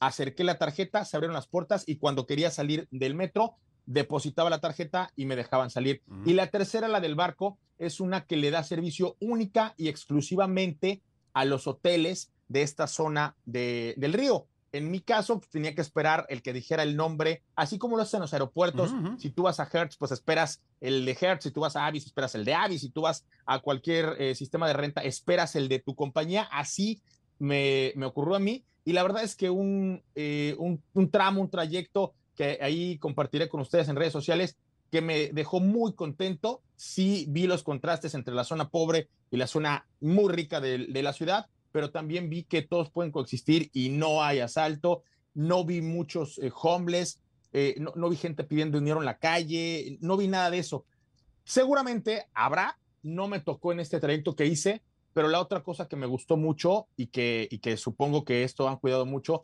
Acerqué 0.00 0.42
la 0.42 0.58
tarjeta, 0.58 1.04
se 1.04 1.16
abrieron 1.16 1.34
las 1.34 1.46
puertas 1.46 1.84
y 1.86 1.96
cuando 1.96 2.26
quería 2.26 2.50
salir 2.50 2.88
del 2.90 3.14
metro, 3.14 3.54
depositaba 3.86 4.50
la 4.50 4.60
tarjeta 4.60 5.12
y 5.16 5.26
me 5.26 5.36
dejaban 5.36 5.70
salir. 5.70 6.02
Y 6.26 6.34
la 6.34 6.48
tercera, 6.48 6.88
la 6.88 7.00
del 7.00 7.14
barco, 7.14 7.58
es 7.78 8.00
una 8.00 8.26
que 8.26 8.36
le 8.36 8.50
da 8.50 8.62
servicio 8.64 9.16
única 9.20 9.74
y 9.76 9.88
exclusivamente 9.88 11.02
a 11.32 11.44
los 11.44 11.66
hoteles 11.66 12.32
de 12.48 12.62
esta 12.62 12.86
zona 12.86 13.36
de, 13.44 13.94
del 13.96 14.12
río. 14.12 14.46
En 14.70 14.90
mi 14.90 15.00
caso, 15.00 15.38
pues, 15.38 15.50
tenía 15.50 15.74
que 15.74 15.80
esperar 15.80 16.26
el 16.28 16.42
que 16.42 16.52
dijera 16.52 16.82
el 16.82 16.94
nombre, 16.94 17.42
así 17.56 17.78
como 17.78 17.96
lo 17.96 18.02
hacen 18.02 18.18
en 18.18 18.22
los 18.22 18.34
aeropuertos. 18.34 18.92
Si 19.18 19.30
tú 19.30 19.44
vas 19.44 19.60
a 19.60 19.68
Hertz, 19.72 19.96
pues 19.96 20.12
esperas 20.12 20.60
el 20.82 21.06
de 21.06 21.16
Hertz. 21.18 21.44
Si 21.44 21.50
tú 21.50 21.60
vas 21.60 21.74
a 21.74 21.86
Avis, 21.86 22.04
esperas 22.04 22.34
el 22.34 22.44
de 22.44 22.52
Avis. 22.52 22.82
Si 22.82 22.90
tú 22.90 23.02
vas 23.02 23.24
a 23.46 23.60
cualquier 23.60 24.16
eh, 24.18 24.34
sistema 24.34 24.68
de 24.68 24.74
renta, 24.74 25.00
esperas 25.02 25.56
el 25.56 25.68
de 25.68 25.78
tu 25.78 25.94
compañía. 25.94 26.42
Así 26.52 27.00
me, 27.38 27.92
me 27.96 28.04
ocurrió 28.04 28.34
a 28.36 28.40
mí. 28.40 28.62
Y 28.84 28.92
la 28.92 29.02
verdad 29.02 29.22
es 29.22 29.36
que 29.36 29.48
un, 29.48 30.02
eh, 30.14 30.54
un, 30.58 30.82
un 30.92 31.10
tramo, 31.10 31.40
un 31.40 31.50
trayecto 31.50 32.12
que 32.34 32.58
ahí 32.60 32.98
compartiré 32.98 33.48
con 33.48 33.60
ustedes 33.60 33.88
en 33.88 33.96
redes 33.96 34.12
sociales, 34.12 34.58
que 34.90 35.00
me 35.00 35.28
dejó 35.32 35.60
muy 35.60 35.94
contento. 35.94 36.60
Sí 36.76 37.24
vi 37.30 37.46
los 37.46 37.62
contrastes 37.62 38.14
entre 38.14 38.34
la 38.34 38.44
zona 38.44 38.68
pobre 38.68 39.08
y 39.30 39.38
la 39.38 39.46
zona 39.46 39.86
muy 40.00 40.30
rica 40.30 40.60
de, 40.60 40.86
de 40.88 41.02
la 41.02 41.14
ciudad 41.14 41.46
pero 41.72 41.90
también 41.90 42.30
vi 42.30 42.44
que 42.44 42.62
todos 42.62 42.90
pueden 42.90 43.12
coexistir 43.12 43.70
y 43.72 43.90
no 43.90 44.22
hay 44.22 44.40
asalto, 44.40 45.02
no 45.34 45.64
vi 45.64 45.82
muchos 45.82 46.38
eh, 46.38 46.50
homeless, 46.54 47.20
eh, 47.52 47.74
no, 47.78 47.92
no, 47.96 48.08
vi 48.08 48.16
gente 48.16 48.44
pidiendo 48.44 48.78
dinero 48.78 49.00
en 49.00 49.06
la 49.06 49.18
calle, 49.18 49.98
no 50.00 50.16
vi 50.16 50.28
nada 50.28 50.50
de 50.50 50.58
eso. 50.58 50.84
Seguramente 51.44 52.26
habrá, 52.34 52.78
no 53.02 53.28
me 53.28 53.40
tocó 53.40 53.72
en 53.72 53.80
este 53.80 54.00
trayecto 54.00 54.36
que 54.36 54.46
hice, 54.46 54.82
pero 55.12 55.28
la 55.28 55.40
otra 55.40 55.62
cosa 55.62 55.88
que 55.88 55.96
me 55.96 56.06
gustó 56.06 56.36
mucho 56.36 56.86
y 56.96 57.08
que, 57.08 57.48
y 57.50 57.58
que 57.58 57.76
supongo 57.76 58.24
que 58.24 58.44
esto 58.44 58.68
han 58.68 58.76
cuidado 58.76 59.06
mucho, 59.06 59.42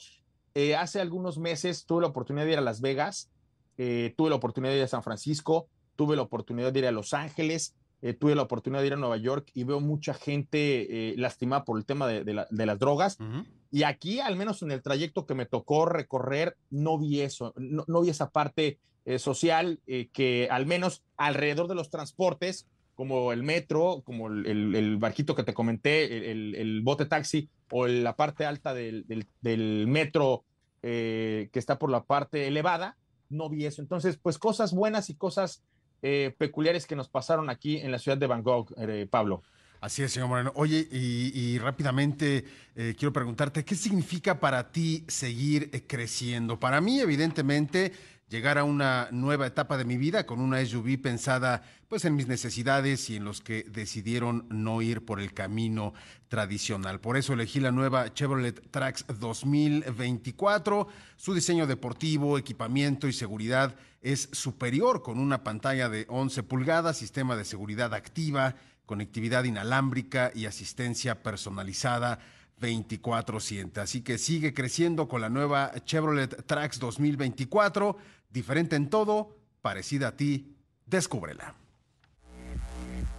eh, 0.54 0.76
hace 0.76 1.00
algunos 1.00 1.38
meses 1.38 1.84
tuve 1.84 2.02
la 2.02 2.08
oportunidad 2.08 2.46
de 2.46 2.52
ir 2.52 2.58
a 2.58 2.62
Las 2.62 2.80
Vegas, 2.80 3.30
eh, 3.76 4.14
tuve 4.16 4.30
la 4.30 4.36
oportunidad 4.36 4.72
de 4.72 4.78
ir 4.78 4.84
a 4.84 4.88
San 4.88 5.02
Francisco, 5.02 5.68
tuve 5.96 6.14
la 6.14 6.22
oportunidad 6.22 6.72
de 6.72 6.78
ir 6.78 6.86
a 6.86 6.92
Los 6.92 7.12
Ángeles, 7.12 7.74
eh, 8.04 8.12
tuve 8.12 8.34
la 8.34 8.42
oportunidad 8.42 8.82
de 8.82 8.88
ir 8.88 8.92
a 8.92 8.96
Nueva 8.96 9.16
York 9.16 9.50
y 9.54 9.64
veo 9.64 9.80
mucha 9.80 10.12
gente 10.12 11.12
eh, 11.12 11.14
lastimada 11.16 11.64
por 11.64 11.78
el 11.78 11.86
tema 11.86 12.06
de, 12.06 12.22
de, 12.22 12.34
la, 12.34 12.46
de 12.50 12.66
las 12.66 12.78
drogas. 12.78 13.18
Uh 13.18 13.24
-huh. 13.24 13.46
Y 13.70 13.84
aquí, 13.84 14.20
al 14.20 14.36
menos 14.36 14.60
en 14.60 14.72
el 14.72 14.82
trayecto 14.82 15.24
que 15.24 15.34
me 15.34 15.46
tocó 15.46 15.86
recorrer, 15.86 16.54
no 16.68 16.98
vi 16.98 17.22
eso, 17.22 17.54
no, 17.56 17.82
no 17.88 18.02
vi 18.02 18.10
esa 18.10 18.28
parte 18.28 18.78
eh, 19.06 19.18
social 19.18 19.80
que 20.12 20.48
al 20.50 20.66
menos 20.66 21.02
alrededor 21.16 21.66
de 21.66 21.76
los 21.76 21.88
transportes, 21.88 22.66
como 22.94 23.32
el 23.32 23.42
metro, 23.42 24.02
como 24.04 24.28
el, 24.28 24.44
el, 24.44 24.74
el 24.74 24.98
barquito 24.98 25.34
que 25.34 25.42
te 25.42 25.54
comenté, 25.54 26.30
el, 26.30 26.54
el, 26.56 26.82
bote 26.82 27.06
taxi 27.06 27.48
o 27.70 27.86
la 27.86 28.16
parte 28.16 28.44
alta 28.44 28.74
del, 28.74 29.06
del 29.40 29.86
metro 29.86 30.44
que 30.82 31.50
está 31.54 31.78
por 31.78 31.90
la 31.90 32.04
parte 32.04 32.46
elevada, 32.46 32.98
no 33.30 33.48
vi 33.48 33.64
eso. 33.64 33.80
Entonces, 33.80 34.18
pues 34.18 34.38
cosas 34.38 34.74
buenas 34.74 35.08
y 35.08 35.14
cosas 35.14 35.62
eh, 36.06 36.34
peculiares 36.36 36.86
que 36.86 36.94
nos 36.94 37.08
pasaron 37.08 37.48
aquí 37.48 37.78
en 37.78 37.90
la 37.90 37.98
ciudad 37.98 38.18
de 38.18 38.26
Bangkok, 38.26 38.74
eh, 38.76 39.06
Pablo. 39.10 39.42
Así 39.80 40.02
es, 40.02 40.12
señor 40.12 40.28
Moreno. 40.28 40.52
Oye, 40.54 40.86
y, 40.92 41.58
rápidamente 41.58 42.44
eh, 42.76 42.94
quiero 42.98 43.10
preguntarte, 43.10 43.64
¿qué 43.64 43.74
significa 43.74 44.38
para 44.38 44.70
ti 44.70 45.04
seguir 45.08 45.70
creciendo? 45.86 46.60
Para 46.60 46.82
mí, 46.82 47.00
evidentemente, 47.00 47.92
llegar 48.28 48.58
a 48.58 48.64
una 48.64 49.08
nueva 49.12 49.46
etapa 49.46 49.76
de 49.76 49.84
mi 49.84 49.96
vida 49.96 50.26
con 50.26 50.40
una 50.40 50.64
SUV 50.64 51.00
pensada 51.00 51.62
pues 51.88 52.04
en 52.04 52.16
mis 52.16 52.26
necesidades 52.26 53.08
y 53.10 53.16
en 53.16 53.24
los 53.24 53.40
que 53.40 53.64
decidieron 53.64 54.46
no 54.48 54.82
ir 54.82 55.04
por 55.04 55.20
el 55.20 55.32
camino 55.32 55.94
tradicional. 56.28 57.00
Por 57.00 57.16
eso 57.16 57.34
elegí 57.34 57.60
la 57.60 57.70
nueva 57.70 58.12
Chevrolet 58.12 58.70
Trax 58.70 59.04
2024. 59.06 60.88
Su 61.16 61.34
diseño 61.34 61.66
deportivo, 61.66 62.38
equipamiento 62.38 63.06
y 63.06 63.12
seguridad 63.12 63.76
es 64.02 64.28
superior 64.32 65.02
con 65.02 65.18
una 65.18 65.44
pantalla 65.44 65.88
de 65.88 66.06
11 66.08 66.42
pulgadas, 66.42 66.98
sistema 66.98 67.36
de 67.36 67.44
seguridad 67.44 67.94
activa, 67.94 68.56
conectividad 68.86 69.44
inalámbrica 69.44 70.32
y 70.34 70.46
asistencia 70.46 71.22
personalizada 71.22 72.18
24/7. 72.60 73.80
Así 73.80 74.02
que 74.02 74.18
sigue 74.18 74.54
creciendo 74.54 75.08
con 75.08 75.20
la 75.20 75.28
nueva 75.28 75.72
Chevrolet 75.84 76.44
Trax 76.46 76.78
2024, 76.78 77.96
diferente 78.30 78.76
en 78.76 78.90
todo, 78.90 79.36
parecida 79.60 80.08
a 80.08 80.16
ti, 80.16 80.54
descúbrela. 80.86 81.54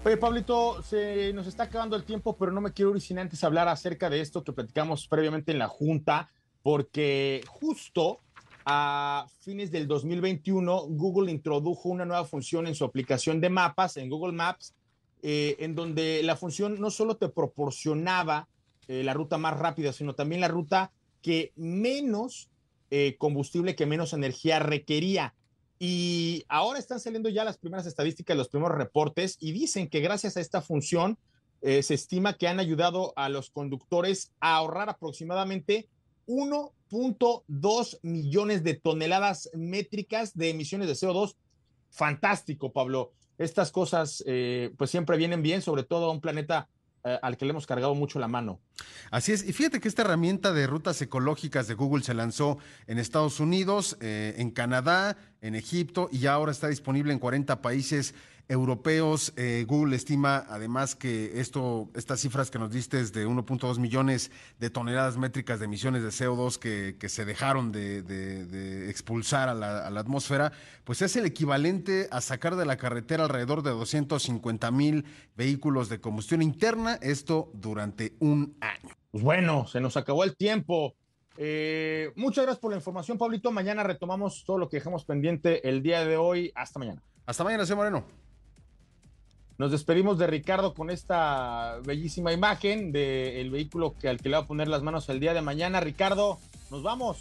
Oye, 0.04 0.18
Pablito, 0.18 0.84
se 0.84 1.34
nos 1.34 1.48
está 1.48 1.64
acabando 1.64 1.96
el 1.96 2.04
tiempo, 2.04 2.38
pero 2.38 2.52
no 2.52 2.62
me 2.62 2.74
quiero 2.74 2.96
ir 2.96 3.02
sin 3.02 3.18
antes 3.18 3.44
hablar 3.44 3.68
acerca 3.68 4.08
de 4.10 4.22
esto 4.22 4.44
que 4.44 4.54
platicamos 4.54 5.08
previamente 5.08 5.52
en 5.52 5.58
la 5.58 5.68
Junta, 5.68 6.30
porque 6.62 7.44
justo 7.48 8.20
a 8.66 9.26
fines 9.42 9.72
del 9.72 9.88
2021 9.88 10.88
Google 10.90 11.32
introdujo 11.32 11.90
una 11.90 12.06
nueva 12.06 12.26
función 12.26 12.68
en 12.68 12.76
su 12.76 12.84
aplicación 12.84 13.42
de 13.42 13.50
mapas, 13.50 13.98
en 13.98 14.10
Google 14.10 14.34
Maps, 14.34 14.76
eh, 15.24 15.56
en 15.60 15.74
donde 15.74 16.22
la 16.24 16.36
función 16.36 16.80
no 16.80 16.92
solo 16.92 17.18
te 17.18 17.30
proporcionaba 17.30 18.48
eh, 18.88 19.04
la 19.04 19.14
ruta 19.14 19.38
más 19.38 19.58
rápida, 19.58 19.94
sino 19.94 20.14
también 20.14 20.42
la 20.42 20.48
ruta 20.48 20.92
que 21.22 21.54
menos 21.56 22.50
eh, 22.92 23.16
combustible, 23.18 23.76
que 23.76 23.86
menos 23.86 24.14
energía 24.14 24.60
requería. 24.60 25.34
Y 25.80 26.46
ahora 26.48 26.80
están 26.80 27.00
saliendo 27.00 27.30
ya 27.30 27.44
las 27.44 27.58
primeras 27.58 27.86
estadísticas, 27.88 28.38
los 28.38 28.50
primeros 28.50 28.78
reportes, 28.78 29.38
y 29.40 29.52
dicen 29.52 29.90
que 29.90 30.02
gracias 30.02 30.38
a 30.38 30.42
esta 30.42 30.62
función 30.62 31.18
eh, 31.62 31.82
se 31.82 31.96
estima 31.96 32.38
que 32.38 32.48
han 32.48 32.60
ayudado 32.60 33.14
a 33.16 33.28
los 33.30 33.50
conductores 33.50 34.32
a 34.40 34.56
ahorrar 34.56 34.90
aproximadamente 34.90 35.90
1.2 36.28 38.00
millones 38.04 38.64
de 38.64 38.76
toneladas 38.76 39.50
métricas 39.54 40.36
de 40.38 40.52
emisiones 40.52 40.88
de 40.88 40.94
CO2. 40.94 41.36
Fantástico, 41.90 42.72
Pablo. 42.72 43.14
Estas 43.38 43.72
cosas 43.72 44.24
pues 44.78 44.90
siempre 44.90 45.18
vienen 45.18 45.42
bien, 45.42 45.62
sobre 45.62 45.84
todo 45.84 46.06
a 46.06 46.12
un 46.12 46.22
planeta 46.22 46.70
eh, 47.08 47.20
al 47.22 47.38
que 47.38 47.46
le 47.46 47.52
hemos 47.52 47.68
cargado 47.68 47.94
mucho 47.94 48.18
la 48.18 48.28
mano. 48.28 48.60
Así 49.12 49.32
es, 49.32 49.48
y 49.48 49.54
fíjate 49.54 49.80
que 49.80 49.88
esta 49.88 50.02
herramienta 50.02 50.52
de 50.54 50.66
rutas 50.66 51.00
ecológicas 51.04 51.68
de 51.68 51.76
Google 51.76 52.04
se 52.04 52.16
lanzó 52.16 52.58
en 52.88 52.98
Estados 52.98 53.40
Unidos, 53.40 53.96
eh, 54.02 54.34
en 54.38 54.50
Canadá, 54.50 55.16
en 55.42 55.54
Egipto 55.54 56.10
y 56.12 56.26
ahora 56.26 56.52
está 56.52 56.68
disponible 56.68 57.14
en 57.14 57.20
40 57.20 57.62
países 57.62 58.16
europeos. 58.48 59.34
Eh, 59.38 59.66
Google 59.68 59.96
estima 59.96 60.46
además 60.50 60.96
que 60.96 61.40
esto, 61.40 61.90
estas 61.96 62.20
cifras 62.20 62.52
que 62.52 62.60
nos 62.60 62.72
diste 62.72 63.00
es 63.00 63.14
de 63.14 63.28
1.2 63.28 63.80
millones 63.80 64.32
de 64.60 64.70
toneladas 64.70 65.18
métricas 65.18 65.60
de 65.60 65.66
emisiones 65.66 66.04
de 66.04 66.10
CO2 66.10 66.58
que, 66.58 66.98
que 67.00 67.10
se 67.10 67.26
dejaron 67.26 67.72
de, 67.72 68.02
de, 68.04 68.46
de 68.46 68.90
expulsar 68.90 69.50
a 69.50 69.54
la, 69.54 69.86
a 69.86 69.90
la, 69.90 70.00
atmósfera, 70.00 70.52
pues 70.84 71.02
es 71.02 71.16
el 71.16 71.26
equivalente 71.26 72.08
a 72.12 72.22
sacar 72.22 72.56
de 72.56 72.66
la 72.66 72.78
carretera 72.78 73.24
alrededor 73.24 73.64
de 73.64 73.72
250 73.72 74.72
mil 74.72 75.06
vehículos 75.36 75.90
de 75.90 76.00
combustión 76.00 76.42
interna, 76.42 77.00
esto 77.02 77.50
durante 77.54 78.14
un 78.20 78.56
año. 78.62 78.96
Pues 79.12 79.24
bueno, 79.24 79.66
se 79.66 79.80
nos 79.80 79.98
acabó 79.98 80.24
el 80.24 80.36
tiempo. 80.36 80.94
Eh, 81.38 82.12
muchas 82.16 82.46
gracias 82.46 82.60
por 82.60 82.72
la 82.72 82.78
información, 82.78 83.18
Pablito. 83.18 83.52
Mañana 83.52 83.84
retomamos 83.84 84.44
todo 84.46 84.58
lo 84.58 84.70
que 84.70 84.78
dejamos 84.78 85.06
pendiente 85.06 85.68
el 85.68 85.82
día 85.82 86.06
de 86.06 86.18
hoy. 86.18 86.52
Hasta 86.56 86.80
mañana. 86.80 87.02
Hasta 87.26 87.44
mañana, 87.44 87.66
señor 87.66 87.78
Moreno. 87.78 88.25
Nos 89.58 89.72
despedimos 89.72 90.18
de 90.18 90.28
Ricardo 90.28 90.74
con 90.74 90.90
esta 90.90 91.80
bellísima 91.86 92.34
imagen 92.34 92.92
del 92.92 93.50
vehículo 93.50 93.96
que 93.98 94.10
al 94.10 94.20
que 94.20 94.28
le 94.28 94.36
va 94.36 94.44
a 94.44 94.48
poner 94.48 94.68
las 94.68 94.84
manos 94.84 95.08
el 95.08 95.22
día 95.22 95.34
de 95.34 95.42
mañana. 95.42 95.80
Ricardo, 95.80 96.40
nos 96.72 96.84
vamos. 96.84 97.20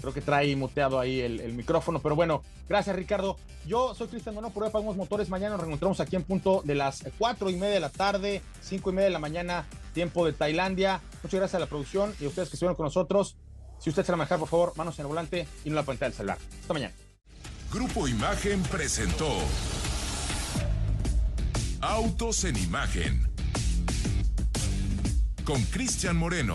Creo 0.00 0.12
que 0.12 0.20
trae 0.20 0.54
muteado 0.54 1.00
ahí 1.00 1.20
el, 1.20 1.54
micrófono, 1.54 2.00
pero 2.00 2.14
bueno, 2.14 2.42
gracias 2.68 2.94
Ricardo. 2.94 3.38
Yo 3.66 3.94
soy 3.94 4.06
Cristian 4.06 4.34
Bueno, 4.34 4.50
por 4.50 4.62
hoy 4.62 4.94
Motores. 4.94 5.30
Mañana 5.30 5.52
nos 5.52 5.60
reencontramos 5.60 5.98
aquí 5.98 6.14
en 6.14 6.22
punto 6.22 6.60
de 6.62 6.74
las 6.74 7.04
cuatro 7.18 7.48
y 7.50 7.56
media 7.56 7.74
de 7.74 7.80
la 7.80 7.88
tarde, 7.88 8.42
cinco 8.60 8.90
y 8.90 8.92
media 8.92 9.06
de 9.06 9.12
la 9.12 9.18
mañana, 9.18 9.66
tiempo 9.94 10.26
de 10.26 10.34
Tailandia. 10.34 11.00
Muchas 11.22 11.40
gracias 11.40 11.54
a 11.54 11.58
la 11.58 11.66
producción 11.66 12.14
y 12.20 12.26
a 12.26 12.28
ustedes 12.28 12.50
que 12.50 12.56
estuvieron 12.56 12.76
con 12.76 12.84
nosotros. 12.84 13.36
Si 13.78 13.90
usted 13.90 14.04
se 14.04 14.12
la 14.12 14.16
manejar, 14.16 14.38
por 14.38 14.48
favor, 14.48 14.72
manos 14.76 14.98
en 14.98 15.02
el 15.04 15.08
volante 15.08 15.46
y 15.64 15.70
no 15.70 15.76
la 15.76 15.82
pantalla 15.82 16.08
del 16.10 16.16
celular. 16.16 16.38
Hasta 16.60 16.72
mañana. 16.72 16.94
Grupo 17.72 18.08
Imagen 18.08 18.62
presentó 18.64 19.28
Autos 21.80 22.44
en 22.44 22.56
imagen. 22.56 23.28
Con 25.44 25.62
Cristian 25.64 26.16
Moreno. 26.16 26.54